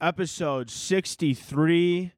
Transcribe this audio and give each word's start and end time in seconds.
Episode 0.00 0.70
63 0.70 2.12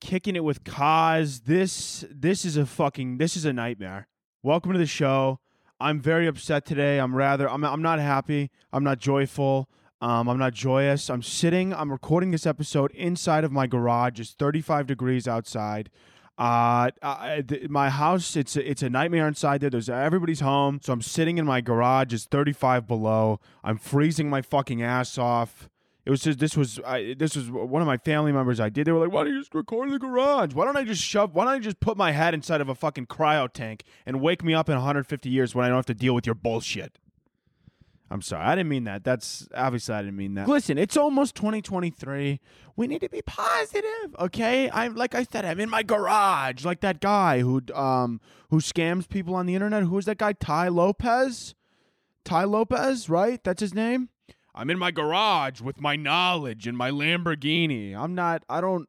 kicking 0.00 0.34
it 0.34 0.42
with 0.42 0.64
Koz 0.64 1.44
this 1.44 2.06
this 2.10 2.46
is 2.46 2.56
a 2.56 2.64
fucking 2.64 3.18
this 3.18 3.36
is 3.36 3.44
a 3.44 3.52
nightmare. 3.52 4.08
Welcome 4.42 4.72
to 4.72 4.78
the 4.78 4.86
show. 4.86 5.38
I'm 5.78 6.00
very 6.00 6.26
upset 6.26 6.64
today. 6.64 6.96
I'm 6.96 7.14
rather 7.14 7.50
i'm, 7.50 7.64
I'm 7.64 7.82
not 7.82 7.98
happy. 7.98 8.50
I'm 8.72 8.82
not 8.82 8.98
joyful. 8.98 9.68
Um, 10.00 10.26
i'm 10.26 10.38
not 10.38 10.54
joyous. 10.54 11.10
I'm 11.10 11.22
sitting 11.22 11.74
i'm 11.74 11.92
recording 11.92 12.30
this 12.30 12.46
episode 12.46 12.90
inside 12.92 13.44
of 13.44 13.52
my 13.52 13.66
garage. 13.66 14.18
It's 14.18 14.32
35 14.32 14.86
degrees 14.86 15.28
outside. 15.28 15.90
Uh, 16.38 16.88
I, 17.02 17.44
th- 17.46 17.68
my 17.68 17.90
house 17.90 18.36
it's 18.36 18.56
a, 18.56 18.66
it's 18.66 18.82
a 18.82 18.88
nightmare 18.88 19.28
inside 19.28 19.60
there. 19.60 19.68
There's 19.68 19.90
everybody's 19.90 20.40
home. 20.40 20.80
So 20.82 20.94
i'm 20.94 21.02
sitting 21.02 21.36
in 21.36 21.44
my 21.44 21.60
garage. 21.60 22.14
It's 22.14 22.24
35 22.24 22.86
below. 22.86 23.38
I'm 23.62 23.76
freezing 23.76 24.30
my 24.30 24.40
fucking 24.40 24.80
ass 24.80 25.18
off 25.18 25.68
it 26.04 26.10
was 26.10 26.22
just 26.22 26.38
this 26.38 26.56
was 26.56 26.80
I, 26.84 27.14
this 27.16 27.36
was 27.36 27.50
one 27.50 27.80
of 27.80 27.86
my 27.86 27.96
family 27.96 28.32
members 28.32 28.58
I 28.58 28.68
did. 28.68 28.86
They 28.86 28.92
were 28.92 29.00
like, 29.00 29.12
"Why 29.12 29.24
don't 29.24 29.34
you 29.34 29.40
just 29.40 29.54
record 29.54 29.88
in 29.88 29.92
the 29.92 29.98
garage? 29.98 30.52
Why 30.54 30.64
don't 30.64 30.76
I 30.76 30.84
just 30.84 31.02
shove? 31.02 31.34
Why 31.34 31.44
don't 31.44 31.54
I 31.54 31.58
just 31.58 31.80
put 31.80 31.96
my 31.96 32.12
head 32.12 32.34
inside 32.34 32.60
of 32.60 32.68
a 32.68 32.74
fucking 32.74 33.06
cryo 33.06 33.52
tank 33.52 33.84
and 34.04 34.20
wake 34.20 34.42
me 34.42 34.54
up 34.54 34.68
in 34.68 34.74
150 34.74 35.28
years 35.28 35.54
when 35.54 35.64
I 35.64 35.68
don't 35.68 35.76
have 35.76 35.86
to 35.86 35.94
deal 35.94 36.14
with 36.14 36.26
your 36.26 36.34
bullshit?" 36.34 36.98
I'm 38.12 38.20
sorry, 38.20 38.44
I 38.44 38.54
didn't 38.54 38.68
mean 38.68 38.84
that. 38.84 39.04
That's 39.04 39.48
obviously 39.54 39.94
I 39.94 40.02
didn't 40.02 40.16
mean 40.16 40.34
that. 40.34 40.46
Listen, 40.46 40.76
it's 40.76 40.98
almost 40.98 41.34
2023. 41.34 42.40
We 42.76 42.86
need 42.86 43.00
to 43.00 43.08
be 43.08 43.22
positive, 43.22 44.14
okay? 44.18 44.70
I'm 44.70 44.94
like 44.94 45.14
I 45.14 45.22
said, 45.22 45.46
I'm 45.46 45.58
in 45.58 45.70
my 45.70 45.82
garage, 45.82 46.62
like 46.62 46.80
that 46.80 47.00
guy 47.00 47.40
who 47.40 47.62
um 47.74 48.20
who 48.50 48.58
scams 48.58 49.08
people 49.08 49.34
on 49.34 49.46
the 49.46 49.54
internet. 49.54 49.84
Who 49.84 49.96
is 49.96 50.04
that 50.04 50.18
guy? 50.18 50.34
Tai 50.34 50.68
Lopez. 50.68 51.54
Tai 52.24 52.44
Lopez, 52.44 53.08
right? 53.08 53.42
That's 53.42 53.62
his 53.62 53.72
name. 53.72 54.10
I'm 54.54 54.68
in 54.68 54.78
my 54.78 54.90
garage 54.90 55.60
with 55.60 55.80
my 55.80 55.96
knowledge 55.96 56.66
and 56.66 56.76
my 56.76 56.90
Lamborghini. 56.90 57.96
I'm 57.96 58.14
not, 58.14 58.44
I 58.48 58.60
don't, 58.60 58.88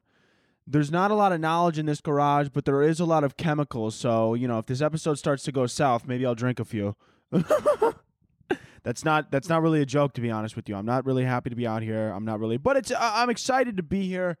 there's 0.66 0.90
not 0.90 1.10
a 1.10 1.14
lot 1.14 1.32
of 1.32 1.40
knowledge 1.40 1.78
in 1.78 1.86
this 1.86 2.00
garage, 2.00 2.48
but 2.52 2.64
there 2.64 2.82
is 2.82 3.00
a 3.00 3.04
lot 3.04 3.24
of 3.24 3.36
chemicals. 3.36 3.94
So, 3.94 4.34
you 4.34 4.46
know, 4.46 4.58
if 4.58 4.66
this 4.66 4.80
episode 4.82 5.18
starts 5.18 5.42
to 5.44 5.52
go 5.52 5.66
south, 5.66 6.06
maybe 6.06 6.26
I'll 6.26 6.34
drink 6.34 6.60
a 6.60 6.64
few. 6.64 6.96
that's 8.82 9.04
not, 9.04 9.30
that's 9.30 9.48
not 9.48 9.62
really 9.62 9.80
a 9.80 9.86
joke, 9.86 10.12
to 10.14 10.20
be 10.20 10.30
honest 10.30 10.54
with 10.54 10.68
you. 10.68 10.74
I'm 10.74 10.86
not 10.86 11.06
really 11.06 11.24
happy 11.24 11.50
to 11.50 11.56
be 11.56 11.66
out 11.66 11.82
here. 11.82 12.10
I'm 12.10 12.24
not 12.24 12.40
really, 12.40 12.58
but 12.58 12.76
it's, 12.76 12.92
I'm 12.98 13.30
excited 13.30 13.76
to 13.78 13.82
be 13.82 14.06
here. 14.06 14.36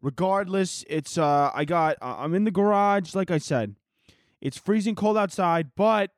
Regardless, 0.00 0.84
it's, 0.88 1.16
uh, 1.16 1.50
I 1.54 1.64
got, 1.64 1.96
uh, 2.02 2.16
I'm 2.18 2.34
in 2.34 2.44
the 2.44 2.50
garage, 2.50 3.14
like 3.14 3.30
I 3.30 3.38
said. 3.38 3.76
It's 4.40 4.58
freezing 4.58 4.94
cold 4.94 5.16
outside, 5.16 5.70
but 5.76 6.10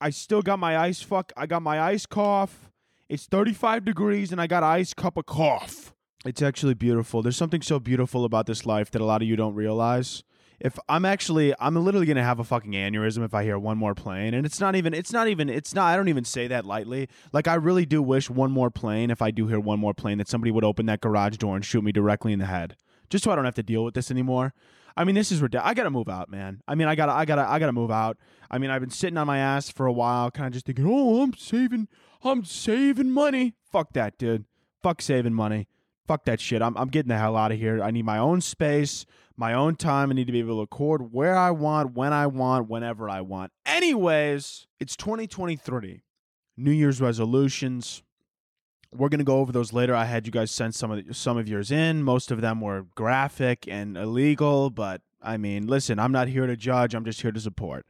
I 0.00 0.10
still 0.10 0.42
got 0.42 0.58
my 0.58 0.76
ice 0.76 1.02
fuck, 1.02 1.32
I 1.36 1.46
got 1.46 1.62
my 1.62 1.80
ice 1.80 2.06
cough. 2.06 2.67
It's 3.08 3.24
35 3.24 3.86
degrees 3.86 4.32
and 4.32 4.40
I 4.40 4.46
got 4.46 4.62
ice 4.62 4.92
cup 4.92 5.16
of 5.16 5.24
cough. 5.24 5.94
It's 6.26 6.42
actually 6.42 6.74
beautiful. 6.74 7.22
There's 7.22 7.38
something 7.38 7.62
so 7.62 7.78
beautiful 7.78 8.26
about 8.26 8.44
this 8.44 8.66
life 8.66 8.90
that 8.90 9.00
a 9.00 9.04
lot 9.06 9.22
of 9.22 9.28
you 9.28 9.34
don't 9.34 9.54
realize. 9.54 10.24
If 10.60 10.78
I'm 10.90 11.06
actually, 11.06 11.54
I'm 11.58 11.74
literally 11.76 12.04
gonna 12.04 12.22
have 12.22 12.38
a 12.38 12.44
fucking 12.44 12.72
aneurysm 12.72 13.24
if 13.24 13.32
I 13.32 13.44
hear 13.44 13.58
one 13.58 13.78
more 13.78 13.94
plane, 13.94 14.34
and 14.34 14.44
it's 14.44 14.60
not 14.60 14.76
even, 14.76 14.92
it's 14.92 15.12
not 15.12 15.26
even, 15.26 15.48
it's 15.48 15.72
not. 15.72 15.86
I 15.86 15.96
don't 15.96 16.08
even 16.08 16.24
say 16.24 16.48
that 16.48 16.66
lightly. 16.66 17.08
Like 17.32 17.48
I 17.48 17.54
really 17.54 17.86
do 17.86 18.02
wish 18.02 18.28
one 18.28 18.50
more 18.50 18.68
plane. 18.68 19.10
If 19.10 19.22
I 19.22 19.30
do 19.30 19.46
hear 19.46 19.60
one 19.60 19.78
more 19.78 19.94
plane, 19.94 20.18
that 20.18 20.28
somebody 20.28 20.50
would 20.50 20.64
open 20.64 20.84
that 20.86 21.00
garage 21.00 21.38
door 21.38 21.56
and 21.56 21.64
shoot 21.64 21.84
me 21.84 21.92
directly 21.92 22.34
in 22.34 22.40
the 22.40 22.46
head, 22.46 22.76
just 23.08 23.24
so 23.24 23.30
I 23.30 23.36
don't 23.36 23.46
have 23.46 23.54
to 23.54 23.62
deal 23.62 23.84
with 23.84 23.94
this 23.94 24.10
anymore. 24.10 24.52
I 24.98 25.04
mean, 25.04 25.14
this 25.14 25.30
is 25.30 25.40
ridiculous. 25.40 25.70
I 25.70 25.74
gotta 25.74 25.90
move 25.90 26.08
out, 26.08 26.28
man. 26.28 26.60
I 26.66 26.74
mean, 26.74 26.88
I 26.88 26.96
gotta, 26.96 27.12
I 27.12 27.24
gotta, 27.24 27.48
I 27.48 27.60
gotta 27.60 27.72
move 27.72 27.92
out. 27.92 28.18
I 28.50 28.58
mean, 28.58 28.68
I've 28.68 28.80
been 28.80 28.90
sitting 28.90 29.16
on 29.16 29.28
my 29.28 29.38
ass 29.38 29.70
for 29.70 29.86
a 29.86 29.92
while, 29.92 30.30
kind 30.32 30.48
of 30.48 30.52
just 30.52 30.66
thinking, 30.66 30.86
oh, 30.86 31.22
I'm 31.22 31.34
saving, 31.34 31.86
I'm 32.22 32.44
saving 32.44 33.10
money. 33.10 33.54
Fuck 33.70 33.92
that, 33.92 34.18
dude. 34.18 34.44
Fuck 34.82 35.02
saving 35.02 35.34
money. 35.34 35.68
Fuck 36.06 36.24
that 36.24 36.40
shit. 36.40 36.62
I'm, 36.62 36.76
I'm 36.76 36.88
getting 36.88 37.10
the 37.10 37.18
hell 37.18 37.36
out 37.36 37.52
of 37.52 37.58
here. 37.58 37.82
I 37.82 37.90
need 37.90 38.04
my 38.04 38.18
own 38.18 38.40
space, 38.40 39.04
my 39.36 39.52
own 39.52 39.76
time. 39.76 40.10
I 40.10 40.14
need 40.14 40.26
to 40.26 40.32
be 40.32 40.38
able 40.38 40.56
to 40.56 40.60
record 40.62 41.12
where 41.12 41.36
I 41.36 41.50
want, 41.50 41.92
when 41.94 42.12
I 42.12 42.26
want, 42.26 42.68
whenever 42.68 43.10
I 43.10 43.20
want. 43.20 43.52
Anyways, 43.66 44.66
it's 44.80 44.96
2023. 44.96 46.02
New 46.56 46.70
Year's 46.70 47.00
resolutions. 47.00 48.02
We're 48.92 49.10
gonna 49.10 49.22
go 49.22 49.38
over 49.38 49.52
those 49.52 49.74
later. 49.74 49.94
I 49.94 50.06
had 50.06 50.24
you 50.26 50.32
guys 50.32 50.50
send 50.50 50.74
some 50.74 50.90
of 50.90 51.06
the, 51.06 51.14
some 51.14 51.36
of 51.36 51.46
yours 51.46 51.70
in. 51.70 52.02
Most 52.02 52.30
of 52.30 52.40
them 52.40 52.62
were 52.62 52.86
graphic 52.94 53.68
and 53.68 53.96
illegal, 53.98 54.70
but 54.70 55.02
I 55.20 55.36
mean, 55.36 55.66
listen, 55.66 55.98
I'm 55.98 56.10
not 56.10 56.28
here 56.28 56.46
to 56.46 56.56
judge. 56.56 56.94
I'm 56.94 57.04
just 57.04 57.20
here 57.20 57.32
to 57.32 57.40
support. 57.40 57.84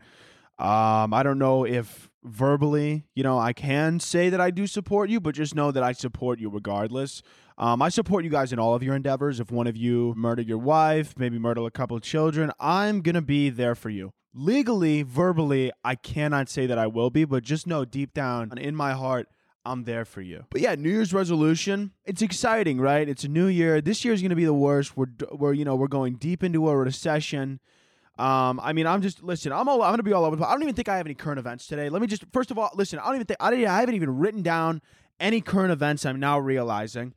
Um, 0.58 1.14
I 1.14 1.22
don't 1.22 1.38
know 1.38 1.64
if 1.64 2.10
verbally, 2.24 3.04
you 3.14 3.22
know, 3.22 3.38
I 3.38 3.52
can 3.52 4.00
say 4.00 4.28
that 4.28 4.40
I 4.40 4.50
do 4.50 4.66
support 4.66 5.08
you, 5.08 5.20
but 5.20 5.34
just 5.34 5.54
know 5.54 5.70
that 5.70 5.82
I 5.82 5.92
support 5.92 6.40
you 6.40 6.50
regardless. 6.50 7.22
Um, 7.56 7.80
I 7.80 7.88
support 7.88 8.24
you 8.24 8.30
guys 8.30 8.52
in 8.52 8.58
all 8.58 8.74
of 8.74 8.82
your 8.82 8.94
endeavors. 8.94 9.40
If 9.40 9.50
one 9.50 9.66
of 9.66 9.76
you 9.76 10.14
murdered 10.16 10.48
your 10.48 10.58
wife, 10.58 11.14
maybe 11.16 11.38
murdered 11.38 11.64
a 11.66 11.70
couple 11.70 11.96
of 11.96 12.02
children, 12.02 12.52
I'm 12.58 13.02
gonna 13.02 13.22
be 13.22 13.50
there 13.50 13.74
for 13.74 13.90
you. 13.90 14.12
Legally, 14.34 15.02
verbally, 15.02 15.72
I 15.84 15.94
cannot 15.94 16.48
say 16.48 16.66
that 16.66 16.78
I 16.78 16.86
will 16.86 17.10
be, 17.10 17.24
but 17.24 17.42
just 17.42 17.66
know 17.66 17.84
deep 17.84 18.12
down 18.12 18.48
and 18.50 18.58
in 18.58 18.74
my 18.74 18.92
heart, 18.92 19.28
I'm 19.64 19.84
there 19.84 20.04
for 20.04 20.22
you. 20.22 20.44
But 20.50 20.60
yeah, 20.60 20.74
New 20.76 20.88
Year's 20.88 21.12
resolution. 21.12 21.92
It's 22.04 22.22
exciting, 22.22 22.80
right? 22.80 23.08
It's 23.08 23.24
a 23.24 23.28
new 23.28 23.46
year. 23.46 23.80
This 23.80 24.04
year 24.04 24.14
is 24.14 24.22
going 24.22 24.30
to 24.30 24.36
be 24.36 24.44
the 24.44 24.54
worst. 24.54 24.96
We're 24.96 25.08
we're 25.32 25.52
you 25.52 25.64
know 25.64 25.76
we're 25.76 25.88
going 25.88 26.14
deep 26.14 26.42
into 26.42 26.68
a 26.68 26.76
recession. 26.76 27.60
Um, 28.18 28.58
I 28.60 28.72
mean, 28.72 28.86
I'm 28.86 29.00
just 29.00 29.22
listen. 29.22 29.52
I'm 29.52 29.68
all. 29.68 29.82
I'm 29.82 29.92
gonna 29.92 30.02
be 30.02 30.12
all 30.12 30.24
over. 30.24 30.42
I 30.44 30.52
don't 30.52 30.62
even 30.62 30.74
think 30.74 30.88
I 30.88 30.96
have 30.96 31.06
any 31.06 31.14
current 31.14 31.38
events 31.38 31.66
today. 31.68 31.88
Let 31.88 32.00
me 32.02 32.08
just 32.08 32.24
first 32.32 32.50
of 32.50 32.58
all 32.58 32.70
listen. 32.74 32.98
I 32.98 33.06
don't 33.06 33.14
even 33.14 33.26
think 33.26 33.36
I, 33.40 33.50
didn't, 33.50 33.68
I 33.68 33.80
haven't 33.80 33.94
even 33.94 34.18
written 34.18 34.42
down 34.42 34.82
any 35.20 35.40
current 35.40 35.70
events. 35.70 36.04
I'm 36.04 36.18
now 36.18 36.38
realizing. 36.38 37.14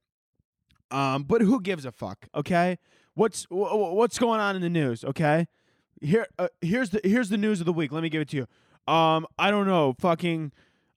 Um, 0.91 1.23
but 1.23 1.41
who 1.41 1.59
gives 1.59 1.85
a 1.85 1.91
fuck? 1.91 2.27
Okay, 2.35 2.77
what's 3.15 3.45
wh- 3.45 3.71
wh- 3.71 3.93
what's 3.93 4.19
going 4.19 4.39
on 4.39 4.55
in 4.55 4.61
the 4.61 4.69
news? 4.69 5.03
Okay, 5.03 5.47
here 6.01 6.27
uh, 6.37 6.49
here's 6.61 6.91
the 6.91 7.01
here's 7.03 7.29
the 7.29 7.37
news 7.37 7.59
of 7.61 7.65
the 7.65 7.73
week. 7.73 7.91
Let 7.91 8.03
me 8.03 8.09
give 8.09 8.21
it 8.21 8.29
to 8.29 8.37
you. 8.37 8.93
Um, 8.93 9.25
I 9.39 9.49
don't 9.51 9.67
know. 9.67 9.95
Fucking. 9.99 10.51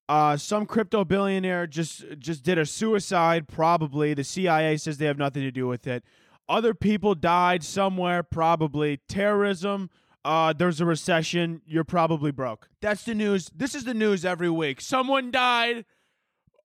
Uh, 0.06 0.36
some 0.36 0.66
crypto 0.66 1.02
billionaire 1.02 1.66
just 1.66 2.04
just 2.18 2.42
did 2.42 2.58
a 2.58 2.66
suicide. 2.66 3.48
Probably 3.48 4.12
the 4.12 4.22
CIA 4.22 4.76
says 4.76 4.98
they 4.98 5.06
have 5.06 5.16
nothing 5.16 5.42
to 5.44 5.50
do 5.50 5.66
with 5.66 5.86
it. 5.86 6.04
Other 6.48 6.74
people 6.74 7.14
died 7.14 7.64
somewhere. 7.64 8.22
Probably 8.22 8.98
terrorism. 9.08 9.90
Uh, 10.24 10.52
there's 10.52 10.80
a 10.80 10.86
recession. 10.86 11.62
You're 11.66 11.84
probably 11.84 12.30
broke. 12.30 12.68
That's 12.80 13.04
the 13.04 13.14
news. 13.14 13.50
This 13.54 13.74
is 13.74 13.84
the 13.84 13.94
news 13.94 14.24
every 14.24 14.50
week. 14.50 14.80
Someone 14.80 15.30
died. 15.30 15.84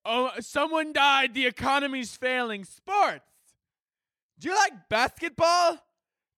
Oh, 0.06 0.32
someone 0.40 0.94
died. 0.94 1.34
The 1.34 1.46
economy's 1.46 2.16
failing. 2.16 2.64
Sports. 2.64 3.26
Do 4.40 4.48
you 4.48 4.56
like 4.56 4.74
basketball? 4.90 5.78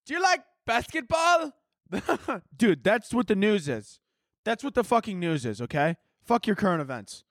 Do 0.06 0.14
you 0.16 0.22
like 0.22 0.42
basketball? 0.66 1.54
Dude, 2.58 2.84
that's 2.84 3.14
what 3.14 3.28
the 3.28 3.36
news 3.36 3.70
is. 3.70 4.00
That's 4.44 4.64
what 4.64 4.74
the 4.74 4.84
fucking 4.84 5.20
news 5.20 5.46
is, 5.46 5.62
okay? 5.62 5.98
Fuck 6.26 6.48
your 6.48 6.56
current 6.56 6.82
events. 6.82 7.24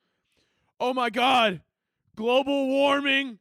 Oh 0.79 0.95
my 0.95 1.11
god. 1.11 1.62
Global 2.17 2.69
warming. 2.69 3.39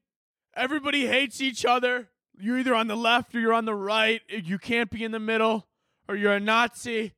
Everybody 0.56 1.08
hates 1.08 1.40
each 1.42 1.66
other. 1.66 2.09
You're 2.40 2.60
either 2.60 2.76
on 2.76 2.88
the 2.88 2.96
left 2.96 3.36
or 3.36 3.40
you're 3.40 3.54
on 3.54 3.66
the 3.66 3.76
right. 3.76 4.22
You 4.30 4.58
can't 4.58 4.90
be 4.90 5.04
in 5.04 5.12
the 5.12 5.20
middle 5.20 5.68
or 6.08 6.16
you're 6.16 6.34
a 6.34 6.40
Nazi. 6.40 7.14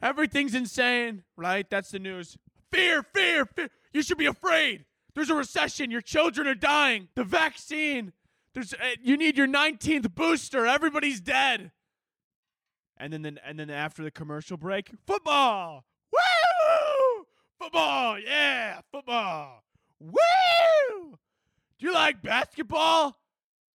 Everything's 0.00 0.54
insane, 0.54 1.22
right? 1.36 1.68
That's 1.68 1.90
the 1.90 1.98
news. 1.98 2.36
Fear, 2.72 3.04
fear, 3.14 3.46
fear. 3.46 3.70
You 3.92 4.02
should 4.02 4.18
be 4.18 4.26
afraid. 4.26 4.84
There's 5.14 5.30
a 5.30 5.34
recession. 5.34 5.90
Your 5.90 6.00
children 6.00 6.46
are 6.48 6.54
dying. 6.54 7.08
The 7.14 7.24
vaccine. 7.24 8.12
There's 8.54 8.72
uh, 8.74 8.96
you 9.02 9.16
need 9.16 9.36
your 9.36 9.46
19th 9.46 10.14
booster. 10.14 10.66
Everybody's 10.66 11.20
dead. 11.20 11.70
And 12.96 13.12
then, 13.12 13.22
then 13.22 13.40
and 13.44 13.58
then 13.58 13.70
after 13.70 14.02
the 14.02 14.10
commercial 14.10 14.56
break, 14.56 14.90
football. 15.06 15.84
Woo! 16.12 17.26
Football. 17.58 18.18
Yeah, 18.18 18.80
football. 18.90 19.62
Woo! 20.00 21.18
Do 21.78 21.86
you 21.86 21.92
like 21.92 22.22
basketball? 22.22 23.18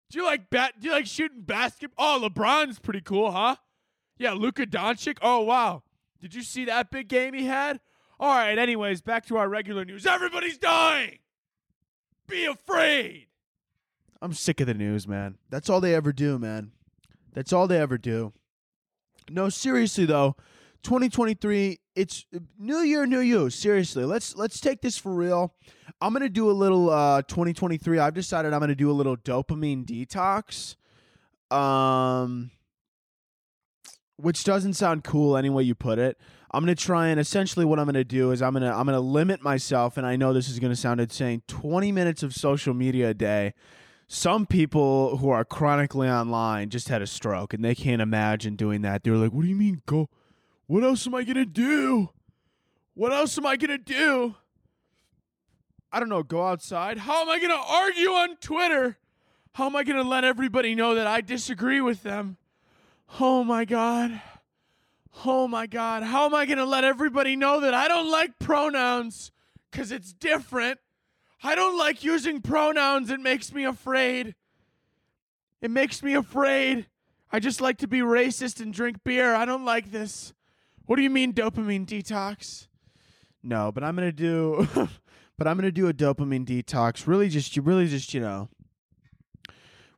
Do 0.09 0.19
you 0.19 0.25
like 0.25 0.49
bat? 0.49 0.73
Do 0.79 0.87
you 0.87 0.93
like 0.93 1.05
shooting 1.07 1.41
basketball? 1.41 2.23
Oh, 2.23 2.29
LeBron's 2.29 2.79
pretty 2.79 3.01
cool, 3.01 3.31
huh? 3.31 3.55
Yeah, 4.17 4.33
Luka 4.33 4.65
Doncic. 4.65 5.17
Oh 5.21 5.41
wow, 5.41 5.83
did 6.21 6.33
you 6.35 6.41
see 6.41 6.65
that 6.65 6.91
big 6.91 7.07
game 7.07 7.33
he 7.33 7.45
had? 7.45 7.79
All 8.19 8.33
right. 8.33 8.57
Anyways, 8.57 9.01
back 9.01 9.25
to 9.27 9.37
our 9.37 9.49
regular 9.49 9.83
news. 9.83 10.05
Everybody's 10.05 10.57
dying. 10.57 11.19
Be 12.27 12.45
afraid. 12.45 13.27
I'm 14.21 14.33
sick 14.33 14.61
of 14.61 14.67
the 14.67 14.73
news, 14.73 15.07
man. 15.07 15.37
That's 15.49 15.69
all 15.69 15.81
they 15.81 15.93
ever 15.93 16.13
do, 16.13 16.39
man. 16.39 16.71
That's 17.33 17.51
all 17.51 17.67
they 17.67 17.79
ever 17.79 17.97
do. 17.97 18.31
No, 19.29 19.49
seriously 19.49 20.05
though, 20.05 20.35
2023, 20.83 21.79
it's 21.95 22.25
new 22.59 22.79
year, 22.79 23.05
new 23.05 23.19
you. 23.19 23.49
Seriously, 23.49 24.03
let's 24.03 24.35
let's 24.35 24.59
take 24.59 24.81
this 24.81 24.97
for 24.97 25.13
real. 25.13 25.53
I'm 26.01 26.13
gonna 26.13 26.29
do 26.29 26.49
a 26.49 26.53
little 26.53 26.89
uh 26.89 27.21
2023. 27.23 27.99
I've 27.99 28.13
decided 28.13 28.53
I'm 28.53 28.59
gonna 28.59 28.75
do 28.75 28.91
a 28.91 28.93
little 28.93 29.15
dopamine 29.15 29.85
detox. 29.85 30.75
Um 31.55 32.51
which 34.17 34.43
doesn't 34.43 34.73
sound 34.73 35.03
cool 35.03 35.35
any 35.35 35.49
way 35.49 35.63
you 35.63 35.75
put 35.75 35.99
it. 35.99 36.17
I'm 36.51 36.63
gonna 36.63 36.75
try 36.75 37.07
and 37.07 37.19
essentially 37.19 37.65
what 37.65 37.79
I'm 37.79 37.85
gonna 37.85 38.03
do 38.03 38.31
is 38.31 38.41
I'm 38.41 38.53
gonna 38.53 38.73
I'm 38.73 38.85
gonna 38.85 38.99
limit 38.99 39.41
myself, 39.41 39.97
and 39.97 40.05
I 40.05 40.15
know 40.15 40.33
this 40.33 40.49
is 40.49 40.59
gonna 40.59 40.75
sound 40.75 40.99
insane. 40.99 41.43
20 41.47 41.91
minutes 41.91 42.23
of 42.23 42.33
social 42.33 42.73
media 42.73 43.09
a 43.09 43.13
day. 43.13 43.53
Some 44.07 44.45
people 44.45 45.17
who 45.17 45.29
are 45.29 45.43
chronically 45.43 46.07
online 46.07 46.69
just 46.69 46.89
had 46.89 47.01
a 47.01 47.07
stroke, 47.07 47.53
and 47.53 47.65
they 47.65 47.73
can't 47.73 48.01
imagine 48.01 48.55
doing 48.55 48.83
that. 48.83 49.03
They're 49.03 49.15
like, 49.15 49.33
"What 49.33 49.41
do 49.41 49.47
you 49.47 49.55
mean 49.55 49.81
go? 49.85 50.09
What 50.67 50.83
else 50.83 51.05
am 51.07 51.15
I 51.15 51.23
gonna 51.23 51.45
do? 51.45 52.09
What 52.93 53.11
else 53.11 53.37
am 53.37 53.45
I 53.45 53.55
gonna 53.57 53.77
do? 53.77 54.35
I 55.91 55.99
don't 55.99 56.09
know. 56.09 56.23
Go 56.23 56.45
outside. 56.45 56.97
How 56.97 57.21
am 57.21 57.29
I 57.29 57.39
gonna 57.39 57.53
argue 57.55 58.09
on 58.09 58.37
Twitter? 58.37 58.97
How 59.53 59.67
am 59.67 59.75
I 59.75 59.83
gonna 59.83 60.03
let 60.03 60.23
everybody 60.23 60.75
know 60.75 60.95
that 60.95 61.07
I 61.07 61.21
disagree 61.21 61.81
with 61.81 62.03
them? 62.03 62.37
Oh 63.19 63.43
my 63.43 63.65
god." 63.65 64.21
Oh 65.23 65.47
my 65.47 65.65
God, 65.65 66.03
how 66.03 66.25
am 66.25 66.35
I 66.35 66.45
going 66.45 66.57
to 66.57 66.65
let 66.65 66.83
everybody 66.83 67.35
know 67.35 67.61
that 67.61 67.73
I 67.73 67.87
don't 67.87 68.11
like 68.11 68.37
pronouns? 68.37 69.31
Because 69.71 69.91
it's 69.91 70.11
different. 70.13 70.79
I 71.41 71.55
don't 71.55 71.77
like 71.77 72.03
using 72.03 72.41
pronouns. 72.41 73.09
It 73.09 73.19
makes 73.19 73.53
me 73.53 73.63
afraid. 73.63 74.35
It 75.61 75.71
makes 75.71 76.03
me 76.03 76.15
afraid. 76.15 76.87
I 77.31 77.39
just 77.39 77.61
like 77.61 77.77
to 77.77 77.87
be 77.87 77.99
racist 77.99 78.59
and 78.59 78.73
drink 78.73 79.03
beer. 79.03 79.33
I 79.33 79.45
don't 79.45 79.65
like 79.65 79.91
this. 79.91 80.33
What 80.85 80.97
do 80.97 81.01
you 81.01 81.09
mean 81.09 81.33
dopamine 81.33 81.85
detox? 81.85 82.67
No, 83.43 83.71
but 83.71 83.83
I'm 83.83 83.95
to 83.97 84.11
do 84.11 84.67
but 85.37 85.47
I'm 85.47 85.59
to 85.61 85.71
do 85.71 85.87
a 85.87 85.93
dopamine 85.93 86.45
detox. 86.45 87.07
Really 87.07 87.29
just 87.29 87.55
you 87.55 87.61
really 87.61 87.87
just, 87.87 88.13
you 88.13 88.19
know, 88.19 88.49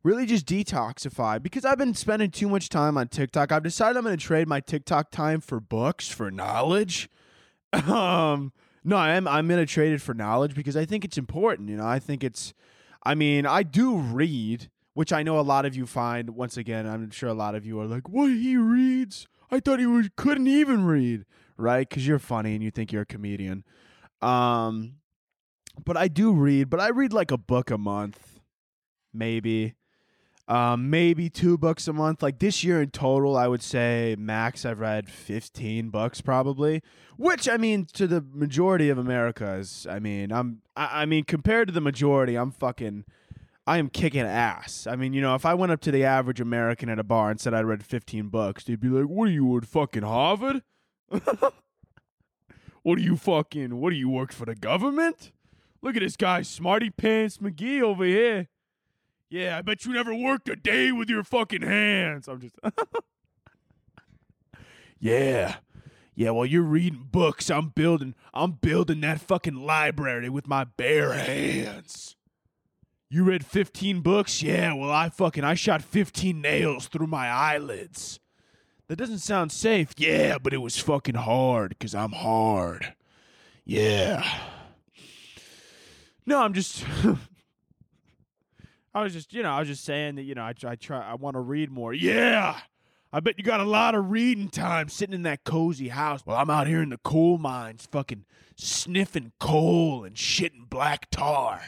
really 0.02 0.26
just 0.26 0.46
detoxify 0.46 1.42
because 1.42 1.64
I've 1.64 1.78
been 1.78 1.94
spending 1.94 2.30
too 2.30 2.48
much 2.48 2.68
time 2.68 2.96
on 2.96 3.08
TikTok. 3.08 3.52
I've 3.52 3.62
decided 3.62 3.96
I'm 3.96 4.04
to 4.04 4.16
trade 4.16 4.48
my 4.48 4.60
TikTok 4.60 5.10
time 5.10 5.40
for 5.40 5.60
books, 5.60 6.08
for 6.08 6.30
knowledge. 6.30 7.08
um, 7.72 8.52
no, 8.84 8.96
I 8.96 9.10
am. 9.10 9.28
I'm 9.28 9.48
to 9.48 9.66
trade 9.66 9.92
it 9.92 10.00
for 10.00 10.14
knowledge 10.14 10.54
because 10.54 10.76
I 10.76 10.84
think 10.84 11.04
it's 11.04 11.18
important. 11.18 11.68
You 11.68 11.76
know, 11.76 11.86
I 11.86 11.98
think 11.98 12.24
it's. 12.24 12.54
I 13.02 13.14
mean, 13.14 13.46
I 13.46 13.62
do 13.62 13.96
read, 13.98 14.70
which 14.94 15.12
I 15.12 15.22
know 15.22 15.38
a 15.38 15.42
lot 15.42 15.66
of 15.66 15.76
you 15.76 15.86
find. 15.86 16.30
Once 16.30 16.56
again, 16.56 16.86
I'm 16.86 17.10
sure 17.10 17.28
a 17.28 17.34
lot 17.34 17.54
of 17.54 17.66
you 17.66 17.78
are 17.80 17.86
like, 17.86 18.08
"What 18.08 18.28
he 18.30 18.56
reads? 18.56 19.26
I 19.50 19.60
thought 19.60 19.78
he 19.78 19.86
was, 19.86 20.08
couldn't 20.16 20.48
even 20.48 20.84
read." 20.84 21.24
Right? 21.56 21.88
Because 21.88 22.06
you're 22.06 22.20
funny 22.20 22.54
and 22.54 22.62
you 22.62 22.70
think 22.70 22.92
you're 22.92 23.02
a 23.02 23.06
comedian. 23.06 23.64
Um, 24.22 24.94
but 25.84 25.96
I 25.96 26.08
do 26.08 26.32
read. 26.32 26.70
But 26.70 26.80
I 26.80 26.88
read 26.88 27.12
like 27.12 27.30
a 27.30 27.38
book 27.38 27.70
a 27.70 27.78
month, 27.78 28.40
maybe 29.12 29.74
um, 30.48 30.88
maybe 30.88 31.28
two 31.28 31.58
books 31.58 31.86
a 31.88 31.92
month. 31.92 32.22
Like 32.22 32.38
this 32.38 32.64
year 32.64 32.80
in 32.80 32.90
total, 32.90 33.36
I 33.36 33.46
would 33.46 33.62
say 33.62 34.16
max 34.18 34.64
I've 34.64 34.80
read 34.80 35.08
15 35.10 35.90
books 35.90 36.20
probably, 36.22 36.82
which 37.16 37.48
I 37.48 37.58
mean 37.58 37.86
to 37.92 38.06
the 38.06 38.24
majority 38.32 38.88
of 38.88 38.96
America 38.96 39.54
is, 39.54 39.86
I 39.88 39.98
mean, 39.98 40.32
I'm, 40.32 40.62
I, 40.74 41.02
I 41.02 41.06
mean, 41.06 41.24
compared 41.24 41.68
to 41.68 41.74
the 41.74 41.82
majority, 41.82 42.34
I'm 42.34 42.50
fucking, 42.50 43.04
I 43.68 43.76
am 43.76 43.90
kicking 43.90 44.22
ass. 44.22 44.86
I 44.86 44.96
mean, 44.96 45.12
you 45.12 45.20
know, 45.20 45.34
if 45.34 45.44
I 45.44 45.52
went 45.52 45.72
up 45.72 45.82
to 45.82 45.90
the 45.90 46.02
average 46.02 46.40
American 46.40 46.88
at 46.88 46.98
a 46.98 47.04
bar 47.04 47.30
and 47.30 47.38
said 47.38 47.52
I 47.52 47.60
read 47.60 47.84
15 47.84 48.28
books, 48.28 48.64
they'd 48.64 48.80
be 48.80 48.88
like, 48.88 49.04
what 49.04 49.28
are 49.28 49.30
you 49.30 49.58
at 49.58 49.66
fucking 49.66 50.04
Harvard? 50.04 50.62
what 51.10 51.52
are 52.86 53.02
you 53.02 53.18
fucking, 53.18 53.78
what 53.78 53.90
do 53.90 53.96
you 53.96 54.08
work 54.08 54.32
for 54.32 54.46
the 54.46 54.54
government? 54.54 55.32
Look 55.82 55.96
at 55.96 56.00
this 56.00 56.16
guy, 56.16 56.40
Smarty 56.40 56.88
Pants 56.88 57.38
McGee 57.38 57.82
over 57.82 58.06
here. 58.06 58.48
Yeah, 59.28 59.58
I 59.58 59.60
bet 59.60 59.84
you 59.84 59.92
never 59.92 60.14
worked 60.14 60.48
a 60.48 60.56
day 60.56 60.90
with 60.90 61.10
your 61.10 61.22
fucking 61.22 61.60
hands. 61.60 62.26
I'm 62.26 62.40
just. 62.40 62.56
yeah. 64.98 65.56
Yeah, 66.14 66.30
while 66.30 66.46
you're 66.46 66.62
reading 66.62 67.06
books, 67.12 67.50
I'm 67.50 67.68
building 67.68 68.14
I'm 68.32 68.52
building 68.52 69.02
that 69.02 69.20
fucking 69.20 69.56
library 69.56 70.30
with 70.30 70.48
my 70.48 70.64
bare 70.64 71.12
hands. 71.12 72.16
You 73.10 73.24
read 73.24 73.44
15 73.44 74.00
books? 74.00 74.42
Yeah, 74.42 74.74
well 74.74 74.90
I 74.90 75.08
fucking 75.08 75.44
I 75.44 75.54
shot 75.54 75.82
15 75.82 76.40
nails 76.40 76.88
through 76.88 77.06
my 77.06 77.28
eyelids. 77.28 78.20
That 78.88 78.96
doesn't 78.96 79.18
sound 79.18 79.52
safe. 79.52 79.92
Yeah, 79.96 80.38
but 80.38 80.52
it 80.52 80.58
was 80.58 80.78
fucking 80.78 81.14
hard 81.14 81.78
cuz 81.78 81.94
I'm 81.94 82.12
hard. 82.12 82.94
Yeah. 83.64 84.26
No, 86.26 86.42
I'm 86.42 86.52
just 86.52 86.84
I 88.94 89.02
was 89.02 89.12
just, 89.12 89.32
you 89.32 89.42
know, 89.42 89.50
I 89.50 89.60
was 89.60 89.68
just 89.68 89.84
saying 89.84 90.16
that, 90.16 90.22
you 90.22 90.34
know, 90.34 90.42
I, 90.42 90.54
I 90.66 90.74
try, 90.74 91.00
I 91.00 91.14
want 91.14 91.34
to 91.34 91.40
read 91.40 91.70
more. 91.70 91.94
Yeah. 91.94 92.58
I 93.12 93.20
bet 93.20 93.38
you 93.38 93.44
got 93.44 93.60
a 93.60 93.64
lot 93.64 93.94
of 93.94 94.10
reading 94.10 94.48
time 94.48 94.88
sitting 94.88 95.14
in 95.14 95.22
that 95.22 95.44
cozy 95.44 95.88
house. 95.88 96.22
Well, 96.26 96.36
I'm 96.36 96.50
out 96.50 96.66
here 96.66 96.82
in 96.82 96.90
the 96.90 96.98
coal 96.98 97.38
mines 97.38 97.88
fucking 97.90 98.24
sniffing 98.56 99.32
coal 99.38 100.04
and 100.04 100.16
shitting 100.16 100.68
black 100.68 101.08
tar. 101.10 101.62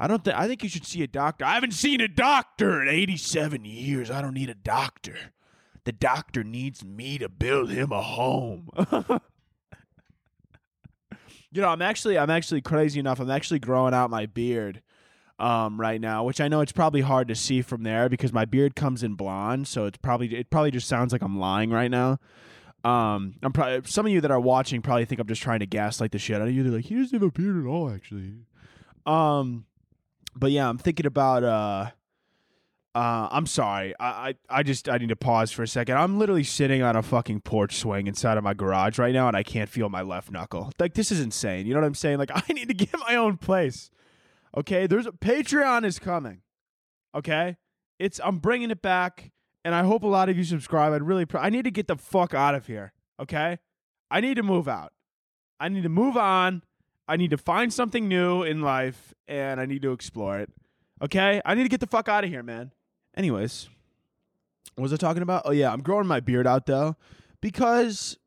I 0.00 0.06
don't 0.06 0.24
think, 0.24 0.34
I 0.34 0.48
think 0.48 0.62
you 0.62 0.70
should 0.70 0.86
see 0.86 1.02
a 1.02 1.06
doctor. 1.06 1.44
I 1.44 1.52
haven't 1.52 1.74
seen 1.74 2.00
a 2.00 2.08
doctor 2.08 2.80
in 2.80 2.88
87 2.88 3.66
years. 3.66 4.10
I 4.10 4.22
don't 4.22 4.32
need 4.32 4.48
a 4.48 4.54
doctor. 4.54 5.14
The 5.84 5.92
doctor 5.92 6.42
needs 6.42 6.82
me 6.82 7.18
to 7.18 7.28
build 7.28 7.70
him 7.70 7.92
a 7.92 8.00
home. 8.00 8.70
you 11.52 11.60
know, 11.60 11.68
I'm 11.68 11.82
actually, 11.82 12.18
I'm 12.18 12.30
actually 12.30 12.62
crazy 12.62 12.98
enough. 12.98 13.20
I'm 13.20 13.30
actually 13.30 13.58
growing 13.58 13.92
out 13.92 14.08
my 14.08 14.24
beard 14.24 14.80
um, 15.38 15.78
right 15.78 16.00
now, 16.00 16.24
which 16.24 16.40
I 16.40 16.48
know 16.48 16.62
it's 16.62 16.72
probably 16.72 17.02
hard 17.02 17.28
to 17.28 17.34
see 17.34 17.60
from 17.60 17.82
there 17.82 18.08
because 18.08 18.32
my 18.32 18.46
beard 18.46 18.74
comes 18.74 19.02
in 19.02 19.16
blonde, 19.16 19.68
so 19.68 19.84
it's 19.84 19.98
probably 19.98 20.34
it 20.34 20.48
probably 20.48 20.70
just 20.70 20.88
sounds 20.88 21.12
like 21.12 21.20
I'm 21.20 21.38
lying 21.38 21.70
right 21.70 21.90
now. 21.90 22.18
Um, 22.84 23.34
I'm 23.42 23.52
probably 23.52 23.82
some 23.84 24.06
of 24.06 24.12
you 24.12 24.22
that 24.22 24.30
are 24.30 24.40
watching 24.40 24.80
probably 24.80 25.04
think 25.04 25.20
I'm 25.20 25.26
just 25.26 25.42
trying 25.42 25.60
to 25.60 25.66
gaslight 25.66 26.12
the 26.12 26.18
shit 26.18 26.36
out 26.36 26.48
of 26.48 26.54
you. 26.54 26.62
They're 26.62 26.72
like, 26.72 26.86
he 26.86 26.94
doesn't 26.94 27.12
have 27.12 27.22
a 27.22 27.30
beard 27.30 27.62
at 27.62 27.68
all, 27.68 27.90
actually. 27.90 28.32
Um, 29.04 29.66
but 30.34 30.50
yeah, 30.50 30.68
I'm 30.68 30.78
thinking 30.78 31.06
about 31.06 31.44
uh. 31.44 31.90
Uh, 32.92 33.28
I'm 33.30 33.46
sorry. 33.46 33.94
I, 34.00 34.30
I, 34.30 34.34
I 34.48 34.62
just 34.64 34.88
I 34.88 34.98
need 34.98 35.10
to 35.10 35.16
pause 35.16 35.52
for 35.52 35.62
a 35.62 35.68
second. 35.68 35.96
I'm 35.96 36.18
literally 36.18 36.42
sitting 36.42 36.82
on 36.82 36.96
a 36.96 37.02
fucking 37.02 37.42
porch 37.42 37.76
swing 37.76 38.08
inside 38.08 38.36
of 38.36 38.42
my 38.42 38.52
garage 38.52 38.98
right 38.98 39.14
now, 39.14 39.28
and 39.28 39.36
I 39.36 39.44
can't 39.44 39.68
feel 39.68 39.88
my 39.88 40.02
left 40.02 40.32
knuckle. 40.32 40.72
Like 40.76 40.94
this 40.94 41.12
is 41.12 41.20
insane. 41.20 41.66
You 41.66 41.74
know 41.74 41.80
what 41.80 41.86
I'm 41.86 41.94
saying? 41.94 42.18
Like 42.18 42.32
I 42.34 42.52
need 42.52 42.66
to 42.66 42.74
get 42.74 42.90
my 42.98 43.14
own 43.14 43.36
place. 43.36 43.92
Okay, 44.56 44.88
there's 44.88 45.06
a 45.06 45.12
Patreon 45.12 45.84
is 45.84 46.00
coming. 46.00 46.42
Okay, 47.14 47.58
it's 48.00 48.20
I'm 48.24 48.38
bringing 48.38 48.72
it 48.72 48.82
back, 48.82 49.30
and 49.64 49.72
I 49.72 49.84
hope 49.84 50.02
a 50.02 50.08
lot 50.08 50.28
of 50.28 50.36
you 50.36 50.42
subscribe. 50.42 50.92
I'd 50.92 51.02
really, 51.02 51.26
pr- 51.26 51.38
I 51.38 51.48
need 51.48 51.66
to 51.66 51.70
get 51.70 51.86
the 51.86 51.96
fuck 51.96 52.34
out 52.34 52.56
of 52.56 52.66
here. 52.66 52.92
Okay, 53.20 53.58
I 54.10 54.20
need 54.20 54.34
to 54.34 54.42
move 54.42 54.66
out. 54.66 54.92
I 55.60 55.68
need 55.68 55.84
to 55.84 55.88
move 55.88 56.16
on. 56.16 56.64
I 57.08 57.16
need 57.16 57.30
to 57.30 57.38
find 57.38 57.72
something 57.72 58.08
new 58.08 58.42
in 58.42 58.62
life, 58.62 59.14
and 59.26 59.60
I 59.60 59.66
need 59.66 59.82
to 59.82 59.92
explore 59.92 60.38
it. 60.38 60.50
Okay, 61.02 61.40
I 61.44 61.54
need 61.54 61.64
to 61.64 61.68
get 61.68 61.80
the 61.80 61.86
fuck 61.86 62.08
out 62.08 62.24
of 62.24 62.30
here, 62.30 62.42
man. 62.42 62.72
Anyways, 63.16 63.68
what 64.74 64.82
was 64.82 64.92
I 64.92 64.96
talking 64.96 65.22
about? 65.22 65.42
Oh 65.44 65.52
yeah, 65.52 65.72
I'm 65.72 65.82
growing 65.82 66.06
my 66.06 66.20
beard 66.20 66.46
out 66.46 66.66
though, 66.66 66.96
because 67.40 68.18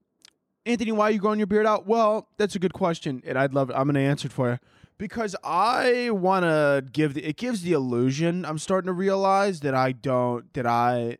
Anthony, 0.65 0.91
why 0.91 1.09
are 1.09 1.11
you 1.11 1.19
growing 1.19 1.39
your 1.39 1.47
beard 1.47 1.65
out? 1.65 1.87
Well, 1.87 2.27
that's 2.37 2.55
a 2.55 2.59
good 2.59 2.73
question, 2.73 3.21
and 3.25 3.37
I'd 3.37 3.53
love. 3.53 3.71
I'm 3.71 3.87
gonna 3.87 3.99
answer 3.99 4.27
it 4.27 4.31
for 4.31 4.51
you 4.51 4.59
because 4.97 5.35
I 5.43 6.09
want 6.11 6.43
to 6.43 6.83
give 6.91 7.13
the, 7.13 7.25
it 7.25 7.37
gives 7.37 7.61
the 7.61 7.73
illusion. 7.73 8.45
I'm 8.45 8.57
starting 8.57 8.87
to 8.87 8.93
realize 8.93 9.59
that 9.61 9.73
I 9.73 9.91
don't 9.91 10.51
that 10.53 10.65
I 10.65 11.17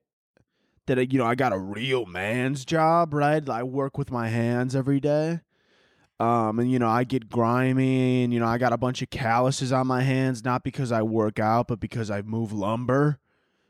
that 0.85 0.99
I, 0.99 1.01
you 1.01 1.17
know 1.17 1.25
I 1.25 1.35
got 1.35 1.53
a 1.53 1.57
real 1.57 2.05
man's 2.05 2.65
job, 2.65 3.13
right? 3.13 3.47
I 3.47 3.63
work 3.63 3.97
with 3.97 4.11
my 4.11 4.29
hands 4.29 4.75
every 4.75 4.99
day. 4.99 5.41
Um, 6.23 6.57
and 6.59 6.71
you 6.71 6.79
know, 6.79 6.87
I 6.87 7.03
get 7.03 7.29
grimy, 7.29 8.23
and 8.23 8.33
you 8.33 8.39
know, 8.39 8.45
I 8.45 8.57
got 8.57 8.71
a 8.71 8.77
bunch 8.77 9.01
of 9.01 9.09
calluses 9.09 9.73
on 9.73 9.87
my 9.87 10.03
hands, 10.03 10.45
not 10.45 10.63
because 10.63 10.89
I 10.89 11.01
work 11.01 11.37
out, 11.37 11.67
but 11.67 11.81
because 11.81 12.09
I 12.09 12.21
move 12.21 12.53
lumber. 12.53 13.19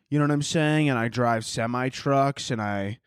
You 0.09 0.19
know 0.19 0.25
what 0.25 0.31
I'm 0.31 0.43
saying? 0.43 0.87
And 0.87 0.99
I 0.99 1.07
drive 1.07 1.45
semi 1.45 1.89
trucks, 1.89 2.51
and 2.51 2.61
I, 2.61 2.99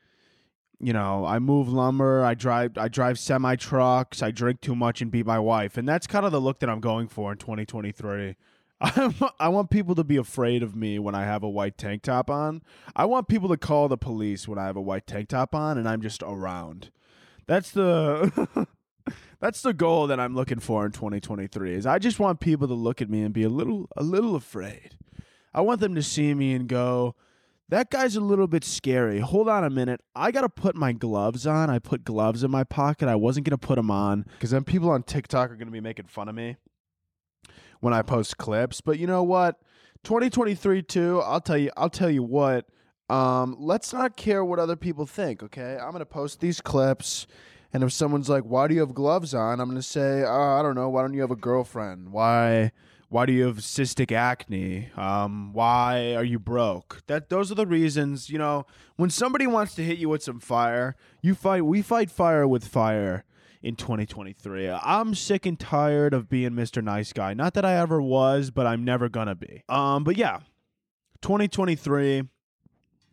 you 0.81 0.93
know, 0.93 1.25
I 1.25 1.39
move 1.39 1.69
lumber. 1.69 2.25
I 2.25 2.35
drive, 2.35 2.77
I 2.77 2.89
drive 2.89 3.21
semi 3.21 3.55
trucks. 3.55 4.21
I 4.21 4.33
drink 4.33 4.63
too 4.63 4.75
much 4.75 5.01
and 5.01 5.13
beat 5.13 5.27
my 5.27 5.39
wife, 5.39 5.77
and 5.77 5.89
that's 5.89 6.09
kind 6.09 6.27
of 6.27 6.33
the 6.33 6.41
look 6.41 6.59
that 6.59 6.69
I'm 6.69 6.81
going 6.81 7.07
for 7.07 7.31
in 7.31 7.39
2023. 7.39 8.35
I 8.81 9.49
want 9.49 9.71
people 9.71 9.95
to 9.95 10.03
be 10.03 10.17
afraid 10.17 10.65
of 10.65 10.75
me 10.75 10.99
when 10.99 11.15
I 11.15 11.23
have 11.23 11.45
a 11.45 11.49
white 11.49 11.79
tank 11.79 12.03
top 12.03 12.29
on. 12.29 12.63
I 12.97 13.05
want 13.05 13.29
people 13.29 13.49
to 13.51 13.57
call 13.57 13.87
the 13.87 13.97
police 13.97 14.49
when 14.49 14.59
I 14.59 14.67
have 14.67 14.77
a 14.77 14.83
white 14.83 15.07
tank 15.07 15.29
top 15.29 15.55
on 15.55 15.79
and 15.79 15.89
I'm 15.89 16.03
just 16.03 16.23
around. 16.23 16.91
That's 17.47 17.71
the 17.71 18.67
that's 19.41 19.63
the 19.63 19.73
goal 19.75 20.07
that 20.09 20.21
I'm 20.21 20.35
looking 20.35 20.61
for 20.61 20.87
in 20.87 20.93
2023. 20.93 21.75
Is 21.75 21.87
I 21.87 21.99
just 21.99 22.19
want 22.19 22.41
people 22.41 22.69
to 22.69 22.75
look 22.75 23.03
at 23.03 23.11
me 23.11 23.23
and 23.23 23.33
be 23.33 23.43
a 23.43 23.49
little 23.49 23.89
a 23.97 24.03
little 24.03 24.35
afraid. 24.37 24.97
I 25.55 25.61
want 25.63 25.81
them 25.81 25.95
to 25.95 26.03
see 26.03 26.35
me 26.35 26.53
and 26.55 26.69
go, 26.69 27.15
"That 27.69 27.91
guy's 27.91 28.17
a 28.17 28.21
little 28.21 28.47
bit 28.47 28.65
scary." 28.65 29.21
Hold 29.21 29.49
on 29.49 29.65
a 29.65 29.71
minute. 29.71 30.01
I 30.15 30.31
got 30.31 30.43
to 30.43 30.49
put 30.49 30.77
my 30.77 30.93
gloves 30.93 31.47
on. 31.47 31.71
I 31.71 31.79
put 31.79 32.05
gloves 32.05 32.43
in 32.43 32.51
my 32.51 32.65
pocket. 32.65 33.09
I 33.09 33.17
wasn't 33.17 33.47
going 33.47 33.59
to 33.59 33.67
put 33.67 33.77
them 33.77 33.91
on 33.91 34.25
cuz 34.41 34.51
then 34.51 34.65
people 34.65 34.91
on 34.91 35.03
TikTok 35.03 35.51
are 35.51 35.57
going 35.57 35.69
to 35.69 35.73
be 35.73 35.81
making 35.81 36.07
fun 36.07 36.29
of 36.29 36.35
me 36.35 36.57
when 37.81 37.93
I 37.93 38.03
post 38.03 38.39
clips. 38.39 38.81
But 38.81 38.99
you 38.99 39.07
know 39.07 39.23
what? 39.23 39.61
2023 40.05 40.83
too. 40.83 41.21
I'll 41.25 41.41
tell 41.41 41.59
you. 41.59 41.71
I'll 41.77 41.91
tell 41.91 42.11
you 42.11 42.23
what. 42.23 42.67
Um, 43.09 43.57
let's 43.59 43.93
not 43.93 44.17
care 44.17 44.45
what 44.45 44.59
other 44.59 44.77
people 44.77 45.07
think. 45.07 45.43
Okay, 45.43 45.79
I'm 45.81 45.93
gonna 45.93 46.05
post 46.05 46.41
these 46.41 46.61
clips, 46.61 47.27
and 47.77 47.85
if 47.85 47.93
someone's 47.93 48.31
like, 48.31 48.45
"Why 48.45 48.69
do 48.69 48.75
you 48.75 48.81
have 48.81 48.95
gloves 48.95 49.35
on?" 49.35 49.61
I'm 49.61 49.69
gonna 49.69 49.83
say, 49.83 50.25
oh, 50.27 50.59
"I 50.59 50.63
don't 50.63 50.75
know. 50.75 50.89
Why 50.89 51.03
don't 51.03 51.13
you 51.13 51.21
have 51.21 51.31
a 51.31 51.37
girlfriend? 51.37 52.11
Why?" 52.11 52.73
Why 53.09 53.25
do 53.25 53.33
you 53.33 53.47
have 53.47 53.59
cystic 53.59 54.11
acne? 54.11 54.91
Um, 54.97 55.53
why 55.53 56.15
are 56.17 56.25
you 56.25 56.41
broke? 56.41 57.03
That 57.07 57.29
those 57.29 57.53
are 57.53 57.55
the 57.55 57.67
reasons. 57.67 58.31
You 58.31 58.39
know, 58.39 58.67
when 58.97 59.11
somebody 59.11 59.47
wants 59.47 59.77
to 59.77 59.85
hit 59.85 59.99
you 59.99 60.09
with 60.09 60.25
some 60.25 60.41
fire, 60.41 60.97
you 61.23 61.37
fight. 61.37 61.65
We 61.65 61.83
fight 61.83 62.11
fire 62.11 62.49
with 62.49 62.67
fire 62.67 63.25
in 63.63 63.77
2023. 63.77 64.69
I'm 64.71 65.15
sick 65.15 65.47
and 65.47 65.59
tired 65.59 66.15
of 66.15 66.29
being 66.29 66.51
Mr. 66.53 66.83
Nice 66.83 67.13
Guy. 67.13 67.33
Not 67.33 67.55
that 67.55 67.65
I 67.65 67.77
ever 67.77 68.03
was, 68.03 68.51
but 68.51 68.67
I'm 68.67 68.85
never 68.85 69.09
gonna 69.09 69.37
be. 69.37 69.63
Um, 69.69 70.03
but 70.03 70.17
yeah, 70.17 70.41
2023. 71.21 72.25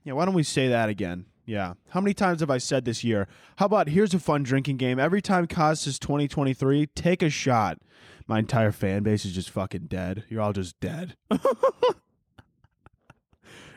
Yeah, 0.05 0.13
why 0.13 0.25
don't 0.25 0.34
we 0.34 0.43
say 0.43 0.70
that 0.70 0.89
again? 0.89 1.27
Yeah. 1.45 1.73
How 1.89 2.00
many 2.00 2.13
times 2.13 2.39
have 2.39 2.50
I 2.50 2.57
said 2.57 2.85
this 2.85 3.03
year? 3.03 3.27
How 3.57 3.65
about 3.65 3.89
here's 3.89 4.13
a 4.13 4.19
fun 4.19 4.43
drinking 4.43 4.77
game. 4.77 5.00
Every 5.00 5.21
time 5.21 5.47
Koz 5.47 5.79
says 5.79 6.00
2023, 6.00 6.88
take 6.88 7.21
a 7.21 7.29
shot. 7.29 7.79
My 8.27 8.39
entire 8.39 8.71
fan 8.71 9.03
base 9.03 9.25
is 9.25 9.33
just 9.33 9.50
fucking 9.50 9.88
dead. 9.88 10.23
You're 10.29 10.41
all 10.41 10.53
just 10.53 10.79
dead. 10.79 11.17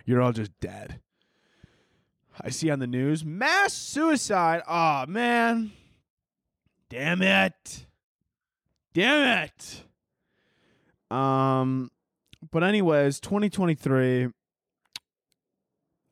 You're 0.05 0.23
all 0.23 0.33
just 0.33 0.53
dead. 0.61 1.01
I 2.41 2.51
see 2.51 2.71
on 2.71 2.79
the 2.79 2.87
news 2.87 3.25
mass 3.25 3.73
suicide. 3.73 4.63
Oh, 4.69 5.05
man. 5.09 5.73
Damn 6.89 7.23
it. 7.23 7.87
Damn 8.95 9.45
it. 9.45 9.83
Um 11.11 11.91
but 12.53 12.63
anyways, 12.63 13.19
2023 13.21 14.29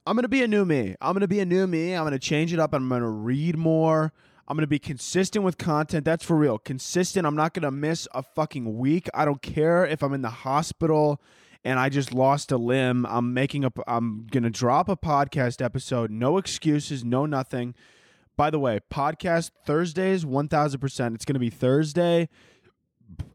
I'm 0.07 0.17
to 0.19 0.29
be 0.29 0.43
a 0.43 0.49
new 0.49 0.65
me. 0.65 0.95
I'm 1.01 1.19
to 1.19 1.29
be 1.29 1.41
a 1.41 1.47
new 1.47 1.67
me. 1.67 1.95
I'm 1.95 2.11
to 2.11 2.19
change 2.19 2.53
it 2.53 2.59
up. 2.61 2.75
I'm 2.75 2.89
to 2.89 3.09
read 3.09 3.57
more. 3.57 4.13
I'm 4.47 4.59
to 4.59 4.67
be 4.67 4.79
consistent 4.79 5.45
with 5.45 5.57
content. 5.57 6.05
That's 6.05 6.25
for 6.25 6.37
real. 6.37 6.59
Consistent. 6.59 7.27
I'm 7.27 7.35
not 7.35 7.55
to 7.63 7.71
miss 7.71 8.07
a 8.13 8.23
fucking 8.23 8.77
week. 8.77 9.09
I 9.15 9.25
don't 9.25 9.41
care 9.41 9.87
if 9.87 10.03
I'm 10.03 10.13
in 10.13 10.21
the 10.21 10.29
hospital 10.29 11.23
and 11.65 11.79
I 11.79 11.89
just 11.89 12.13
lost 12.13 12.53
a 12.53 12.59
limb. 12.59 13.07
I'm 13.07 13.33
making 13.33 13.65
up 13.65 13.79
I'm 13.87 14.27
to 14.31 14.51
drop 14.51 14.91
a 14.91 14.97
podcast 14.97 15.65
episode. 15.65 16.11
No 16.11 16.37
excuses, 16.37 17.03
no 17.03 17.25
nothing. 17.25 17.75
By 18.37 18.51
the 18.51 18.59
way, 18.59 18.81
podcast 18.93 19.53
Thursdays, 19.65 20.27
1000%. 20.27 21.15
It's 21.15 21.25
going 21.25 21.35
to 21.35 21.41
be 21.41 21.51
Thursday 21.51 22.29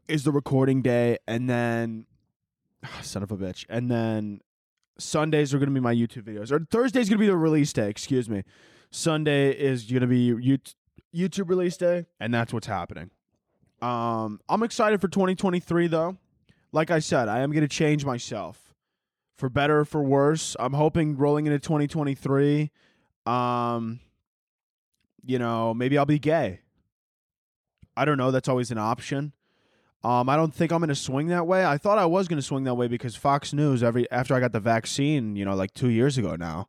is 0.06 0.22
the 0.22 0.30
recording 0.30 0.82
day. 0.82 1.18
And 1.26 1.50
then, 1.50 2.06
son 3.02 3.24
of 3.24 3.32
a 3.32 3.36
bitch. 3.36 3.64
And 3.68 3.90
then 3.90 4.40
Sundays 5.00 5.52
are 5.54 5.58
going 5.58 5.68
to 5.68 5.74
be 5.74 5.80
my 5.80 5.94
YouTube 5.94 6.22
videos. 6.22 6.52
Or 6.52 6.60
Thursday's 6.70 7.08
going 7.08 7.18
to 7.18 7.22
be 7.22 7.26
the 7.26 7.36
release 7.36 7.72
day, 7.72 7.88
excuse 7.88 8.28
me. 8.28 8.44
Sunday 8.90 9.50
is 9.50 9.84
going 9.84 10.00
to 10.02 10.06
be 10.06 10.32
YouTube 11.14 11.48
release 11.48 11.76
day. 11.76 12.06
And 12.18 12.32
that's 12.32 12.52
what's 12.52 12.66
happening. 12.66 13.10
Um, 13.82 14.40
I'm 14.48 14.62
excited 14.62 15.00
for 15.00 15.08
2023, 15.08 15.86
though. 15.86 16.18
Like 16.72 16.90
I 16.90 16.98
said, 16.98 17.28
I 17.28 17.40
am 17.40 17.50
going 17.50 17.62
to 17.62 17.68
change 17.68 18.04
myself 18.04 18.74
for 19.36 19.48
better 19.48 19.80
or 19.80 19.84
for 19.84 20.02
worse. 20.02 20.54
I'm 20.60 20.74
hoping 20.74 21.16
rolling 21.16 21.46
into 21.46 21.58
2023. 21.58 22.70
Um, 23.26 24.00
you 25.24 25.38
know, 25.38 25.74
maybe 25.74 25.98
I'll 25.98 26.06
be 26.06 26.18
gay. 26.18 26.60
I 27.96 28.04
don't 28.04 28.18
know. 28.18 28.30
That's 28.30 28.48
always 28.48 28.70
an 28.70 28.78
option. 28.78 29.32
Um, 30.02 30.30
I 30.30 30.36
don't 30.36 30.54
think 30.54 30.72
I'm 30.72 30.78
going 30.78 30.88
to 30.88 30.94
swing 30.94 31.28
that 31.28 31.46
way. 31.46 31.64
I 31.64 31.76
thought 31.76 31.98
I 31.98 32.06
was 32.06 32.26
going 32.26 32.38
to 32.38 32.42
swing 32.42 32.64
that 32.64 32.74
way 32.74 32.88
because 32.88 33.16
Fox 33.16 33.52
News 33.52 33.82
every 33.82 34.10
after 34.10 34.34
I 34.34 34.40
got 34.40 34.52
the 34.52 34.60
vaccine, 34.60 35.36
you 35.36 35.44
know, 35.44 35.54
like 35.54 35.74
two 35.74 35.90
years 35.90 36.16
ago 36.16 36.36
now, 36.36 36.68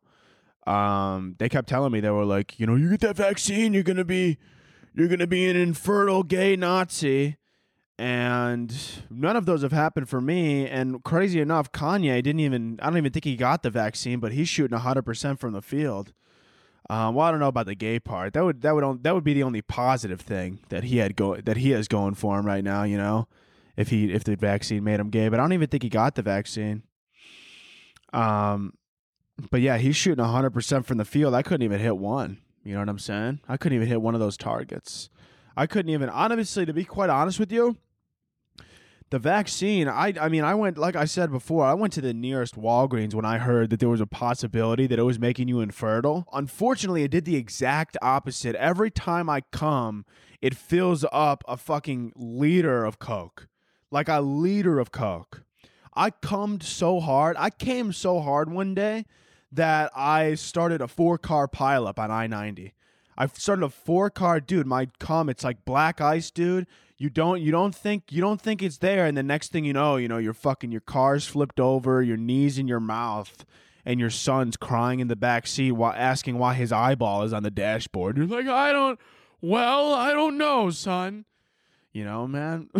um, 0.70 1.36
they 1.38 1.48
kept 1.48 1.68
telling 1.68 1.92
me 1.92 2.00
they 2.00 2.10
were 2.10 2.26
like, 2.26 2.60
you 2.60 2.66
know, 2.66 2.76
you 2.76 2.90
get 2.90 3.00
that 3.00 3.16
vaccine, 3.16 3.72
you're 3.72 3.82
gonna 3.82 4.04
be, 4.04 4.36
you're 4.94 5.08
gonna 5.08 5.26
be 5.26 5.48
an 5.48 5.56
infertile 5.56 6.22
gay 6.22 6.56
Nazi, 6.56 7.38
and 7.98 8.74
none 9.10 9.36
of 9.36 9.46
those 9.46 9.62
have 9.62 9.72
happened 9.72 10.10
for 10.10 10.20
me. 10.20 10.68
And 10.68 11.02
crazy 11.02 11.40
enough, 11.40 11.72
Kanye 11.72 12.22
didn't 12.22 12.40
even. 12.40 12.78
I 12.82 12.86
don't 12.86 12.98
even 12.98 13.12
think 13.12 13.24
he 13.24 13.36
got 13.36 13.62
the 13.62 13.70
vaccine, 13.70 14.20
but 14.20 14.32
he's 14.32 14.48
shooting 14.48 14.76
hundred 14.76 15.02
percent 15.02 15.40
from 15.40 15.52
the 15.52 15.62
field. 15.62 16.12
Um, 16.92 17.14
well, 17.14 17.26
I 17.26 17.30
don't 17.30 17.40
know 17.40 17.48
about 17.48 17.64
the 17.64 17.74
gay 17.74 17.98
part. 17.98 18.34
That 18.34 18.44
would 18.44 18.60
that 18.60 18.74
would 18.74 19.02
that 19.02 19.14
would 19.14 19.24
be 19.24 19.32
the 19.32 19.44
only 19.44 19.62
positive 19.62 20.20
thing 20.20 20.58
that 20.68 20.84
he 20.84 20.98
had 20.98 21.16
go 21.16 21.36
that 21.36 21.56
he 21.56 21.70
has 21.70 21.88
going 21.88 22.12
for 22.12 22.38
him 22.38 22.44
right 22.44 22.62
now. 22.62 22.82
You 22.82 22.98
know, 22.98 23.28
if 23.78 23.88
he 23.88 24.12
if 24.12 24.24
the 24.24 24.36
vaccine 24.36 24.84
made 24.84 25.00
him 25.00 25.08
gay, 25.08 25.30
but 25.30 25.40
I 25.40 25.42
don't 25.42 25.54
even 25.54 25.68
think 25.68 25.84
he 25.84 25.88
got 25.88 26.16
the 26.16 26.22
vaccine. 26.22 26.82
Um, 28.12 28.74
but 29.50 29.62
yeah, 29.62 29.78
he's 29.78 29.96
shooting 29.96 30.22
hundred 30.22 30.50
percent 30.50 30.84
from 30.84 30.98
the 30.98 31.06
field. 31.06 31.34
I 31.34 31.40
couldn't 31.40 31.62
even 31.62 31.80
hit 31.80 31.96
one. 31.96 32.36
You 32.62 32.74
know 32.74 32.80
what 32.80 32.90
I'm 32.90 32.98
saying? 32.98 33.40
I 33.48 33.56
couldn't 33.56 33.76
even 33.76 33.88
hit 33.88 34.02
one 34.02 34.12
of 34.12 34.20
those 34.20 34.36
targets. 34.36 35.08
I 35.56 35.66
couldn't 35.66 35.90
even 35.90 36.10
honestly, 36.10 36.66
to 36.66 36.74
be 36.74 36.84
quite 36.84 37.08
honest 37.08 37.40
with 37.40 37.50
you, 37.50 37.78
the 39.12 39.18
vaccine 39.18 39.88
i 39.88 40.14
i 40.18 40.26
mean 40.26 40.42
i 40.42 40.54
went 40.54 40.78
like 40.78 40.96
i 40.96 41.04
said 41.04 41.30
before 41.30 41.66
i 41.66 41.74
went 41.74 41.92
to 41.92 42.00
the 42.00 42.14
nearest 42.14 42.58
walgreens 42.58 43.12
when 43.12 43.26
i 43.26 43.36
heard 43.36 43.68
that 43.68 43.78
there 43.78 43.90
was 43.90 44.00
a 44.00 44.06
possibility 44.06 44.86
that 44.86 44.98
it 44.98 45.02
was 45.02 45.18
making 45.18 45.48
you 45.48 45.60
infertile. 45.60 46.26
Unfortunately 46.32 47.02
it 47.02 47.10
did 47.10 47.26
the 47.26 47.36
exact 47.36 47.98
opposite. 48.00 48.56
Every 48.56 48.90
time 48.90 49.28
i 49.28 49.42
come 49.52 50.06
it 50.40 50.56
fills 50.56 51.04
up 51.12 51.44
a 51.46 51.58
fucking 51.58 52.14
liter 52.16 52.86
of 52.86 52.98
coke 52.98 53.48
like 53.90 54.08
a 54.08 54.22
liter 54.22 54.78
of 54.78 54.90
coke. 54.90 55.42
I 55.94 56.08
cummed 56.08 56.62
so 56.62 56.98
hard 56.98 57.36
i 57.38 57.50
came 57.50 57.92
so 57.92 58.20
hard 58.20 58.50
one 58.50 58.74
day 58.74 59.04
that 59.52 59.92
i 59.94 60.36
started 60.36 60.80
a 60.80 60.88
four 60.88 61.18
car 61.18 61.46
pileup 61.48 61.98
on 61.98 62.10
i-90 62.10 62.72
I 63.14 63.26
started 63.26 63.66
a 63.66 63.68
four 63.68 64.08
car 64.08 64.40
dude. 64.40 64.66
My 64.66 64.88
cum, 64.98 65.28
it's 65.28 65.44
like 65.44 65.66
black 65.66 66.00
ice, 66.00 66.30
dude 66.30 66.66
you 67.02 67.10
don't 67.10 67.40
you 67.40 67.50
don't 67.50 67.74
think 67.74 68.12
you 68.12 68.20
don't 68.20 68.40
think 68.40 68.62
it's 68.62 68.78
there 68.78 69.06
and 69.06 69.16
the 69.16 69.24
next 69.24 69.50
thing 69.50 69.64
you 69.64 69.72
know 69.72 69.96
you 69.96 70.06
know 70.06 70.18
you're 70.18 70.32
fucking 70.32 70.70
your 70.70 70.80
car's 70.80 71.26
flipped 71.26 71.58
over 71.58 72.00
your 72.00 72.16
knees 72.16 72.58
in 72.58 72.68
your 72.68 72.78
mouth 72.78 73.44
and 73.84 73.98
your 73.98 74.08
son's 74.08 74.56
crying 74.56 75.00
in 75.00 75.08
the 75.08 75.16
back 75.16 75.48
seat 75.48 75.72
while 75.72 75.92
asking 75.96 76.38
why 76.38 76.54
his 76.54 76.70
eyeball 76.70 77.24
is 77.24 77.32
on 77.32 77.42
the 77.42 77.50
dashboard. 77.50 78.16
You're 78.16 78.26
like 78.26 78.46
i 78.46 78.70
don't 78.70 79.00
well 79.40 79.92
i 79.92 80.12
don't 80.12 80.38
know 80.38 80.70
son. 80.70 81.24
You 81.92 82.04
know 82.04 82.28
man? 82.28 82.70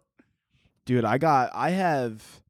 Dude 0.84 1.04
i 1.04 1.18
got 1.18 1.50
i 1.52 1.70
have 1.70 2.42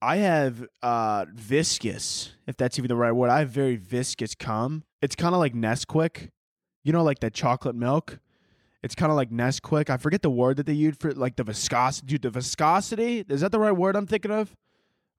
i 0.00 0.18
have 0.18 0.64
uh 0.80 1.26
viscous 1.34 2.34
if 2.46 2.56
that's 2.56 2.78
even 2.78 2.88
the 2.88 2.96
right 2.96 3.12
word. 3.12 3.30
I 3.30 3.40
have 3.40 3.50
very 3.50 3.74
viscous 3.74 4.36
cum. 4.36 4.84
It's 5.02 5.16
kind 5.16 5.34
of 5.34 5.40
like 5.40 5.54
nesquik. 5.54 6.30
You 6.84 6.92
know 6.92 7.02
like 7.02 7.18
that 7.18 7.34
chocolate 7.34 7.74
milk 7.74 8.20
it's 8.84 8.94
kind 8.94 9.10
of 9.10 9.16
like 9.16 9.30
Nesquik. 9.30 9.88
I 9.88 9.96
forget 9.96 10.20
the 10.20 10.30
word 10.30 10.58
that 10.58 10.66
they 10.66 10.74
used 10.74 11.00
for 11.00 11.10
like 11.12 11.36
the 11.36 11.42
viscosity. 11.42 12.06
Dude, 12.06 12.22
the 12.22 12.30
viscosity 12.30 13.24
is 13.26 13.40
that 13.40 13.50
the 13.50 13.58
right 13.58 13.72
word 13.72 13.96
I'm 13.96 14.06
thinking 14.06 14.30
of? 14.30 14.54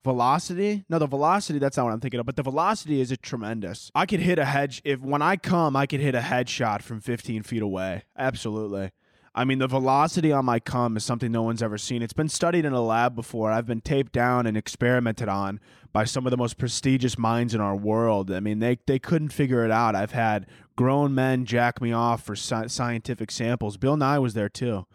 Velocity? 0.04 0.84
No, 0.88 1.00
the 1.00 1.08
velocity. 1.08 1.58
That's 1.58 1.76
not 1.76 1.86
what 1.86 1.92
I'm 1.92 1.98
thinking 1.98 2.20
of. 2.20 2.26
But 2.26 2.36
the 2.36 2.44
velocity 2.44 3.00
is 3.00 3.10
a 3.10 3.16
tremendous. 3.16 3.90
I 3.92 4.06
could 4.06 4.20
hit 4.20 4.38
a 4.38 4.44
hedge 4.44 4.80
if 4.84 5.00
when 5.00 5.20
I 5.20 5.34
come, 5.34 5.74
I 5.74 5.86
could 5.86 5.98
hit 5.98 6.14
a 6.14 6.20
headshot 6.20 6.82
from 6.82 7.00
15 7.00 7.42
feet 7.42 7.60
away. 7.60 8.04
Absolutely. 8.16 8.92
I 9.34 9.44
mean, 9.44 9.58
the 9.58 9.66
velocity 9.66 10.30
on 10.30 10.44
my 10.44 10.60
cum 10.60 10.96
is 10.96 11.04
something 11.04 11.32
no 11.32 11.42
one's 11.42 11.62
ever 11.62 11.76
seen. 11.76 12.02
It's 12.02 12.12
been 12.12 12.28
studied 12.28 12.64
in 12.64 12.72
a 12.72 12.80
lab 12.80 13.16
before. 13.16 13.50
I've 13.50 13.66
been 13.66 13.80
taped 13.80 14.12
down 14.12 14.46
and 14.46 14.56
experimented 14.56 15.28
on 15.28 15.58
by 15.92 16.04
some 16.04 16.24
of 16.24 16.30
the 16.30 16.36
most 16.36 16.56
prestigious 16.56 17.18
minds 17.18 17.52
in 17.52 17.60
our 17.60 17.76
world. 17.76 18.30
I 18.30 18.38
mean, 18.38 18.60
they, 18.60 18.78
they 18.86 19.00
couldn't 19.00 19.30
figure 19.30 19.64
it 19.64 19.72
out. 19.72 19.94
I've 19.96 20.12
had 20.12 20.46
grown 20.76 21.14
men 21.14 21.44
jack 21.44 21.80
me 21.80 21.92
off 21.92 22.22
for 22.22 22.34
sci- 22.34 22.68
scientific 22.68 23.30
samples. 23.30 23.76
Bill 23.76 23.96
Nye 23.96 24.18
was 24.18 24.34
there 24.34 24.48
too. 24.48 24.86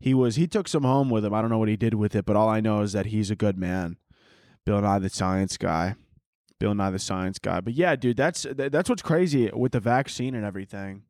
He 0.00 0.14
was 0.14 0.36
he 0.36 0.46
took 0.46 0.68
some 0.68 0.84
home 0.84 1.10
with 1.10 1.24
him. 1.24 1.34
I 1.34 1.40
don't 1.40 1.50
know 1.50 1.58
what 1.58 1.68
he 1.68 1.76
did 1.76 1.94
with 1.94 2.14
it, 2.14 2.24
but 2.24 2.36
all 2.36 2.48
I 2.48 2.60
know 2.60 2.80
is 2.80 2.92
that 2.92 3.06
he's 3.06 3.30
a 3.30 3.36
good 3.36 3.58
man. 3.58 3.96
Bill 4.64 4.80
Nye 4.80 4.98
the 4.98 5.10
science 5.10 5.56
guy. 5.56 5.96
Bill 6.58 6.74
Nye 6.74 6.90
the 6.90 6.98
science 6.98 7.38
guy. 7.38 7.60
But 7.60 7.74
yeah, 7.74 7.96
dude, 7.96 8.16
that's 8.16 8.46
that's 8.54 8.88
what's 8.88 9.02
crazy 9.02 9.50
with 9.52 9.72
the 9.72 9.80
vaccine 9.80 10.34
and 10.34 10.44
everything. 10.44 11.02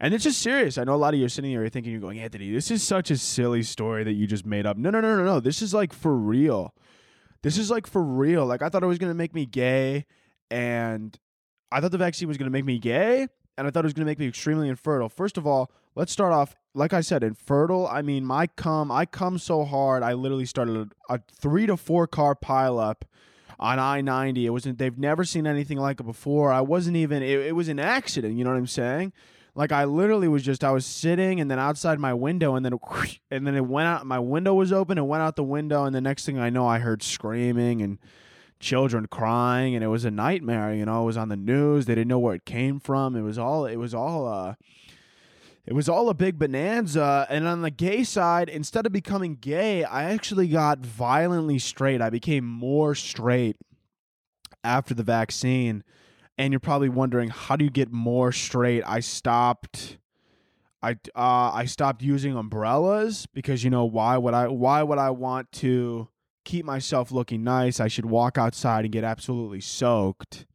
And 0.00 0.14
it's 0.14 0.24
just 0.24 0.40
serious. 0.40 0.78
I 0.78 0.84
know 0.84 0.94
a 0.94 0.96
lot 0.96 1.12
of 1.12 1.20
you 1.20 1.26
are 1.26 1.30
sitting 1.30 1.50
here 1.50 1.68
thinking 1.68 1.92
you're 1.92 2.00
going, 2.00 2.18
Anthony, 2.18 2.50
this 2.50 2.70
is 2.70 2.82
such 2.82 3.10
a 3.10 3.18
silly 3.18 3.62
story 3.62 4.02
that 4.04 4.14
you 4.14 4.26
just 4.26 4.46
made 4.46 4.64
up. 4.64 4.78
No, 4.78 4.88
no, 4.88 5.02
no, 5.02 5.14
no, 5.14 5.24
no. 5.24 5.40
This 5.40 5.60
is 5.60 5.74
like 5.74 5.92
for 5.92 6.16
real. 6.16 6.74
This 7.42 7.58
is 7.58 7.70
like 7.70 7.86
for 7.86 8.02
real. 8.02 8.46
Like 8.46 8.62
I 8.62 8.70
thought 8.70 8.82
it 8.82 8.86
was 8.86 8.98
gonna 8.98 9.14
make 9.14 9.34
me 9.34 9.44
gay, 9.44 10.06
and 10.50 11.18
I 11.70 11.80
thought 11.80 11.92
the 11.92 11.98
vaccine 11.98 12.28
was 12.28 12.38
gonna 12.38 12.50
make 12.50 12.64
me 12.64 12.78
gay, 12.78 13.28
and 13.60 13.66
I 13.66 13.70
thought 13.70 13.84
it 13.84 13.88
was 13.88 13.92
gonna 13.92 14.06
make 14.06 14.18
me 14.18 14.26
extremely 14.26 14.70
infertile. 14.70 15.10
First 15.10 15.36
of 15.36 15.46
all, 15.46 15.70
let's 15.94 16.10
start 16.10 16.32
off. 16.32 16.56
Like 16.72 16.94
I 16.94 17.02
said, 17.02 17.22
infertile. 17.22 17.86
I 17.86 18.00
mean, 18.00 18.24
my 18.24 18.46
cum, 18.46 18.90
I 18.90 19.04
come 19.04 19.36
so 19.36 19.64
hard. 19.64 20.02
I 20.02 20.14
literally 20.14 20.46
started 20.46 20.90
a, 21.10 21.14
a 21.14 21.20
three 21.30 21.66
to 21.66 21.76
four 21.76 22.06
car 22.06 22.34
pileup 22.34 23.02
on 23.58 23.78
I 23.78 24.00
ninety. 24.00 24.46
It 24.46 24.50
wasn't. 24.50 24.78
They've 24.78 24.96
never 24.96 25.24
seen 25.24 25.46
anything 25.46 25.76
like 25.76 26.00
it 26.00 26.04
before. 26.04 26.50
I 26.50 26.62
wasn't 26.62 26.96
even. 26.96 27.22
It, 27.22 27.38
it 27.40 27.54
was 27.54 27.68
an 27.68 27.78
accident. 27.78 28.38
You 28.38 28.44
know 28.44 28.50
what 28.50 28.56
I'm 28.56 28.66
saying? 28.66 29.12
Like 29.54 29.72
I 29.72 29.84
literally 29.84 30.28
was 30.28 30.42
just 30.42 30.64
I 30.64 30.70
was 30.70 30.86
sitting 30.86 31.38
and 31.38 31.50
then 31.50 31.58
outside 31.58 31.98
my 31.98 32.14
window 32.14 32.54
and 32.54 32.64
then 32.64 32.78
and 33.30 33.46
then 33.46 33.54
it 33.54 33.66
went 33.66 33.88
out 33.88 34.06
my 34.06 34.18
window 34.18 34.54
was 34.54 34.72
open 34.72 34.96
It 34.96 35.02
went 35.02 35.22
out 35.22 35.36
the 35.36 35.44
window 35.44 35.84
and 35.84 35.94
the 35.94 36.00
next 36.00 36.24
thing 36.24 36.38
I 36.38 36.48
know 36.48 36.66
I 36.66 36.78
heard 36.78 37.02
screaming 37.02 37.82
and 37.82 37.98
children 38.60 39.06
crying 39.06 39.74
and 39.74 39.82
it 39.82 39.88
was 39.88 40.04
a 40.04 40.10
nightmare, 40.10 40.74
you 40.74 40.84
know, 40.84 41.02
it 41.02 41.06
was 41.06 41.16
on 41.16 41.28
the 41.28 41.36
news, 41.36 41.86
they 41.86 41.94
didn't 41.94 42.08
know 42.08 42.18
where 42.18 42.34
it 42.34 42.44
came 42.44 42.78
from. 42.78 43.16
It 43.16 43.22
was 43.22 43.38
all 43.38 43.66
it 43.66 43.76
was 43.76 43.94
all 43.94 44.28
uh 44.28 44.54
it 45.66 45.72
was 45.72 45.88
all 45.88 46.08
a 46.08 46.14
big 46.14 46.38
bonanza 46.38 47.26
and 47.28 47.46
on 47.46 47.62
the 47.62 47.70
gay 47.70 48.04
side 48.04 48.48
instead 48.48 48.86
of 48.86 48.92
becoming 48.92 49.34
gay, 49.34 49.82
I 49.84 50.04
actually 50.04 50.48
got 50.48 50.80
violently 50.80 51.58
straight. 51.58 52.00
I 52.00 52.10
became 52.10 52.44
more 52.44 52.94
straight 52.94 53.56
after 54.62 54.94
the 54.94 55.02
vaccine 55.02 55.82
and 56.40 56.52
you're 56.52 56.60
probably 56.60 56.88
wondering 56.88 57.28
how 57.28 57.54
do 57.54 57.64
you 57.64 57.70
get 57.70 57.92
more 57.92 58.32
straight 58.32 58.82
i 58.86 59.00
stopped 59.00 59.98
i 60.82 60.92
uh 61.14 61.50
i 61.52 61.64
stopped 61.64 62.02
using 62.02 62.36
umbrellas 62.36 63.26
because 63.32 63.64
you 63.64 63.70
know 63.70 63.84
why 63.84 64.16
would 64.16 64.34
i 64.34 64.46
why 64.48 64.82
would 64.82 64.98
i 64.98 65.10
want 65.10 65.50
to 65.52 66.08
keep 66.50 66.64
myself 66.64 67.12
looking 67.12 67.44
nice. 67.44 67.78
I 67.78 67.86
should 67.86 68.06
walk 68.06 68.36
outside 68.36 68.84
and 68.84 68.90
get 68.92 69.04
absolutely 69.04 69.60
soaked. 69.60 70.46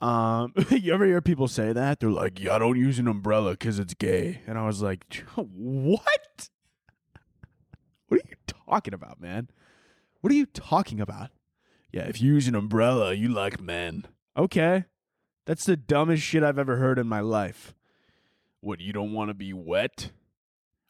Um 0.00 0.54
you 0.70 0.94
ever 0.94 1.04
hear 1.04 1.20
people 1.20 1.46
say 1.46 1.74
that? 1.74 2.00
They're 2.00 2.08
like 2.08 2.40
yeah 2.40 2.54
i 2.54 2.58
don't 2.58 2.78
use 2.78 2.98
an 2.98 3.06
umbrella 3.06 3.50
because 3.50 3.78
it's 3.78 3.92
gay. 3.92 4.40
And 4.46 4.56
i 4.58 4.66
was 4.66 4.80
like 4.80 5.22
what? 5.36 6.48
What 8.08 8.20
are 8.20 8.28
you 8.28 8.36
talking 8.66 8.94
about 8.94 9.20
man? 9.20 9.48
What 10.22 10.32
are 10.32 10.36
you 10.36 10.46
talking 10.46 11.00
about? 11.00 11.28
Yeah 11.92 12.08
if 12.08 12.22
you 12.22 12.32
use 12.32 12.48
an 12.48 12.54
umbrella 12.54 13.12
you 13.12 13.28
like 13.28 13.60
men. 13.60 14.06
Okay. 14.38 14.86
That's 15.44 15.66
the 15.66 15.76
dumbest 15.76 16.22
shit 16.22 16.42
I've 16.42 16.58
ever 16.58 16.76
heard 16.76 16.98
in 16.98 17.06
my 17.06 17.20
life. 17.20 17.74
What 18.60 18.80
you 18.80 18.94
don't 18.94 19.12
want 19.12 19.28
to 19.28 19.34
be 19.34 19.52
wet? 19.52 20.12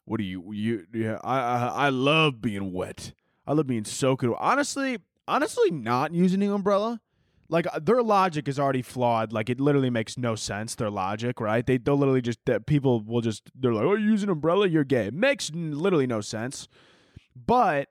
What 0.05 0.19
do 0.19 0.23
you 0.23 0.53
you 0.53 0.85
yeah, 0.93 1.19
I, 1.21 1.39
I 1.39 1.67
I 1.67 1.89
love 1.89 2.41
being 2.41 2.71
wet. 2.71 3.11
I 3.45 3.53
love 3.53 3.67
being 3.67 3.85
soaking. 3.85 4.33
Honestly, 4.37 4.97
honestly 5.27 5.71
not 5.71 6.13
using 6.13 6.43
an 6.43 6.51
umbrella. 6.51 7.01
Like 7.49 7.67
uh, 7.67 7.79
their 7.79 8.01
logic 8.01 8.47
is 8.47 8.59
already 8.59 8.81
flawed. 8.81 9.33
Like 9.33 9.49
it 9.49 9.59
literally 9.59 9.89
makes 9.89 10.17
no 10.17 10.35
sense. 10.35 10.75
Their 10.75 10.89
logic, 10.89 11.41
right? 11.41 11.65
They 11.65 11.77
they'll 11.77 11.97
literally 11.97 12.21
just 12.21 12.39
people 12.65 13.01
will 13.01 13.21
just 13.21 13.51
they're 13.53 13.73
like, 13.73 13.83
"Oh, 13.83 13.95
you 13.95 14.11
use 14.11 14.23
an 14.23 14.29
umbrella, 14.29 14.67
you're 14.67 14.85
gay." 14.85 15.07
It 15.07 15.13
makes 15.13 15.51
literally 15.53 16.07
no 16.07 16.21
sense. 16.21 16.69
But 17.35 17.89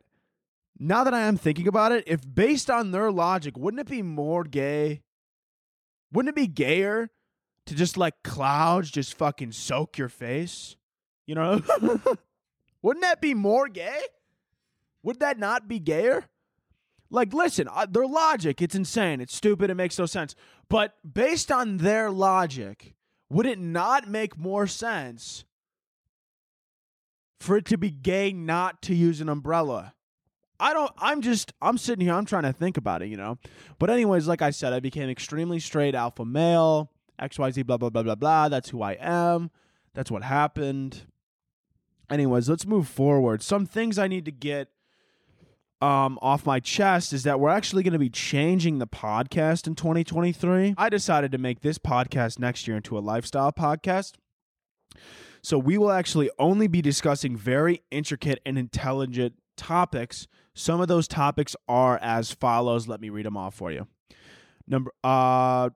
now 0.78 1.04
that 1.04 1.12
I 1.12 1.20
am 1.20 1.36
thinking 1.36 1.68
about 1.68 1.92
it, 1.92 2.04
if 2.06 2.20
based 2.32 2.70
on 2.70 2.92
their 2.92 3.12
logic, 3.12 3.58
wouldn't 3.58 3.80
it 3.80 3.90
be 3.90 4.02
more 4.02 4.44
gay 4.44 5.02
wouldn't 6.12 6.30
it 6.30 6.40
be 6.40 6.46
gayer 6.46 7.10
to 7.66 7.74
just 7.74 7.96
like 7.96 8.14
clouds 8.24 8.90
just 8.90 9.16
fucking 9.16 9.52
soak 9.52 9.96
your 9.98 10.08
face? 10.08 10.76
You 11.26 11.36
know? 11.36 11.62
Wouldn't 12.82 13.02
that 13.02 13.20
be 13.20 13.34
more 13.34 13.68
gay? 13.68 14.00
Would 15.02 15.20
that 15.20 15.38
not 15.38 15.68
be 15.68 15.78
gayer? 15.78 16.26
Like, 17.10 17.32
listen, 17.32 17.68
uh, 17.68 17.86
their 17.90 18.06
logic, 18.06 18.62
it's 18.62 18.74
insane. 18.74 19.20
It's 19.20 19.34
stupid. 19.34 19.70
It 19.70 19.74
makes 19.74 19.98
no 19.98 20.06
sense. 20.06 20.34
But 20.68 20.94
based 21.10 21.50
on 21.50 21.78
their 21.78 22.10
logic, 22.10 22.94
would 23.28 23.46
it 23.46 23.58
not 23.58 24.08
make 24.08 24.38
more 24.38 24.66
sense 24.66 25.44
for 27.40 27.56
it 27.56 27.64
to 27.66 27.78
be 27.78 27.90
gay 27.90 28.32
not 28.32 28.80
to 28.82 28.94
use 28.94 29.20
an 29.20 29.28
umbrella? 29.28 29.94
I 30.60 30.74
don't 30.74 30.92
I'm 30.98 31.22
just 31.22 31.52
I'm 31.62 31.78
sitting 31.78 32.04
here 32.04 32.14
I'm 32.14 32.26
trying 32.26 32.42
to 32.42 32.52
think 32.52 32.76
about 32.76 33.02
it, 33.02 33.08
you 33.08 33.16
know. 33.16 33.38
But 33.78 33.90
anyways, 33.90 34.28
like 34.28 34.42
I 34.42 34.50
said, 34.50 34.72
I 34.72 34.80
became 34.80 35.08
extremely 35.08 35.58
straight 35.58 35.94
alpha 35.94 36.24
male, 36.24 36.92
XYZ 37.20 37.66
blah 37.66 37.78
blah 37.78 37.90
blah 37.90 38.02
blah 38.02 38.14
blah. 38.14 38.48
That's 38.48 38.68
who 38.68 38.82
I 38.82 38.92
am. 39.00 39.50
That's 39.94 40.10
what 40.10 40.22
happened. 40.22 41.06
Anyways, 42.10 42.48
let's 42.48 42.66
move 42.66 42.88
forward. 42.88 43.42
Some 43.42 43.66
things 43.66 43.98
I 43.98 44.06
need 44.06 44.24
to 44.26 44.32
get 44.32 44.68
um, 45.80 46.18
off 46.20 46.44
my 46.44 46.60
chest 46.60 47.12
is 47.12 47.22
that 47.24 47.40
we're 47.40 47.50
actually 47.50 47.82
going 47.82 47.92
to 47.92 47.98
be 47.98 48.10
changing 48.10 48.78
the 48.78 48.86
podcast 48.86 49.66
in 49.66 49.74
2023. 49.74 50.74
I 50.76 50.88
decided 50.88 51.32
to 51.32 51.38
make 51.38 51.60
this 51.60 51.78
podcast 51.78 52.38
next 52.38 52.68
year 52.68 52.76
into 52.76 52.98
a 52.98 53.00
lifestyle 53.00 53.52
podcast. 53.52 54.14
So 55.42 55.58
we 55.58 55.78
will 55.78 55.90
actually 55.90 56.30
only 56.38 56.66
be 56.66 56.82
discussing 56.82 57.36
very 57.36 57.82
intricate 57.90 58.40
and 58.44 58.58
intelligent 58.58 59.34
topics 59.56 60.26
some 60.54 60.80
of 60.80 60.88
those 60.88 61.08
topics 61.08 61.56
are 61.68 61.98
as 62.02 62.32
follows. 62.32 62.88
Let 62.88 63.00
me 63.00 63.08
read 63.08 63.26
them 63.26 63.36
off 63.36 63.54
for 63.54 63.72
you. 63.72 63.86
Number 64.66 64.92
uh 65.02 65.70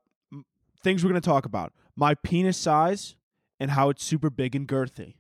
things 0.83 1.03
we're 1.03 1.11
going 1.11 1.23
to 1.23 1.27
talk 1.27 1.47
about. 1.47 1.73
My 1.97 2.15
penis 2.15 2.59
size 2.59 3.17
and 3.59 3.71
how 3.71 3.89
it's 3.89 4.05
super 4.05 4.29
big 4.29 4.55
and 4.55 4.69
girthy. 4.69 5.15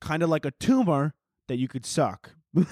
Kind 0.00 0.22
of 0.22 0.28
like 0.28 0.44
a 0.44 0.50
tumor 0.50 1.14
that 1.46 1.58
you 1.58 1.68
could 1.68 1.86
suck. 1.86 2.32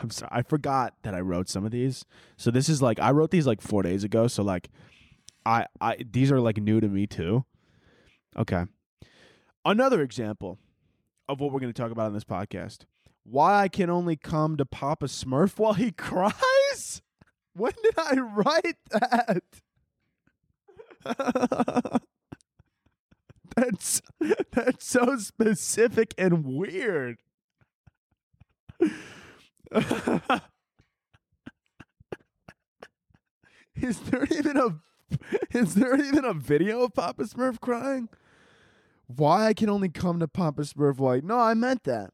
I'm 0.00 0.10
sorry. 0.10 0.30
I 0.32 0.42
forgot 0.42 0.94
that 1.02 1.14
I 1.14 1.20
wrote 1.20 1.48
some 1.48 1.64
of 1.64 1.70
these. 1.70 2.04
So 2.36 2.50
this 2.50 2.68
is 2.68 2.80
like 2.80 3.00
I 3.00 3.10
wrote 3.10 3.30
these 3.30 3.46
like 3.46 3.60
4 3.60 3.82
days 3.82 4.04
ago, 4.04 4.28
so 4.28 4.42
like 4.42 4.70
I 5.44 5.66
I 5.80 5.96
these 6.10 6.30
are 6.30 6.40
like 6.40 6.58
new 6.58 6.80
to 6.80 6.88
me 6.88 7.06
too. 7.06 7.44
Okay. 8.36 8.64
Another 9.64 10.02
example 10.02 10.58
of 11.28 11.40
what 11.40 11.52
we're 11.52 11.60
going 11.60 11.72
to 11.72 11.82
talk 11.82 11.90
about 11.90 12.06
on 12.06 12.14
this 12.14 12.24
podcast 12.24 12.84
why 13.30 13.60
I 13.62 13.68
can 13.68 13.90
only 13.90 14.16
come 14.16 14.56
to 14.56 14.64
Papa 14.64 15.06
Smurf 15.06 15.58
while 15.58 15.74
he 15.74 15.92
cries? 15.96 17.02
When 17.54 17.72
did 17.82 17.94
I 17.98 18.14
write 18.14 18.78
that? 18.90 19.42
that's 23.56 24.02
that's 24.20 24.86
so 24.86 25.16
specific 25.18 26.14
and 26.16 26.44
weird. 26.44 27.18
is 33.80 34.00
there 34.00 34.24
even 34.30 34.56
a 34.56 34.78
is 35.50 35.74
there 35.74 36.00
even 36.00 36.24
a 36.24 36.34
video 36.34 36.82
of 36.82 36.94
Papa 36.94 37.24
Smurf 37.24 37.60
crying? 37.60 38.08
Why 39.06 39.46
I 39.46 39.54
can 39.54 39.70
only 39.70 39.88
come 39.88 40.20
to 40.20 40.28
Papa 40.28 40.62
Smurf 40.62 41.00
like, 41.00 41.24
no, 41.24 41.38
I 41.38 41.54
meant 41.54 41.84
that. 41.84 42.10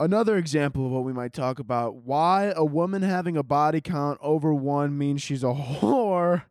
Another 0.00 0.36
example 0.36 0.86
of 0.86 0.92
what 0.92 1.04
we 1.04 1.12
might 1.12 1.32
talk 1.32 1.60
about. 1.60 1.94
Why 1.96 2.52
a 2.54 2.64
woman 2.64 3.02
having 3.02 3.36
a 3.36 3.44
body 3.44 3.80
count 3.80 4.18
over 4.20 4.52
one 4.52 4.98
means 4.98 5.22
she's 5.22 5.44
a 5.44 5.54
whore. 5.54 6.42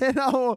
And 0.00 0.16
how 0.16 0.56